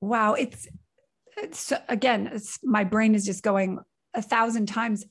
wow 0.00 0.34
it's 0.34 0.68
it's 1.36 1.72
again 1.88 2.28
it's 2.32 2.58
my 2.64 2.84
brain 2.84 3.14
is 3.14 3.24
just 3.24 3.42
going 3.42 3.78
a 4.14 4.22
thousand 4.22 4.66
times. 4.66 5.04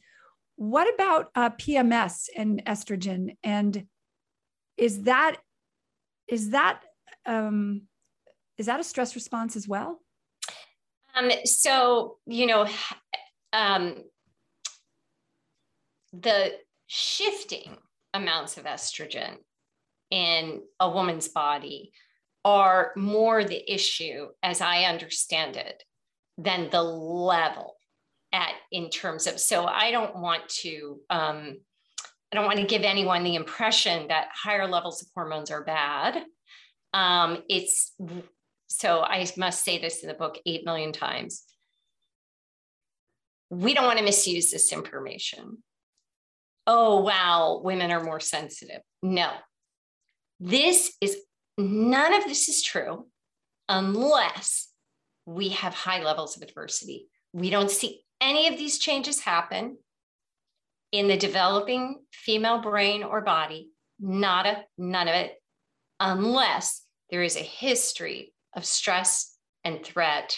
What 0.56 0.94
about 0.94 1.30
uh, 1.36 1.52
pms 1.52 2.28
and 2.36 2.64
estrogen? 2.66 3.38
And 3.44 3.86
is 4.76 5.04
that 5.04 5.38
is 6.28 6.52
that 6.52 6.82
um 7.26 7.84
is 8.58 8.66
that 8.66 8.80
a 8.80 8.84
stress 8.84 9.16
response 9.16 9.56
as 9.56 9.68
well? 9.68 10.00
Um 11.16 11.32
so 11.46 12.18
you 12.26 12.48
know 12.48 12.68
um 13.54 13.96
the 16.14 16.54
shifting 16.88 17.78
amounts 18.14 18.58
of 18.58 18.66
estrogen 18.66 19.36
in 20.10 20.62
a 20.80 20.90
woman's 20.90 21.28
body 21.28 21.92
are 22.48 22.94
more 22.96 23.44
the 23.44 23.62
issue, 23.78 24.28
as 24.42 24.62
I 24.62 24.84
understand 24.84 25.58
it, 25.58 25.84
than 26.38 26.70
the 26.70 26.82
level. 26.82 27.76
at 28.34 28.54
in 28.72 28.90
terms 28.90 29.28
of 29.28 29.40
so 29.40 29.66
I 29.66 29.92
don't 29.92 30.16
want 30.18 30.48
to 30.64 31.00
um, 31.10 31.58
I 32.32 32.36
don't 32.36 32.46
want 32.46 32.60
to 32.60 32.66
give 32.66 32.84
anyone 32.84 33.24
the 33.24 33.36
impression 33.36 34.08
that 34.10 34.28
higher 34.34 34.68
levels 34.68 35.02
of 35.02 35.08
hormones 35.16 35.50
are 35.50 35.64
bad. 35.64 36.24
Um, 36.94 37.44
it's 37.48 37.94
so 38.68 39.02
I 39.02 39.26
must 39.38 39.64
say 39.64 39.80
this 39.80 40.04
in 40.04 40.10
the 40.10 40.14
book 40.14 40.38
eight 40.46 40.66
million 40.66 40.92
times. 40.92 41.44
We 43.50 43.74
don't 43.74 43.86
want 43.86 44.00
to 44.00 44.04
misuse 44.04 44.52
this 44.52 44.74
information. 44.74 45.64
Oh, 46.70 47.02
wow, 47.02 47.62
women 47.64 47.92
are 47.92 48.04
more 48.04 48.20
sensitive. 48.20 48.82
No, 49.02 49.32
this 50.42 50.94
is 51.00 51.18
none 51.58 52.14
of 52.14 52.26
this 52.26 52.50
is 52.50 52.64
true 52.64 53.08
unless 53.70 54.70
we 55.26 55.50
have 55.50 55.74
high 55.74 56.02
levels 56.02 56.38
of 56.38 56.44
adversity. 56.44 57.08
We 57.34 57.50
don't 57.50 57.72
see 57.72 58.02
any 58.22 58.48
of 58.48 58.58
these 58.58 58.80
changes 58.80 59.20
happen 59.20 59.78
in 60.92 61.08
the 61.08 61.18
developing 61.18 62.00
female 62.12 62.62
brain 62.62 63.04
or 63.04 63.22
body, 63.22 63.70
not 64.00 64.46
a, 64.46 64.64
none 64.78 65.08
of 65.08 65.16
it, 65.16 65.34
unless 66.00 66.84
there 67.10 67.24
is 67.24 67.36
a 67.36 67.42
history 67.42 68.34
of 68.56 68.66
stress 68.66 69.36
and 69.64 69.84
threat 69.84 70.38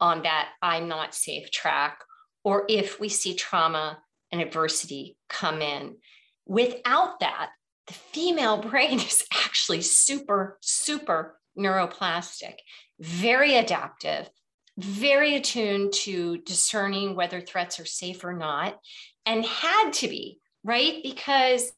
on 0.00 0.22
that 0.22 0.48
I'm 0.60 0.88
not 0.88 1.14
safe 1.14 1.50
track, 1.50 2.00
or 2.44 2.64
if 2.68 3.00
we 3.00 3.08
see 3.08 3.34
trauma 3.34 3.98
and 4.32 4.40
adversity 4.40 5.16
come 5.28 5.62
in. 5.62 5.96
Without 6.46 7.20
that, 7.20 7.50
the 7.86 7.94
female 7.94 8.58
brain 8.58 8.94
is 9.00 9.24
actually 9.32 9.82
super, 9.82 10.58
super 10.60 11.38
neuroplastic, 11.58 12.54
very 13.00 13.56
adaptive, 13.56 14.28
very 14.78 15.36
attuned 15.36 15.92
to 15.92 16.38
discerning 16.38 17.16
whether 17.16 17.40
threats 17.40 17.80
are 17.80 17.86
safe 17.86 18.24
or 18.24 18.34
not, 18.34 18.78
and 19.24 19.44
had 19.44 19.92
to 19.92 20.08
be, 20.08 20.38
right? 20.62 21.02
Because 21.02 21.72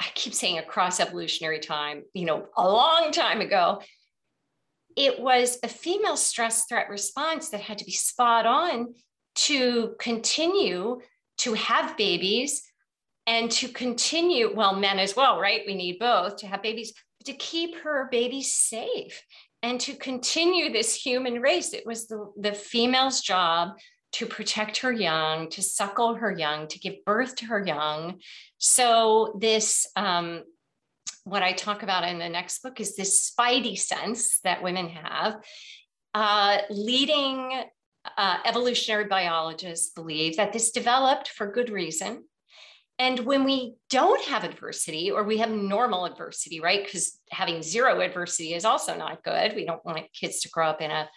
I 0.00 0.06
keep 0.14 0.32
saying 0.32 0.58
across 0.58 1.00
evolutionary 1.00 1.58
time, 1.58 2.04
you 2.14 2.24
know, 2.24 2.46
a 2.56 2.68
long 2.68 3.10
time 3.10 3.40
ago, 3.40 3.82
it 4.96 5.20
was 5.20 5.58
a 5.62 5.68
female 5.68 6.16
stress 6.16 6.66
threat 6.66 6.88
response 6.88 7.50
that 7.50 7.60
had 7.60 7.78
to 7.78 7.84
be 7.84 7.92
spot 7.92 8.46
on 8.46 8.94
to 9.34 9.94
continue 9.98 11.00
to 11.38 11.54
have 11.54 11.96
babies 11.96 12.67
and 13.28 13.50
to 13.50 13.68
continue, 13.68 14.50
well, 14.54 14.74
men 14.74 14.98
as 14.98 15.14
well, 15.14 15.38
right? 15.38 15.60
We 15.66 15.74
need 15.74 15.98
both 15.98 16.36
to 16.38 16.46
have 16.46 16.62
babies, 16.62 16.94
to 17.26 17.34
keep 17.34 17.76
her 17.80 18.08
babies 18.10 18.54
safe 18.54 19.22
and 19.62 19.78
to 19.82 19.94
continue 19.94 20.72
this 20.72 20.94
human 20.94 21.42
race. 21.42 21.74
It 21.74 21.84
was 21.84 22.08
the, 22.08 22.32
the 22.38 22.52
female's 22.52 23.20
job 23.20 23.76
to 24.12 24.24
protect 24.24 24.78
her 24.78 24.90
young, 24.90 25.50
to 25.50 25.60
suckle 25.60 26.14
her 26.14 26.32
young, 26.32 26.68
to 26.68 26.78
give 26.78 27.04
birth 27.04 27.36
to 27.36 27.44
her 27.44 27.64
young. 27.64 28.20
So, 28.56 29.36
this, 29.38 29.86
um, 29.94 30.44
what 31.24 31.42
I 31.42 31.52
talk 31.52 31.82
about 31.82 32.08
in 32.08 32.18
the 32.18 32.30
next 32.30 32.62
book 32.62 32.80
is 32.80 32.96
this 32.96 33.30
spidey 33.30 33.78
sense 33.78 34.40
that 34.44 34.62
women 34.62 34.88
have. 34.88 35.42
Uh, 36.14 36.58
leading 36.70 37.64
uh, 38.16 38.38
evolutionary 38.46 39.04
biologists 39.04 39.90
believe 39.90 40.38
that 40.38 40.54
this 40.54 40.70
developed 40.70 41.28
for 41.28 41.52
good 41.52 41.68
reason. 41.68 42.24
And 42.98 43.20
when 43.20 43.44
we 43.44 43.74
don't 43.90 44.24
have 44.24 44.42
adversity 44.42 45.10
or 45.10 45.22
we 45.22 45.38
have 45.38 45.50
normal 45.50 46.04
adversity, 46.04 46.60
right? 46.60 46.84
Because 46.84 47.20
having 47.30 47.62
zero 47.62 48.00
adversity 48.00 48.54
is 48.54 48.64
also 48.64 48.96
not 48.96 49.22
good. 49.22 49.54
We 49.54 49.64
don't 49.64 49.84
want 49.84 50.00
kids 50.12 50.40
to 50.40 50.48
grow 50.48 50.68
up 50.68 50.80
in 50.80 50.90
a 50.90 51.08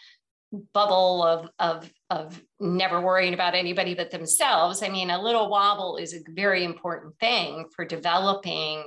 bubble 0.74 1.24
of, 1.24 1.50
of, 1.58 1.92
of 2.10 2.40
never 2.60 3.02
worrying 3.02 3.34
about 3.34 3.56
anybody 3.56 3.96
but 3.96 4.12
themselves. 4.12 4.84
I 4.84 4.90
mean, 4.90 5.10
a 5.10 5.22
little 5.22 5.50
wobble 5.50 5.98
is 5.98 6.14
a 6.14 6.20
very 6.30 6.64
important 6.64 7.18
thing 7.20 7.66
for 7.76 7.84
developing 7.84 8.84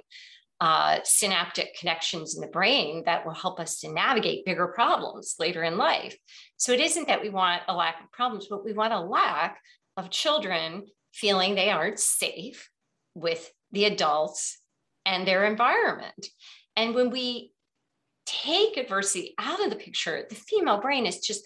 uh, 0.60 0.98
synaptic 1.02 1.76
connections 1.78 2.36
in 2.36 2.40
the 2.40 2.46
brain 2.46 3.02
that 3.06 3.26
will 3.26 3.34
help 3.34 3.58
us 3.58 3.80
to 3.80 3.92
navigate 3.92 4.44
bigger 4.44 4.68
problems 4.68 5.34
later 5.40 5.64
in 5.64 5.76
life. 5.76 6.16
So 6.58 6.72
it 6.72 6.80
isn't 6.80 7.08
that 7.08 7.22
we 7.22 7.28
want 7.28 7.62
a 7.66 7.74
lack 7.74 8.00
of 8.02 8.12
problems, 8.12 8.46
but 8.48 8.64
we 8.64 8.72
want 8.72 8.92
a 8.92 9.00
lack 9.00 9.58
of 9.96 10.10
children 10.10 10.84
feeling 11.12 11.54
they 11.54 11.70
aren't 11.70 11.98
safe 11.98 12.70
with 13.14 13.50
the 13.72 13.84
adults 13.84 14.58
and 15.06 15.26
their 15.26 15.44
environment. 15.44 16.26
And 16.76 16.94
when 16.94 17.10
we 17.10 17.52
take 18.26 18.76
adversity 18.76 19.34
out 19.38 19.62
of 19.62 19.70
the 19.70 19.76
picture, 19.76 20.24
the 20.28 20.34
female 20.34 20.80
brain 20.80 21.06
is 21.06 21.20
just 21.20 21.44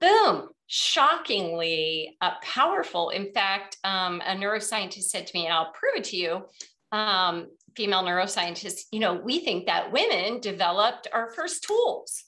boom, 0.00 0.48
shockingly 0.66 2.16
uh, 2.20 2.32
powerful. 2.42 3.10
In 3.10 3.32
fact, 3.32 3.78
um, 3.84 4.20
a 4.24 4.34
neuroscientist 4.34 5.04
said 5.04 5.26
to 5.26 5.36
me, 5.36 5.46
and 5.46 5.54
I'll 5.54 5.72
prove 5.72 5.96
it 5.96 6.04
to 6.04 6.16
you. 6.16 6.42
Um, 6.92 7.48
female 7.76 8.02
neuroscientists, 8.02 8.84
you 8.90 9.00
know, 9.00 9.14
we 9.14 9.40
think 9.40 9.66
that 9.66 9.92
women 9.92 10.40
developed 10.40 11.08
our 11.12 11.30
first 11.32 11.64
tools. 11.64 12.24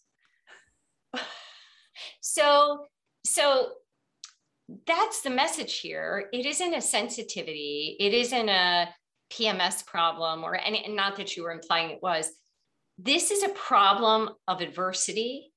so, 2.20 2.86
so 3.24 3.70
that's 4.86 5.22
the 5.22 5.30
message 5.30 5.78
here. 5.78 6.28
It 6.32 6.44
isn't 6.44 6.74
a 6.74 6.80
sensitivity. 6.80 7.96
It 7.98 8.12
isn't 8.12 8.48
a 8.48 8.88
PMS 9.32 9.84
problem 9.86 10.44
or 10.44 10.56
any, 10.56 10.86
not 10.88 11.16
that 11.16 11.36
you 11.36 11.42
were 11.42 11.52
implying 11.52 11.90
it 11.90 12.02
was. 12.02 12.30
This 12.98 13.30
is 13.30 13.42
a 13.42 13.48
problem 13.50 14.30
of 14.46 14.60
adversity 14.60 15.52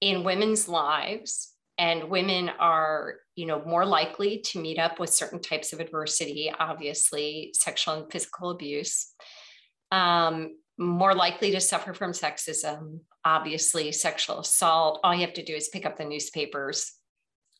in 0.00 0.24
women's 0.24 0.68
lives. 0.68 1.50
And 1.76 2.08
women 2.08 2.50
are, 2.60 3.16
you 3.34 3.46
know, 3.46 3.60
more 3.66 3.84
likely 3.84 4.38
to 4.38 4.60
meet 4.60 4.78
up 4.78 5.00
with 5.00 5.10
certain 5.10 5.40
types 5.40 5.72
of 5.72 5.80
adversity, 5.80 6.52
obviously, 6.56 7.52
sexual 7.52 7.94
and 7.94 8.12
physical 8.12 8.50
abuse. 8.50 9.12
Um, 9.90 10.56
more 10.78 11.14
likely 11.14 11.50
to 11.50 11.60
suffer 11.60 11.92
from 11.94 12.12
sexism, 12.12 13.00
obviously, 13.24 13.90
sexual 13.90 14.38
assault. 14.38 15.00
All 15.02 15.12
you 15.14 15.22
have 15.22 15.34
to 15.34 15.44
do 15.44 15.54
is 15.54 15.68
pick 15.68 15.84
up 15.84 15.96
the 15.96 16.04
newspapers 16.04 16.92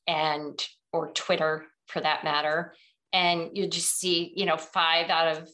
and 0.06 0.58
or 0.92 1.12
Twitter 1.12 1.64
for 1.86 2.00
that 2.00 2.24
matter. 2.24 2.74
And 3.12 3.50
you 3.56 3.66
just 3.66 3.98
see, 3.98 4.32
you 4.36 4.46
know, 4.46 4.56
five 4.56 5.10
out 5.10 5.36
of 5.36 5.48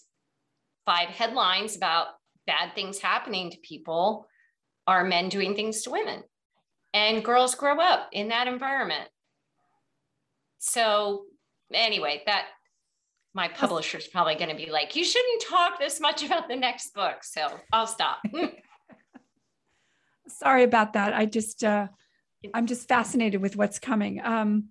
five 0.86 1.08
headlines 1.08 1.76
about 1.76 2.08
bad 2.46 2.74
things 2.74 2.98
happening 2.98 3.50
to 3.50 3.56
people 3.58 4.26
are 4.86 5.04
men 5.04 5.28
doing 5.28 5.54
things 5.54 5.82
to 5.82 5.90
women. 5.90 6.22
And 6.92 7.24
girls 7.24 7.54
grow 7.54 7.78
up 7.78 8.08
in 8.12 8.28
that 8.28 8.48
environment. 8.48 9.08
So 10.58 11.24
anyway, 11.72 12.22
that 12.26 12.46
my 13.34 13.48
publisher's 13.48 14.08
probably 14.08 14.34
going 14.34 14.50
to 14.50 14.56
be 14.56 14.70
like, 14.70 14.96
you 14.96 15.04
shouldn't 15.04 15.42
talk 15.42 15.78
this 15.78 16.00
much 16.00 16.24
about 16.24 16.48
the 16.48 16.56
next 16.56 16.92
book. 16.94 17.22
So 17.22 17.48
I'll 17.72 17.86
stop. 17.86 18.18
Sorry 20.28 20.64
about 20.64 20.94
that. 20.94 21.14
I 21.14 21.26
just, 21.26 21.62
uh, 21.62 21.88
I'm 22.54 22.66
just 22.66 22.88
fascinated 22.88 23.40
with 23.40 23.56
what's 23.56 23.78
coming. 23.78 24.20
Um, 24.24 24.68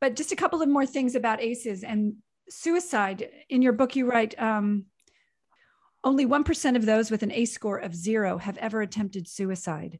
but 0.00 0.16
just 0.16 0.32
a 0.32 0.36
couple 0.36 0.62
of 0.62 0.68
more 0.68 0.86
things 0.86 1.14
about 1.14 1.42
ACEs 1.42 1.82
and 1.82 2.14
suicide. 2.48 3.28
In 3.48 3.62
your 3.62 3.72
book, 3.72 3.96
you 3.96 4.08
write 4.08 4.40
um, 4.40 4.86
only 6.04 6.26
1% 6.26 6.76
of 6.76 6.86
those 6.86 7.10
with 7.10 7.22
an 7.22 7.32
ACE 7.32 7.52
score 7.52 7.78
of 7.78 7.94
zero 7.94 8.38
have 8.38 8.58
ever 8.58 8.82
attempted 8.82 9.28
suicide. 9.28 9.98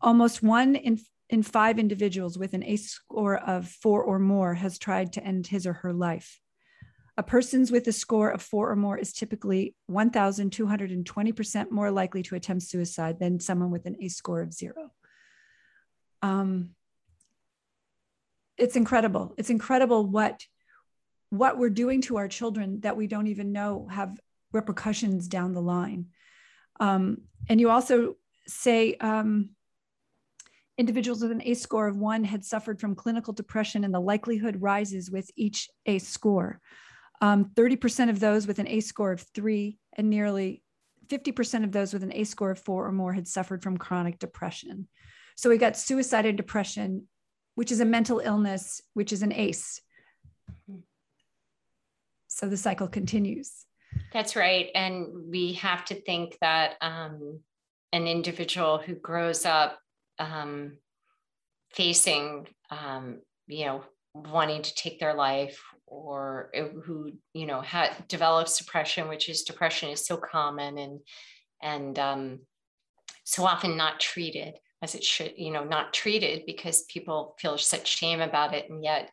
Almost 0.00 0.42
one 0.42 0.74
in, 0.74 0.98
in 1.30 1.42
five 1.42 1.78
individuals 1.78 2.38
with 2.38 2.54
an 2.54 2.62
ACE 2.62 2.90
score 2.90 3.36
of 3.36 3.68
four 3.68 4.02
or 4.02 4.18
more 4.18 4.54
has 4.54 4.78
tried 4.78 5.12
to 5.14 5.24
end 5.24 5.46
his 5.46 5.66
or 5.66 5.72
her 5.74 5.92
life. 5.92 6.40
A 7.16 7.22
person's 7.22 7.72
with 7.72 7.86
a 7.88 7.92
score 7.92 8.30
of 8.30 8.42
four 8.42 8.70
or 8.70 8.76
more 8.76 8.98
is 8.98 9.14
typically 9.14 9.74
1,220% 9.90 11.70
more 11.70 11.90
likely 11.90 12.22
to 12.24 12.34
attempt 12.34 12.64
suicide 12.64 13.18
than 13.18 13.40
someone 13.40 13.70
with 13.70 13.86
an 13.86 13.96
ACE 14.00 14.16
score 14.16 14.42
of 14.42 14.52
zero 14.52 14.90
um, 16.22 16.70
it's 18.56 18.76
incredible. 18.76 19.34
It's 19.36 19.50
incredible 19.50 20.06
what 20.06 20.44
what 21.30 21.58
we're 21.58 21.70
doing 21.70 22.00
to 22.00 22.16
our 22.16 22.28
children 22.28 22.80
that 22.80 22.96
we 22.96 23.08
don't 23.08 23.26
even 23.26 23.52
know 23.52 23.88
have 23.90 24.18
repercussions 24.52 25.26
down 25.26 25.52
the 25.52 25.60
line. 25.60 26.06
Um, 26.78 27.22
and 27.48 27.60
you 27.60 27.68
also 27.68 28.14
say 28.46 28.94
um, 28.94 29.50
individuals 30.78 31.22
with 31.22 31.32
an 31.32 31.42
ACE 31.44 31.60
score 31.60 31.88
of 31.88 31.96
one 31.96 32.22
had 32.24 32.44
suffered 32.44 32.80
from 32.80 32.94
clinical 32.94 33.32
depression, 33.32 33.84
and 33.84 33.92
the 33.92 34.00
likelihood 34.00 34.62
rises 34.62 35.10
with 35.10 35.30
each 35.36 35.68
ACE 35.86 36.06
score. 36.06 36.60
Um, 37.20 37.46
30% 37.54 38.10
of 38.10 38.20
those 38.20 38.46
with 38.46 38.58
an 38.58 38.68
ACE 38.68 38.86
score 38.86 39.12
of 39.12 39.20
three, 39.34 39.78
and 39.94 40.10
nearly 40.10 40.62
50% 41.08 41.64
of 41.64 41.72
those 41.72 41.92
with 41.92 42.02
an 42.02 42.12
ACE 42.12 42.30
score 42.30 42.50
of 42.50 42.58
four 42.58 42.86
or 42.86 42.92
more 42.92 43.12
had 43.12 43.28
suffered 43.28 43.62
from 43.62 43.78
chronic 43.78 44.18
depression. 44.18 44.88
So 45.36 45.50
we 45.50 45.58
got 45.58 45.76
suicide 45.76 46.26
and 46.26 46.36
depression, 46.36 47.08
which 47.54 47.70
is 47.70 47.80
a 47.80 47.84
mental 47.84 48.20
illness, 48.20 48.80
which 48.94 49.12
is 49.12 49.22
an 49.22 49.32
ACE. 49.32 49.80
So 52.26 52.48
the 52.48 52.56
cycle 52.56 52.88
continues. 52.88 53.66
That's 54.12 54.34
right. 54.34 54.70
And 54.74 55.30
we 55.30 55.52
have 55.54 55.84
to 55.86 55.94
think 55.94 56.36
that 56.40 56.74
um, 56.80 57.40
an 57.92 58.06
individual 58.06 58.78
who 58.78 58.94
grows 58.94 59.46
up 59.46 59.78
um, 60.18 60.78
facing, 61.72 62.46
um, 62.70 63.20
you 63.46 63.66
know, 63.66 63.84
wanting 64.14 64.62
to 64.62 64.74
take 64.74 64.98
their 64.98 65.14
life 65.14 65.62
or 65.86 66.50
who 66.84 67.12
you 67.32 67.46
know 67.46 67.60
had 67.60 67.92
develops 68.08 68.58
depression 68.58 69.08
which 69.08 69.28
is 69.28 69.42
depression 69.42 69.90
is 69.90 70.04
so 70.04 70.16
common 70.16 70.78
and 70.78 71.00
and 71.62 71.98
um, 71.98 72.40
so 73.24 73.44
often 73.44 73.76
not 73.76 74.00
treated 74.00 74.54
as 74.82 74.94
it 74.94 75.04
should 75.04 75.32
you 75.36 75.50
know 75.50 75.64
not 75.64 75.92
treated 75.92 76.44
because 76.46 76.82
people 76.84 77.34
feel 77.38 77.58
such 77.58 77.86
shame 77.88 78.20
about 78.20 78.54
it. 78.54 78.70
And 78.70 78.82
yet 78.82 79.10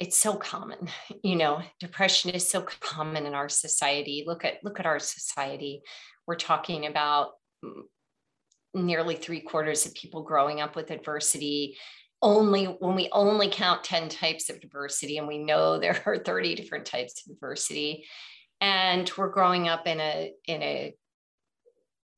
it's 0.00 0.16
so 0.16 0.34
common 0.34 0.88
you 1.22 1.36
know 1.36 1.62
depression 1.80 2.30
is 2.30 2.48
so 2.48 2.62
common 2.80 3.26
in 3.26 3.34
our 3.34 3.48
society. 3.48 4.24
Look 4.26 4.44
at 4.44 4.62
look 4.62 4.80
at 4.80 4.86
our 4.86 4.98
society. 4.98 5.82
We're 6.26 6.36
talking 6.36 6.86
about 6.86 7.32
mm, 7.64 7.82
nearly 8.74 9.14
three 9.14 9.40
quarters 9.40 9.86
of 9.86 9.94
people 9.94 10.22
growing 10.22 10.60
up 10.60 10.74
with 10.76 10.90
adversity. 10.90 11.76
Only 12.22 12.64
when 12.64 12.94
we 12.94 13.10
only 13.12 13.50
count 13.50 13.84
10 13.84 14.08
types 14.08 14.48
of 14.48 14.60
diversity 14.60 15.18
and 15.18 15.28
we 15.28 15.38
know 15.38 15.78
there 15.80 16.02
are 16.06 16.18
30 16.18 16.54
different 16.54 16.86
types 16.86 17.22
of 17.26 17.34
diversity 17.34 18.06
and 18.60 19.10
we're 19.16 19.28
growing 19.28 19.68
up 19.68 19.86
in 19.86 20.00
a 20.00 20.32
in 20.46 20.62
a 20.62 20.94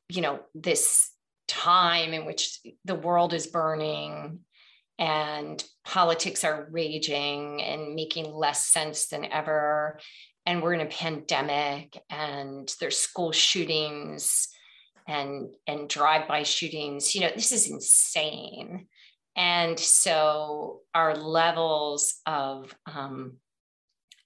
you 0.08 0.22
know 0.22 0.40
this 0.54 1.10
time 1.48 2.12
in 2.12 2.24
which 2.24 2.60
the 2.84 2.94
world 2.94 3.32
is 3.32 3.46
burning 3.46 4.40
and 4.98 5.62
politics 5.84 6.44
are 6.44 6.68
raging 6.70 7.62
and 7.62 7.94
making 7.94 8.32
less 8.32 8.66
sense 8.66 9.08
than 9.08 9.24
ever. 9.26 9.98
And 10.46 10.62
we're 10.62 10.74
in 10.74 10.80
a 10.80 10.86
pandemic 10.86 12.00
and 12.08 12.72
there's 12.80 12.96
school 12.96 13.32
shootings 13.32 14.48
and 15.06 15.54
and 15.66 15.88
drive-by 15.88 16.42
shootings. 16.44 17.14
You 17.14 17.22
know 17.22 17.30
this 17.34 17.52
is 17.52 17.70
insane. 17.70 18.86
And 19.36 19.78
so 19.78 20.80
our 20.94 21.14
levels 21.14 22.14
of 22.24 22.74
um, 22.86 23.36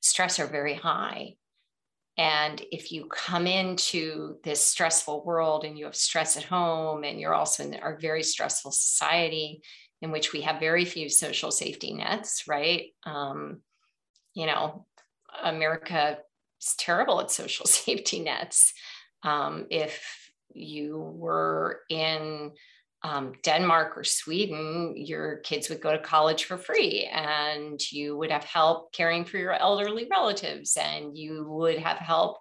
stress 0.01 0.39
are 0.39 0.47
very 0.47 0.75
high 0.75 1.35
and 2.21 2.61
if 2.71 2.93
you 2.93 3.07
come 3.07 3.47
into 3.47 4.37
this 4.45 4.61
stressful 4.61 5.25
world 5.25 5.65
and 5.65 5.79
you 5.79 5.87
have 5.87 5.97
stress 5.97 6.37
at 6.37 6.43
home 6.43 7.03
and 7.03 7.19
you're 7.19 7.35
also 7.35 7.65
in 7.65 7.75
our 7.77 7.97
very 7.99 8.23
stressful 8.23 8.73
society 8.73 9.63
in 10.03 10.11
which 10.11 10.35
we 10.35 10.43
have 10.43 10.61
very 10.61 10.85
few 10.85 11.09
social 11.09 11.51
safety 11.51 11.95
nets 11.95 12.45
right? 12.47 12.89
Um, 13.05 13.63
you 14.35 14.47
know 14.47 14.87
america 15.43 16.19
is 16.61 16.75
terrible 16.79 17.21
at 17.21 17.31
social 17.31 17.67
safety 17.85 18.21
nets. 18.21 18.73
Um, 19.23 19.67
if 19.71 20.31
you 20.53 20.99
were 20.99 21.81
in 21.89 22.53
um, 23.03 23.33
Denmark 23.43 23.97
or 23.97 24.05
Sweden, 24.05 24.95
your 24.97 25.39
kids 25.39 25.69
would 25.69 25.81
go 25.81 25.93
to 25.93 25.99
college 25.99 26.45
for 26.45 26.59
free 26.59 27.09
and 27.11 27.81
you 27.91 28.17
would 28.17 28.31
have 28.31 28.45
help 28.45 28.93
caring 28.93 29.25
for 29.25 29.39
your 29.39 29.53
elderly 29.53 30.07
relatives 30.11 30.77
and 30.77 31.17
you 31.17 31.47
would 31.49 31.79
have 31.79 31.97
help 31.97 32.39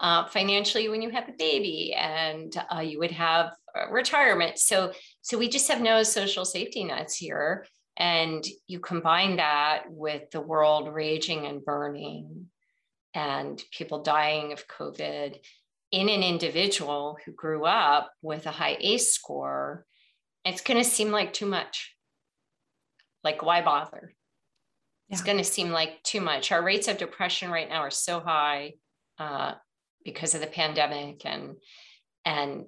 uh, 0.00 0.26
financially 0.26 0.90
when 0.90 1.00
you 1.00 1.08
have 1.10 1.28
a 1.28 1.34
baby 1.38 1.94
and 1.94 2.54
uh, 2.74 2.80
you 2.80 2.98
would 2.98 3.10
have 3.10 3.52
retirement. 3.90 4.58
So, 4.58 4.92
so 5.22 5.38
we 5.38 5.48
just 5.48 5.68
have 5.68 5.80
no 5.80 6.02
social 6.02 6.44
safety 6.44 6.84
nets 6.84 7.16
here. 7.16 7.66
And 7.96 8.44
you 8.66 8.80
combine 8.80 9.36
that 9.36 9.84
with 9.88 10.30
the 10.30 10.40
world 10.42 10.92
raging 10.92 11.46
and 11.46 11.64
burning 11.64 12.48
and 13.14 13.62
people 13.70 14.02
dying 14.02 14.52
of 14.52 14.68
COVID 14.68 15.38
in 15.92 16.08
an 16.08 16.22
individual 16.22 17.18
who 17.24 17.32
grew 17.32 17.64
up 17.64 18.12
with 18.22 18.46
a 18.46 18.50
high 18.50 18.76
ACE 18.80 19.12
score, 19.12 19.84
it's 20.44 20.60
going 20.60 20.82
to 20.82 20.88
seem 20.88 21.10
like 21.10 21.32
too 21.32 21.46
much. 21.46 21.94
Like, 23.22 23.42
why 23.42 23.62
bother? 23.62 24.14
Yeah. 25.08 25.14
It's 25.14 25.22
going 25.22 25.38
to 25.38 25.44
seem 25.44 25.70
like 25.70 26.02
too 26.02 26.20
much. 26.20 26.52
Our 26.52 26.62
rates 26.62 26.88
of 26.88 26.98
depression 26.98 27.50
right 27.50 27.68
now 27.68 27.80
are 27.80 27.90
so 27.90 28.20
high 28.20 28.74
uh, 29.18 29.54
because 30.04 30.34
of 30.34 30.40
the 30.40 30.46
pandemic 30.46 31.26
and 31.26 31.56
and 32.24 32.66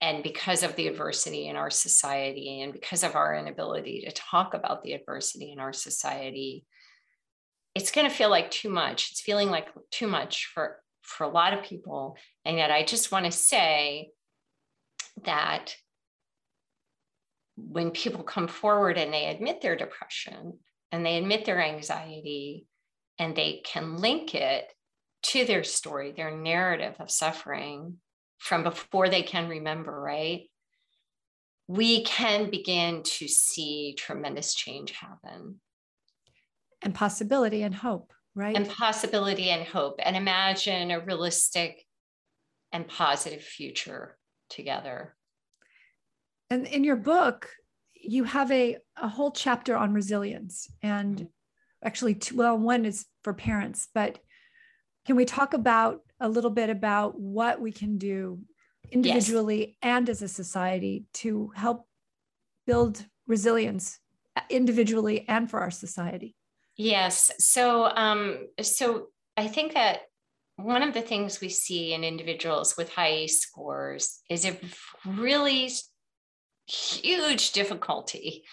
and 0.00 0.22
because 0.22 0.62
of 0.62 0.76
the 0.76 0.88
adversity 0.88 1.48
in 1.48 1.56
our 1.56 1.70
society 1.70 2.60
and 2.60 2.72
because 2.72 3.02
of 3.02 3.16
our 3.16 3.34
inability 3.34 4.02
to 4.06 4.12
talk 4.12 4.52
about 4.54 4.82
the 4.82 4.92
adversity 4.92 5.52
in 5.52 5.58
our 5.58 5.72
society 5.72 6.66
it's 7.74 7.90
going 7.90 8.08
to 8.08 8.14
feel 8.14 8.30
like 8.30 8.50
too 8.50 8.68
much 8.68 9.10
it's 9.10 9.20
feeling 9.20 9.50
like 9.50 9.68
too 9.90 10.06
much 10.06 10.50
for 10.52 10.82
for 11.06 11.24
a 11.24 11.30
lot 11.30 11.54
of 11.54 11.64
people. 11.64 12.16
And 12.44 12.56
yet, 12.58 12.70
I 12.70 12.82
just 12.82 13.12
want 13.12 13.24
to 13.24 13.32
say 13.32 14.10
that 15.24 15.74
when 17.56 17.90
people 17.90 18.22
come 18.22 18.48
forward 18.48 18.98
and 18.98 19.12
they 19.12 19.26
admit 19.26 19.62
their 19.62 19.76
depression 19.76 20.58
and 20.92 21.06
they 21.06 21.16
admit 21.16 21.44
their 21.44 21.62
anxiety 21.62 22.66
and 23.18 23.34
they 23.34 23.62
can 23.64 23.96
link 23.96 24.34
it 24.34 24.66
to 25.22 25.44
their 25.44 25.64
story, 25.64 26.12
their 26.12 26.36
narrative 26.36 26.96
of 26.98 27.10
suffering 27.10 27.96
from 28.38 28.62
before 28.62 29.08
they 29.08 29.22
can 29.22 29.48
remember, 29.48 29.98
right? 29.98 30.42
We 31.66 32.04
can 32.04 32.50
begin 32.50 33.02
to 33.02 33.26
see 33.26 33.94
tremendous 33.96 34.54
change 34.54 34.92
happen. 34.92 35.60
And 36.82 36.94
possibility 36.94 37.62
and 37.62 37.74
hope 37.74 38.12
right 38.36 38.54
and 38.54 38.68
possibility 38.68 39.48
and 39.48 39.66
hope 39.66 39.98
and 39.98 40.14
imagine 40.14 40.92
a 40.92 41.00
realistic 41.00 41.84
and 42.70 42.86
positive 42.86 43.42
future 43.42 44.16
together 44.48 45.16
and 46.50 46.66
in 46.66 46.84
your 46.84 46.96
book 46.96 47.50
you 47.94 48.22
have 48.22 48.52
a, 48.52 48.76
a 48.96 49.08
whole 49.08 49.32
chapter 49.32 49.76
on 49.76 49.92
resilience 49.92 50.68
and 50.82 51.16
mm-hmm. 51.16 51.24
actually 51.84 52.14
two, 52.14 52.36
well 52.36 52.56
one 52.56 52.84
is 52.84 53.06
for 53.24 53.32
parents 53.32 53.88
but 53.94 54.18
can 55.06 55.16
we 55.16 55.24
talk 55.24 55.54
about 55.54 56.00
a 56.20 56.28
little 56.28 56.50
bit 56.50 56.70
about 56.70 57.18
what 57.18 57.60
we 57.60 57.72
can 57.72 57.98
do 57.98 58.38
individually 58.92 59.58
yes. 59.58 59.76
and 59.82 60.08
as 60.08 60.22
a 60.22 60.28
society 60.28 61.06
to 61.12 61.50
help 61.56 61.86
build 62.66 63.04
resilience 63.26 63.98
individually 64.50 65.24
and 65.28 65.50
for 65.50 65.60
our 65.60 65.70
society 65.70 66.35
Yes. 66.76 67.30
So, 67.38 67.86
um, 67.86 68.48
so 68.60 69.08
I 69.36 69.48
think 69.48 69.74
that 69.74 70.00
one 70.56 70.82
of 70.82 70.94
the 70.94 71.02
things 71.02 71.40
we 71.40 71.48
see 71.48 71.92
in 71.92 72.04
individuals 72.04 72.76
with 72.76 72.90
high 72.90 73.26
scores 73.26 74.20
is 74.30 74.44
a 74.44 74.58
really 75.04 75.70
huge 76.66 77.52
difficulty 77.52 78.44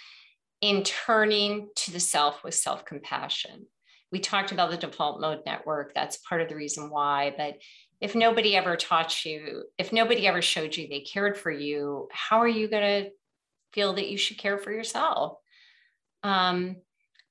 in 0.61 0.83
turning 0.83 1.69
to 1.75 1.91
the 1.91 1.99
self 1.99 2.43
with 2.43 2.55
self 2.55 2.85
compassion. 2.85 3.65
We 4.11 4.19
talked 4.19 4.51
about 4.51 4.69
the 4.69 4.77
default 4.77 5.19
mode 5.19 5.41
network. 5.45 5.93
That's 5.93 6.17
part 6.17 6.41
of 6.41 6.49
the 6.49 6.55
reason 6.55 6.89
why. 6.89 7.33
But 7.35 7.55
if 7.99 8.15
nobody 8.15 8.55
ever 8.55 8.75
taught 8.75 9.25
you, 9.25 9.63
if 9.77 9.91
nobody 9.91 10.27
ever 10.27 10.41
showed 10.41 10.75
you 10.75 10.87
they 10.87 11.01
cared 11.01 11.37
for 11.37 11.51
you, 11.51 12.07
how 12.11 12.39
are 12.39 12.47
you 12.47 12.67
going 12.67 13.05
to 13.05 13.09
feel 13.73 13.93
that 13.93 14.09
you 14.09 14.17
should 14.17 14.37
care 14.37 14.57
for 14.57 14.71
yourself? 14.71 15.37
Um, 16.21 16.77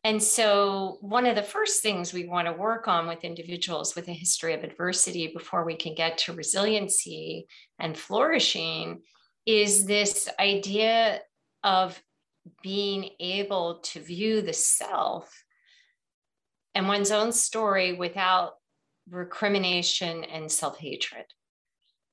and 0.04 0.20
so, 0.20 0.98
one 1.00 1.26
of 1.26 1.36
the 1.36 1.42
first 1.42 1.80
things 1.80 2.12
we 2.12 2.26
want 2.26 2.48
to 2.48 2.52
work 2.52 2.88
on 2.88 3.06
with 3.06 3.22
individuals 3.22 3.94
with 3.94 4.08
a 4.08 4.12
history 4.12 4.52
of 4.52 4.64
adversity 4.64 5.28
before 5.28 5.64
we 5.64 5.76
can 5.76 5.94
get 5.94 6.18
to 6.18 6.32
resiliency 6.32 7.46
and 7.78 7.96
flourishing 7.96 9.02
is 9.46 9.86
this 9.86 10.28
idea 10.40 11.20
of 11.62 12.02
being 12.62 13.10
able 13.20 13.78
to 13.84 14.00
view 14.00 14.42
the 14.42 14.52
self 14.52 15.44
and 16.74 16.88
one's 16.88 17.12
own 17.12 17.30
story 17.30 17.92
without 17.92 18.54
recrimination 19.08 20.24
and 20.24 20.50
self 20.50 20.78
hatred. 20.78 21.26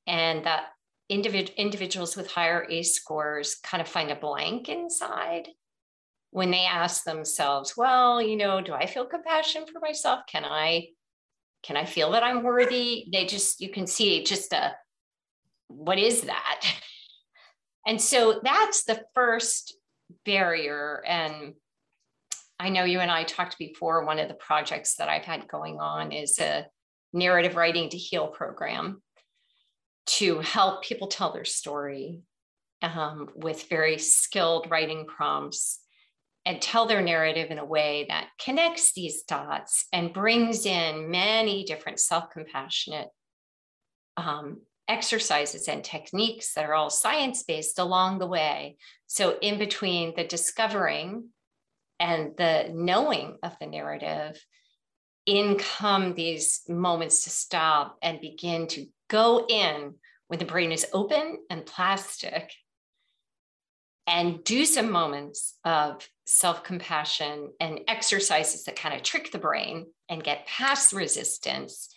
And 0.06 0.46
that 0.46 0.68
individ- 1.12 1.56
individuals 1.58 2.16
with 2.16 2.30
higher 2.30 2.68
ACE 2.70 2.94
scores 2.94 3.56
kind 3.56 3.82
of 3.82 3.88
find 3.88 4.12
a 4.12 4.16
blank 4.16 4.70
inside 4.70 5.50
when 6.32 6.52
they 6.52 6.66
ask 6.66 7.04
themselves, 7.04 7.76
well, 7.76 8.22
you 8.22 8.38
know, 8.38 8.62
do 8.62 8.74
I 8.74 8.86
feel 8.86 9.06
compassion 9.06 9.66
for 9.66 9.80
myself? 9.80 10.22
Can 10.28 10.46
I 10.46 10.90
can 11.62 11.76
I 11.76 11.86
feel 11.86 12.12
that 12.12 12.24
I'm 12.24 12.44
worthy? 12.44 13.08
They 13.12 13.26
just 13.26 13.60
you 13.62 13.70
can 13.70 13.88
see 13.88 14.24
just 14.24 14.54
a 14.54 14.76
what 15.68 15.98
is 15.98 16.22
that? 16.22 16.62
And 17.88 18.00
so 18.00 18.40
that's 18.44 18.84
the 18.84 19.02
first 19.16 19.76
barrier 20.24 21.02
and 21.08 21.54
I 22.60 22.70
know 22.70 22.84
you 22.84 23.00
and 23.00 23.10
I 23.10 23.24
talked 23.24 23.58
before 23.58 24.06
one 24.06 24.20
of 24.20 24.28
the 24.28 24.36
projects 24.36 24.96
that 24.98 25.08
I've 25.08 25.24
had 25.24 25.48
going 25.48 25.80
on 25.80 26.12
is 26.12 26.38
a 26.40 26.68
narrative 27.14 27.56
writing 27.56 27.90
to 27.90 27.98
heal 27.98 28.28
program 28.28 29.02
to 30.08 30.40
help 30.40 30.84
people 30.84 31.08
tell 31.08 31.32
their 31.32 31.46
story 31.46 32.20
um, 32.82 33.30
with 33.34 33.70
very 33.70 33.98
skilled 33.98 34.70
writing 34.70 35.06
prompts 35.06 35.80
and 36.46 36.62
tell 36.62 36.86
their 36.86 37.02
narrative 37.02 37.52
in 37.52 37.60
a 37.60 37.66
way 37.66 38.06
that 38.10 38.30
connects 38.44 38.94
these 38.94 39.24
dots 39.24 39.86
and 39.94 40.14
brings 40.14 40.66
in 40.66 41.12
many 41.12 41.64
different 41.64 42.00
self 42.00 42.30
compassionate 42.32 43.10
um, 44.18 44.62
exercises 44.88 45.68
and 45.68 45.84
techniques 45.84 46.54
that 46.54 46.66
are 46.66 46.74
all 46.74 46.90
science 46.90 47.44
based 47.44 47.80
along 47.80 48.20
the 48.20 48.28
way. 48.28 48.78
So, 49.08 49.38
in 49.42 49.60
between 49.60 50.16
the 50.16 50.24
discovering 50.24 51.30
and 52.00 52.36
the 52.38 52.72
knowing 52.74 53.38
of 53.44 53.56
the 53.60 53.68
narrative, 53.68 54.44
in 55.26 55.58
come 55.58 56.16
these 56.16 56.62
moments 56.68 57.26
to 57.26 57.30
stop 57.30 57.98
and 58.02 58.20
begin 58.20 58.68
to 58.68 58.88
go 59.10 59.46
in 59.48 59.94
when 60.28 60.40
the 60.40 60.46
brain 60.46 60.72
is 60.72 60.88
open 60.94 61.38
and 61.50 61.66
plastic 61.66 62.52
and 64.08 64.44
do 64.44 64.66
some 64.66 64.92
moments 64.92 65.56
of 65.64 66.08
self 66.32 66.64
compassion 66.64 67.50
and 67.60 67.80
exercises 67.88 68.64
that 68.64 68.76
kind 68.76 68.94
of 68.94 69.02
trick 69.02 69.32
the 69.32 69.40
brain 69.40 69.88
and 70.10 70.24
get 70.24 70.46
past 70.46 70.94
resistance 70.94 71.90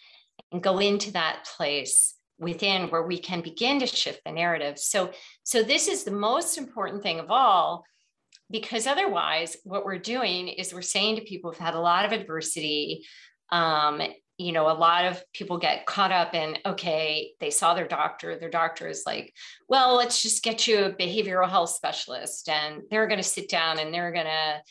and 0.50 0.62
go 0.62 0.78
into 0.78 1.12
that 1.12 1.46
place 1.54 2.14
within 2.38 2.88
where 2.88 3.02
we 3.02 3.18
can 3.18 3.42
begin 3.42 3.78
to 3.78 3.86
shift 3.86 4.22
the 4.24 4.32
narrative. 4.32 4.78
So, 4.78 5.10
so 5.42 5.62
this 5.62 5.86
is 5.86 6.04
the 6.04 6.12
most 6.12 6.56
important 6.56 7.02
thing 7.02 7.20
of 7.20 7.30
all, 7.30 7.84
because 8.50 8.86
otherwise, 8.86 9.58
what 9.64 9.84
we're 9.84 9.98
doing 9.98 10.48
is 10.48 10.72
we're 10.72 10.80
saying 10.80 11.16
to 11.16 11.22
people 11.22 11.50
who've 11.50 11.60
had 11.60 11.74
a 11.74 11.80
lot 11.80 12.06
of 12.06 12.12
adversity, 12.12 13.04
um, 13.50 14.00
you 14.42 14.52
know, 14.52 14.70
a 14.70 14.74
lot 14.74 15.04
of 15.04 15.22
people 15.32 15.58
get 15.58 15.86
caught 15.86 16.12
up 16.12 16.34
in, 16.34 16.58
okay, 16.66 17.32
they 17.40 17.50
saw 17.50 17.74
their 17.74 17.88
doctor. 17.88 18.38
Their 18.38 18.50
doctor 18.50 18.88
is 18.88 19.04
like, 19.06 19.32
well, 19.68 19.96
let's 19.96 20.20
just 20.22 20.42
get 20.42 20.66
you 20.66 20.84
a 20.84 20.92
behavioral 20.92 21.48
health 21.48 21.70
specialist. 21.70 22.48
And 22.48 22.82
they're 22.90 23.06
going 23.06 23.20
to 23.20 23.24
sit 23.24 23.48
down 23.48 23.78
and 23.78 23.92
they're 23.92 24.12
going 24.12 24.26
to 24.26 24.62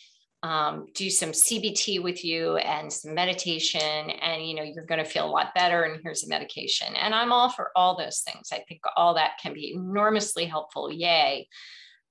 um, 0.44 0.88
do 0.96 1.10
some 1.10 1.32
CBT 1.32 2.02
with 2.02 2.26
you 2.26 2.58
and 2.58 2.92
some 2.92 3.14
meditation, 3.14 3.82
and 3.82 4.44
you 4.44 4.56
know 4.56 4.64
you're 4.64 4.86
going 4.86 5.04
to 5.04 5.10
feel 5.10 5.26
a 5.26 5.30
lot 5.30 5.54
better. 5.54 5.84
And 5.84 6.02
here's 6.02 6.24
a 6.24 6.30
medication, 6.30 6.96
and 6.96 7.14
I'm 7.14 7.32
all 7.32 7.50
for 7.50 7.70
all 7.76 7.96
those 7.96 8.22
things. 8.22 8.50
I 8.52 8.64
think 8.68 8.82
all 8.96 9.14
that 9.16 9.38
can 9.42 9.54
be 9.54 9.74
enormously 9.76 10.46
helpful. 10.46 10.92
Yay! 10.92 11.48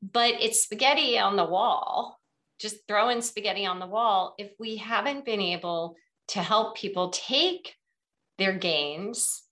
But 0.00 0.34
it's 0.40 0.62
spaghetti 0.62 1.18
on 1.18 1.36
the 1.36 1.44
wall. 1.44 2.20
Just 2.60 2.86
throwing 2.86 3.20
spaghetti 3.20 3.66
on 3.66 3.80
the 3.80 3.86
wall 3.86 4.34
if 4.38 4.52
we 4.60 4.76
haven't 4.76 5.24
been 5.24 5.40
able 5.40 5.96
to 6.30 6.42
help 6.42 6.76
people 6.76 7.10
take 7.10 7.74
their 8.38 8.52
gains, 8.52 9.42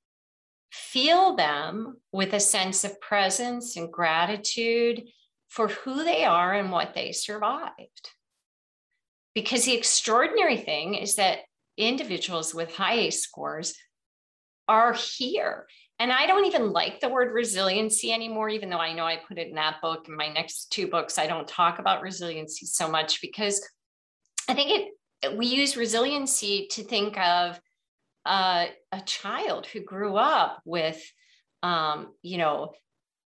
feel 0.70 1.34
them 1.34 1.96
with 2.12 2.32
a 2.32 2.40
sense 2.40 2.84
of 2.84 3.00
presence 3.00 3.76
and 3.76 3.92
gratitude 3.92 5.02
for 5.48 5.68
who 5.68 6.04
they 6.04 6.24
are 6.24 6.54
and 6.54 6.70
what 6.70 6.94
they 6.94 7.12
survived. 7.12 8.10
Because 9.34 9.64
the 9.64 9.76
extraordinary 9.76 10.56
thing 10.56 10.94
is 10.94 11.16
that 11.16 11.40
individuals 11.76 12.54
with 12.54 12.74
high 12.74 12.94
ACE 12.94 13.22
scores 13.22 13.74
are 14.68 14.92
here. 14.92 15.66
And 15.98 16.12
I 16.12 16.26
don't 16.26 16.44
even 16.44 16.72
like 16.72 17.00
the 17.00 17.08
word 17.08 17.32
resiliency 17.32 18.12
anymore, 18.12 18.48
even 18.50 18.70
though 18.70 18.78
I 18.78 18.92
know 18.92 19.04
I 19.04 19.16
put 19.16 19.38
it 19.38 19.48
in 19.48 19.54
that 19.54 19.80
book. 19.82 20.06
In 20.06 20.16
my 20.16 20.28
next 20.28 20.70
two 20.70 20.86
books, 20.86 21.18
I 21.18 21.26
don't 21.26 21.48
talk 21.48 21.80
about 21.80 22.02
resiliency 22.02 22.66
so 22.66 22.88
much 22.88 23.20
because 23.20 23.66
I 24.48 24.54
think 24.54 24.70
it 24.70 24.92
we 25.36 25.46
use 25.46 25.76
resiliency 25.76 26.68
to 26.72 26.82
think 26.82 27.18
of 27.18 27.60
uh, 28.26 28.66
a 28.92 29.00
child 29.02 29.66
who 29.66 29.80
grew 29.80 30.16
up 30.16 30.60
with, 30.64 31.00
um, 31.62 32.12
you 32.22 32.38
know, 32.38 32.72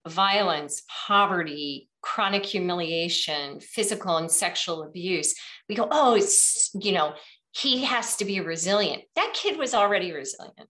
violence, 0.08 0.84
poverty, 1.08 1.90
chronic 2.02 2.46
humiliation, 2.46 3.60
physical 3.60 4.18
and 4.18 4.32
sexual 4.32 4.84
abuse, 4.84 5.34
we 5.68 5.76
go, 5.76 5.88
oh, 5.90 6.14
it's, 6.16 6.70
you 6.76 6.92
know, 6.92 7.14
he 7.52 7.84
has 7.84 8.18
to 8.18 8.26
be 8.26 8.40
resilient. 8.40 9.04
That 9.16 9.34
kid 9.34 9.58
was 9.58 9.74
already 9.74 10.12
resilient. 10.12 10.70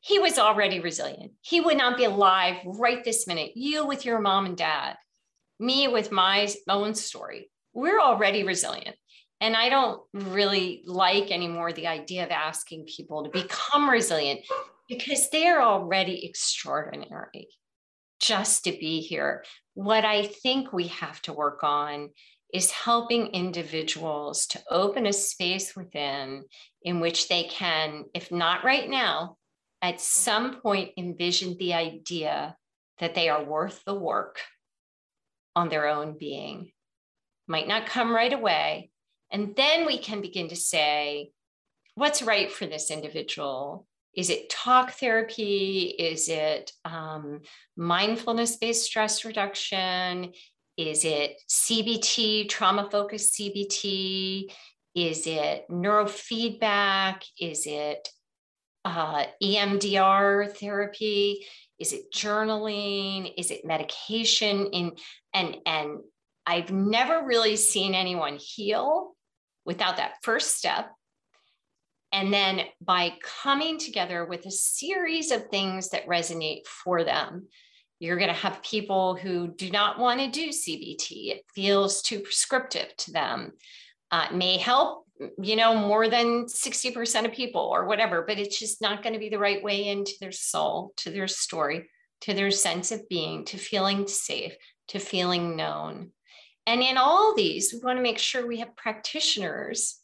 He 0.00 0.18
was 0.18 0.36
already 0.36 0.80
resilient. 0.80 1.32
He 1.42 1.60
would 1.60 1.76
not 1.76 1.96
be 1.96 2.04
alive 2.04 2.56
right 2.64 3.04
this 3.04 3.28
minute. 3.28 3.52
You 3.54 3.86
with 3.86 4.04
your 4.04 4.20
mom 4.20 4.46
and 4.46 4.56
dad, 4.56 4.96
me 5.60 5.86
with 5.86 6.10
my 6.10 6.52
own 6.68 6.94
story. 6.94 7.51
We're 7.72 8.00
already 8.00 8.44
resilient. 8.44 8.96
And 9.40 9.56
I 9.56 9.68
don't 9.68 10.00
really 10.12 10.82
like 10.86 11.30
anymore 11.32 11.72
the 11.72 11.88
idea 11.88 12.24
of 12.24 12.30
asking 12.30 12.86
people 12.86 13.24
to 13.24 13.30
become 13.30 13.90
resilient 13.90 14.40
because 14.88 15.30
they're 15.30 15.62
already 15.62 16.24
extraordinary 16.26 17.48
just 18.20 18.64
to 18.64 18.70
be 18.70 19.00
here. 19.00 19.44
What 19.74 20.04
I 20.04 20.26
think 20.26 20.72
we 20.72 20.88
have 20.88 21.20
to 21.22 21.32
work 21.32 21.64
on 21.64 22.10
is 22.54 22.70
helping 22.70 23.28
individuals 23.28 24.46
to 24.46 24.60
open 24.70 25.06
a 25.06 25.12
space 25.12 25.74
within 25.74 26.44
in 26.82 27.00
which 27.00 27.28
they 27.28 27.44
can, 27.44 28.04
if 28.14 28.30
not 28.30 28.64
right 28.64 28.88
now, 28.88 29.38
at 29.80 30.00
some 30.00 30.60
point 30.60 30.90
envision 30.96 31.56
the 31.58 31.74
idea 31.74 32.56
that 33.00 33.14
they 33.14 33.28
are 33.28 33.42
worth 33.42 33.82
the 33.84 33.94
work 33.94 34.38
on 35.56 35.68
their 35.68 35.88
own 35.88 36.16
being. 36.18 36.70
Might 37.46 37.68
not 37.68 37.86
come 37.86 38.14
right 38.14 38.32
away. 38.32 38.90
And 39.30 39.56
then 39.56 39.86
we 39.86 39.98
can 39.98 40.20
begin 40.20 40.48
to 40.48 40.56
say, 40.56 41.30
what's 41.94 42.22
right 42.22 42.50
for 42.50 42.66
this 42.66 42.90
individual? 42.90 43.86
Is 44.14 44.28
it 44.28 44.50
talk 44.50 44.92
therapy? 44.92 45.94
Is 45.98 46.28
it 46.28 46.72
um, 46.84 47.40
mindfulness 47.76 48.56
based 48.56 48.84
stress 48.84 49.24
reduction? 49.24 50.32
Is 50.76 51.04
it 51.04 51.40
CBT, 51.48 52.48
trauma 52.48 52.88
focused 52.90 53.38
CBT? 53.38 54.52
Is 54.94 55.26
it 55.26 55.64
neurofeedback? 55.70 57.24
Is 57.40 57.66
it 57.66 58.08
uh, 58.84 59.24
EMDR 59.42 60.54
therapy? 60.56 61.46
Is 61.78 61.92
it 61.92 62.12
journaling? 62.12 63.32
Is 63.38 63.50
it 63.50 63.64
medication? 63.64 64.66
In 64.66 64.92
and 65.32 65.56
and 65.64 65.98
I've 66.46 66.70
never 66.70 67.24
really 67.24 67.56
seen 67.56 67.94
anyone 67.94 68.38
heal 68.40 69.12
without 69.64 69.98
that 69.98 70.14
first 70.22 70.56
step 70.56 70.90
and 72.12 72.32
then 72.32 72.60
by 72.80 73.14
coming 73.42 73.78
together 73.78 74.26
with 74.26 74.44
a 74.44 74.50
series 74.50 75.30
of 75.30 75.48
things 75.48 75.88
that 75.88 76.06
resonate 76.06 76.66
for 76.66 77.04
them, 77.04 77.48
you're 77.98 78.18
going 78.18 78.28
to 78.28 78.34
have 78.34 78.62
people 78.62 79.16
who 79.16 79.48
do 79.48 79.70
not 79.70 79.98
want 79.98 80.20
to 80.20 80.28
do 80.28 80.50
CBT. 80.50 81.30
It 81.30 81.44
feels 81.54 82.02
too 82.02 82.20
prescriptive 82.20 82.94
to 82.98 83.12
them. 83.12 83.52
Uh, 84.10 84.26
may 84.30 84.58
help, 84.58 85.06
you 85.40 85.56
know, 85.56 85.74
more 85.74 86.08
than 86.08 86.44
60% 86.44 87.24
of 87.24 87.32
people 87.32 87.62
or 87.62 87.86
whatever, 87.86 88.24
but 88.26 88.38
it's 88.38 88.58
just 88.58 88.82
not 88.82 89.02
going 89.02 89.14
to 89.14 89.18
be 89.18 89.30
the 89.30 89.38
right 89.38 89.62
way 89.62 89.88
into 89.88 90.12
their 90.20 90.32
soul, 90.32 90.92
to 90.98 91.10
their 91.10 91.28
story, 91.28 91.88
to 92.22 92.34
their 92.34 92.50
sense 92.50 92.92
of 92.92 93.08
being, 93.08 93.46
to 93.46 93.56
feeling 93.56 94.06
safe, 94.06 94.54
to 94.88 94.98
feeling 94.98 95.56
known. 95.56 96.10
And 96.66 96.82
in 96.82 96.96
all 96.96 97.34
these, 97.34 97.72
we 97.72 97.80
want 97.80 97.98
to 97.98 98.02
make 98.02 98.18
sure 98.18 98.46
we 98.46 98.60
have 98.60 98.76
practitioners 98.76 99.98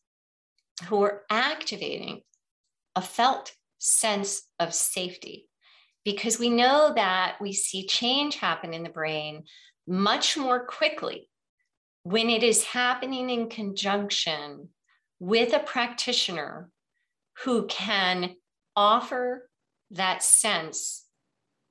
who 0.87 1.03
are 1.03 1.23
activating 1.31 2.23
a 2.97 3.03
felt 3.03 3.53
sense 3.79 4.43
of 4.59 4.75
safety. 4.75 5.49
Because 6.05 6.39
we 6.39 6.49
know 6.49 6.93
that 6.95 7.37
we 7.41 7.53
see 7.53 7.87
change 7.87 8.37
happen 8.37 8.73
in 8.73 8.83
the 8.83 8.89
brain 8.89 9.45
much 9.87 10.37
more 10.37 10.65
quickly 10.65 11.29
when 12.03 12.31
it 12.31 12.43
is 12.43 12.65
happening 12.65 13.31
in 13.31 13.49
conjunction 13.49 14.69
with 15.21 15.53
a 15.53 15.59
practitioner 15.59 16.71
who 17.45 17.67
can 17.67 18.35
offer 18.75 19.49
that 19.91 20.23
sense 20.23 21.05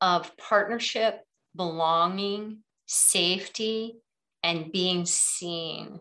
of 0.01 0.35
partnership, 0.37 1.21
belonging, 1.55 2.59
safety, 2.85 3.95
and 4.43 4.71
being 4.71 5.05
seen 5.05 5.99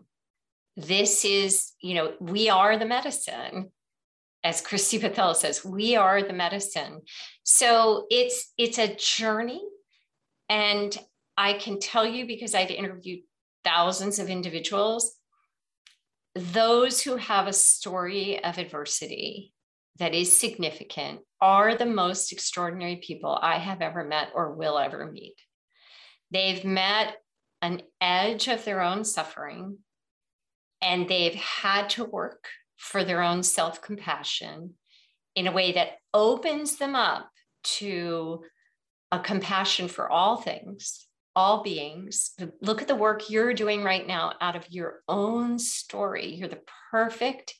this 0.77 1.25
is, 1.25 1.73
you 1.81 1.95
know, 1.95 2.13
we 2.19 2.49
are 2.49 2.77
the 2.77 2.85
medicine. 2.85 3.71
As 4.43 4.61
Christy 4.61 4.99
Patel 4.99 5.33
says, 5.33 5.65
we 5.65 5.95
are 5.95 6.21
the 6.21 6.33
medicine. 6.33 7.01
So 7.43 8.05
it's 8.11 8.53
it's 8.57 8.77
a 8.77 8.95
journey. 8.95 9.61
And 10.47 10.95
I 11.35 11.53
can 11.53 11.79
tell 11.79 12.05
you 12.05 12.27
because 12.27 12.53
I've 12.53 12.69
interviewed 12.69 13.21
thousands 13.63 14.19
of 14.19 14.29
individuals, 14.29 15.17
those 16.35 17.01
who 17.01 17.17
have 17.17 17.47
a 17.47 17.53
story 17.53 18.41
of 18.43 18.59
adversity 18.59 19.53
that 19.97 20.13
is 20.13 20.39
significant 20.39 21.21
are 21.41 21.75
the 21.75 21.87
most 21.87 22.31
extraordinary 22.31 22.97
people 22.97 23.37
I 23.41 23.57
have 23.57 23.81
ever 23.81 24.03
met 24.03 24.29
or 24.35 24.53
will 24.53 24.77
ever 24.77 25.11
meet. 25.11 25.35
They've 26.29 26.63
met 26.63 27.17
an 27.61 27.81
edge 27.99 28.47
of 28.47 28.63
their 28.65 28.81
own 28.81 29.03
suffering 29.03 29.77
and 30.81 31.07
they've 31.07 31.35
had 31.35 31.89
to 31.89 32.03
work 32.03 32.47
for 32.77 33.03
their 33.03 33.21
own 33.21 33.43
self 33.43 33.81
compassion 33.81 34.75
in 35.35 35.47
a 35.47 35.51
way 35.51 35.73
that 35.73 35.97
opens 36.13 36.77
them 36.77 36.95
up 36.95 37.29
to 37.63 38.43
a 39.11 39.19
compassion 39.19 39.87
for 39.87 40.09
all 40.09 40.37
things, 40.37 41.07
all 41.35 41.63
beings. 41.63 42.31
Look 42.61 42.81
at 42.81 42.87
the 42.87 42.95
work 42.95 43.29
you're 43.29 43.53
doing 43.53 43.83
right 43.83 44.05
now 44.05 44.33
out 44.41 44.55
of 44.55 44.65
your 44.69 45.01
own 45.07 45.59
story. 45.59 46.35
You're 46.35 46.49
the 46.49 46.61
perfect 46.91 47.53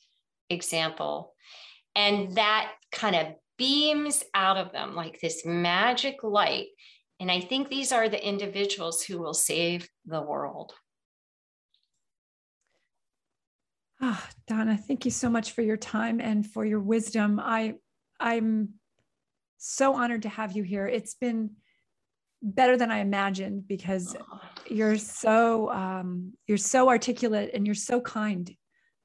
example. 0.50 1.34
And 1.96 2.36
that 2.36 2.72
kind 2.92 3.16
of 3.16 3.28
beams 3.58 4.24
out 4.34 4.58
of 4.58 4.72
them 4.72 4.96
like 4.96 5.20
this 5.20 5.46
magic 5.46 6.24
light. 6.24 6.68
And 7.20 7.32
I 7.32 7.42
think 7.42 7.70
these 7.70 7.92
are 7.92 8.10
the 8.10 8.26
individuals 8.26 9.04
who 9.04 9.18
will 9.18 9.34
save 9.34 9.90
the 10.06 10.22
world. 10.22 10.74
Oh, 14.00 14.24
Donna, 14.48 14.78
thank 14.78 15.06
you 15.06 15.12
so 15.12 15.30
much 15.30 15.52
for 15.54 15.64
your 15.64 15.78
time 15.78 16.20
and 16.22 16.46
for 16.46 16.64
your 16.64 16.80
wisdom. 16.80 17.40
I 17.44 17.76
I'm 18.20 18.74
so 19.58 19.96
honored 19.96 20.24
to 20.24 20.30
have 20.30 20.56
you 20.56 20.64
here. 20.64 20.88
It's 20.88 21.16
been 21.16 21.52
better 22.42 22.78
than 22.78 22.92
I 22.92 23.00
imagined 23.00 23.68
because 23.68 24.16
you're 24.68 24.98
so 24.98 25.72
um, 25.72 26.34
you're 26.46 26.60
so 26.60 26.90
articulate 26.90 27.52
and 27.54 27.66
you're 27.66 27.76
so 27.76 28.00
kind. 28.00 28.56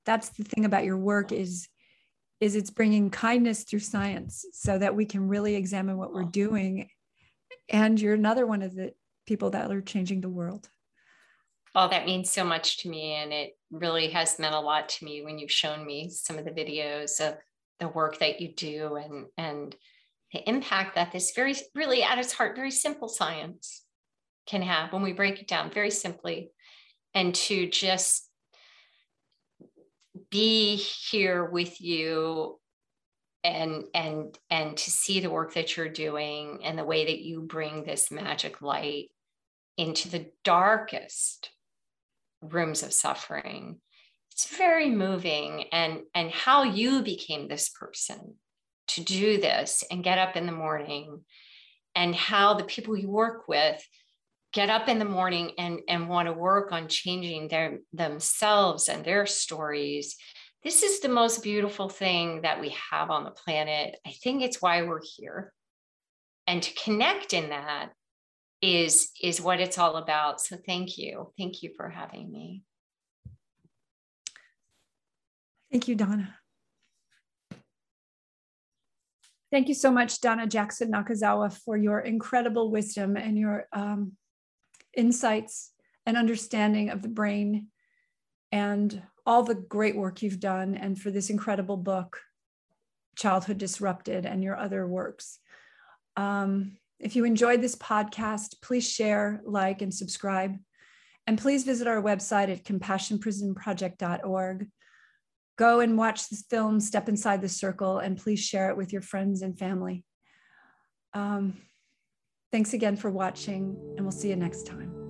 That's 0.05 0.29
the 0.31 0.45
thing 0.45 0.65
about 0.65 0.85
your 0.85 0.99
work 0.99 1.33
is 1.33 1.69
is 2.41 2.57
it's 2.57 2.71
bringing 2.71 3.09
kindness 3.09 3.63
through 3.63 3.79
science 3.79 4.45
so 4.53 4.77
that 4.77 4.97
we 4.97 5.07
can 5.07 5.29
really 5.29 5.55
examine 5.55 5.97
what 5.97 6.13
we're 6.13 6.25
doing. 6.25 6.89
And 7.69 8.01
you're 8.01 8.15
another 8.15 8.47
one 8.47 8.63
of 8.63 8.75
the 8.75 8.95
people 9.27 9.51
that 9.51 9.71
are 9.71 9.81
changing 9.81 10.21
the 10.21 10.29
world. 10.29 10.69
Well, 11.75 11.89
that 11.89 12.07
means 12.07 12.31
so 12.31 12.45
much 12.45 12.79
to 12.79 12.89
me. 12.89 13.15
And 13.15 13.33
it 13.33 13.57
really 13.71 14.09
has 14.09 14.39
meant 14.39 14.55
a 14.55 14.61
lot 14.61 14.89
to 14.91 15.05
me 15.05 15.23
when 15.23 15.39
you've 15.39 15.51
shown 15.51 15.87
me 15.87 16.11
some 16.11 16.39
of 16.39 16.45
the 16.45 16.51
videos 16.51 17.21
of 17.21 17.37
the 17.81 17.89
work 17.89 18.19
that 18.19 18.41
you 18.41 18.55
do 18.55 18.97
and, 18.97 19.27
and 19.39 19.75
the 20.33 20.49
impact 20.49 20.95
that 20.97 21.13
this 21.13 21.33
very, 21.35 21.55
really 21.75 22.03
at 22.03 22.19
its 22.19 22.33
heart, 22.33 22.57
very 22.57 22.71
simple 22.71 23.09
science 23.09 23.85
can 24.47 24.63
have 24.63 24.93
when 24.93 25.03
we 25.03 25.13
break 25.13 25.41
it 25.41 25.49
down 25.49 25.71
very 25.71 25.91
simply. 25.91 26.51
And 27.15 27.35
to 27.35 27.69
just 27.69 28.29
be 30.31 30.77
here 30.77 31.45
with 31.45 31.81
you 31.81 32.59
and 33.45 33.85
and 33.95 34.39
and 34.51 34.77
to 34.77 34.91
see 34.91 35.21
the 35.21 35.31
work 35.31 35.55
that 35.55 35.77
you're 35.77 35.89
doing 35.89 36.61
and 36.63 36.79
the 36.79 36.85
way 36.85 37.07
that 37.07 37.21
you 37.21 37.41
bring 37.41 37.85
this 37.85 38.11
magic 38.11 38.63
light 38.63 39.09
into 39.77 40.09
the 40.09 40.31
darkest 40.45 41.51
rooms 42.41 42.83
of 42.83 42.93
suffering 42.93 43.81
it's 44.33 44.57
very 44.57 44.91
moving. 44.91 45.67
And 45.73 46.01
and 46.15 46.31
how 46.31 46.63
you 46.63 47.03
became 47.03 47.49
this 47.49 47.69
person 47.69 48.35
to 48.89 49.05
do 49.05 49.41
this 49.41 49.85
and 49.91 50.03
get 50.03 50.19
up 50.19 50.37
in 50.37 50.47
the 50.47 50.53
morning 50.53 51.21
and 51.95 52.15
how 52.15 52.55
the 52.55 52.65
people 52.65 52.97
you 52.97 53.11
work 53.11 53.47
with 53.47 53.87
get 54.53 54.69
up 54.69 54.89
in 54.89 54.99
the 54.99 55.05
morning 55.05 55.53
and 55.59 55.81
and 55.89 56.09
want 56.09 56.27
to 56.27 56.33
work 56.33 56.73
on 56.73 56.89
changing 56.89 57.49
their 57.49 57.79
themselves 57.93 58.89
and 58.89 59.05
their 59.05 59.27
stories 59.27 60.17
this 60.65 60.83
is 60.83 61.01
the 61.01 61.09
most 61.09 61.43
beautiful 61.43 61.89
thing 61.89 62.43
that 62.43 62.61
we 62.61 62.75
have 62.91 63.11
on 63.11 63.25
the 63.25 63.31
planet. 63.31 63.97
I 64.07 64.13
think 64.23 64.43
it's 64.43 64.63
why 64.63 64.83
we're 64.83 65.01
here. 65.17 65.53
And 66.47 66.63
to 66.63 66.75
connect 66.75 67.33
in 67.33 67.51
that 67.51 67.91
is 68.61 69.11
is 69.21 69.41
what 69.41 69.61
it's 69.61 69.79
all 69.79 69.97
about. 69.97 70.41
So 70.41 70.57
thank 70.65 70.99
you. 70.99 71.33
Thank 71.37 71.63
you 71.63 71.71
for 71.77 71.89
having 71.89 72.31
me. 72.31 72.63
Thank 75.71 75.89
you 75.89 75.95
donna. 75.97 76.37
Thank 79.51 79.69
you 79.69 79.75
so 79.75 79.91
much, 79.91 80.21
Donna 80.21 80.47
Jackson 80.47 80.91
Nakazawa, 80.91 81.53
for 81.53 81.77
your 81.77 82.01
incredible 82.01 82.71
wisdom 82.71 83.17
and 83.17 83.37
your 83.37 83.67
um, 83.73 84.13
insights 84.97 85.73
and 86.07 86.17
understanding 86.17 86.89
of 86.89 87.03
the 87.03 87.09
brain 87.09 87.67
and 88.51 89.03
all 89.25 89.43
the 89.43 89.55
great 89.55 89.97
work 89.97 90.23
you've 90.23 90.41
done, 90.41 90.75
and 90.75 90.99
for 90.99 91.11
this 91.11 91.31
incredible 91.31 91.77
book, 91.77 92.21
Childhood 93.17 93.59
Disrupted, 93.59 94.27
and 94.27 94.43
your 94.43 94.57
other 94.57 94.87
works. 94.87 95.39
Um, 96.17 96.77
if 96.99 97.17
you 97.17 97.25
enjoyed 97.25 97.61
this 97.61 97.77
podcast, 97.77 98.61
please 98.63 98.89
share, 98.89 99.41
like, 99.45 99.83
and 99.83 99.93
subscribe. 99.93 100.57
And 101.27 101.39
please 101.39 101.65
visit 101.65 101.87
our 101.87 102.03
website 102.03 102.51
at 102.51 102.65
compassionprisonproject.org. 102.65 104.69
Go 105.57 105.81
and 105.81 105.99
watch 105.99 106.29
this 106.29 106.45
film, 106.49 106.81
Step 106.81 107.09
Inside 107.09 107.43
the 107.43 107.49
Circle, 107.49 107.99
and 107.99 108.19
please 108.19 108.41
share 108.41 108.71
it 108.71 108.77
with 108.77 108.93
your 108.93 109.03
friends 109.03 109.43
and 109.43 109.59
family. 109.59 110.05
Um, 111.15 111.59
thanks 112.51 112.73
again 112.73 112.97
for 112.97 113.11
watching, 113.11 113.77
and 113.97 114.05
we'll 114.05 114.13
see 114.13 114.31
you 114.31 114.37
next 114.37 114.67
time. 114.67 115.02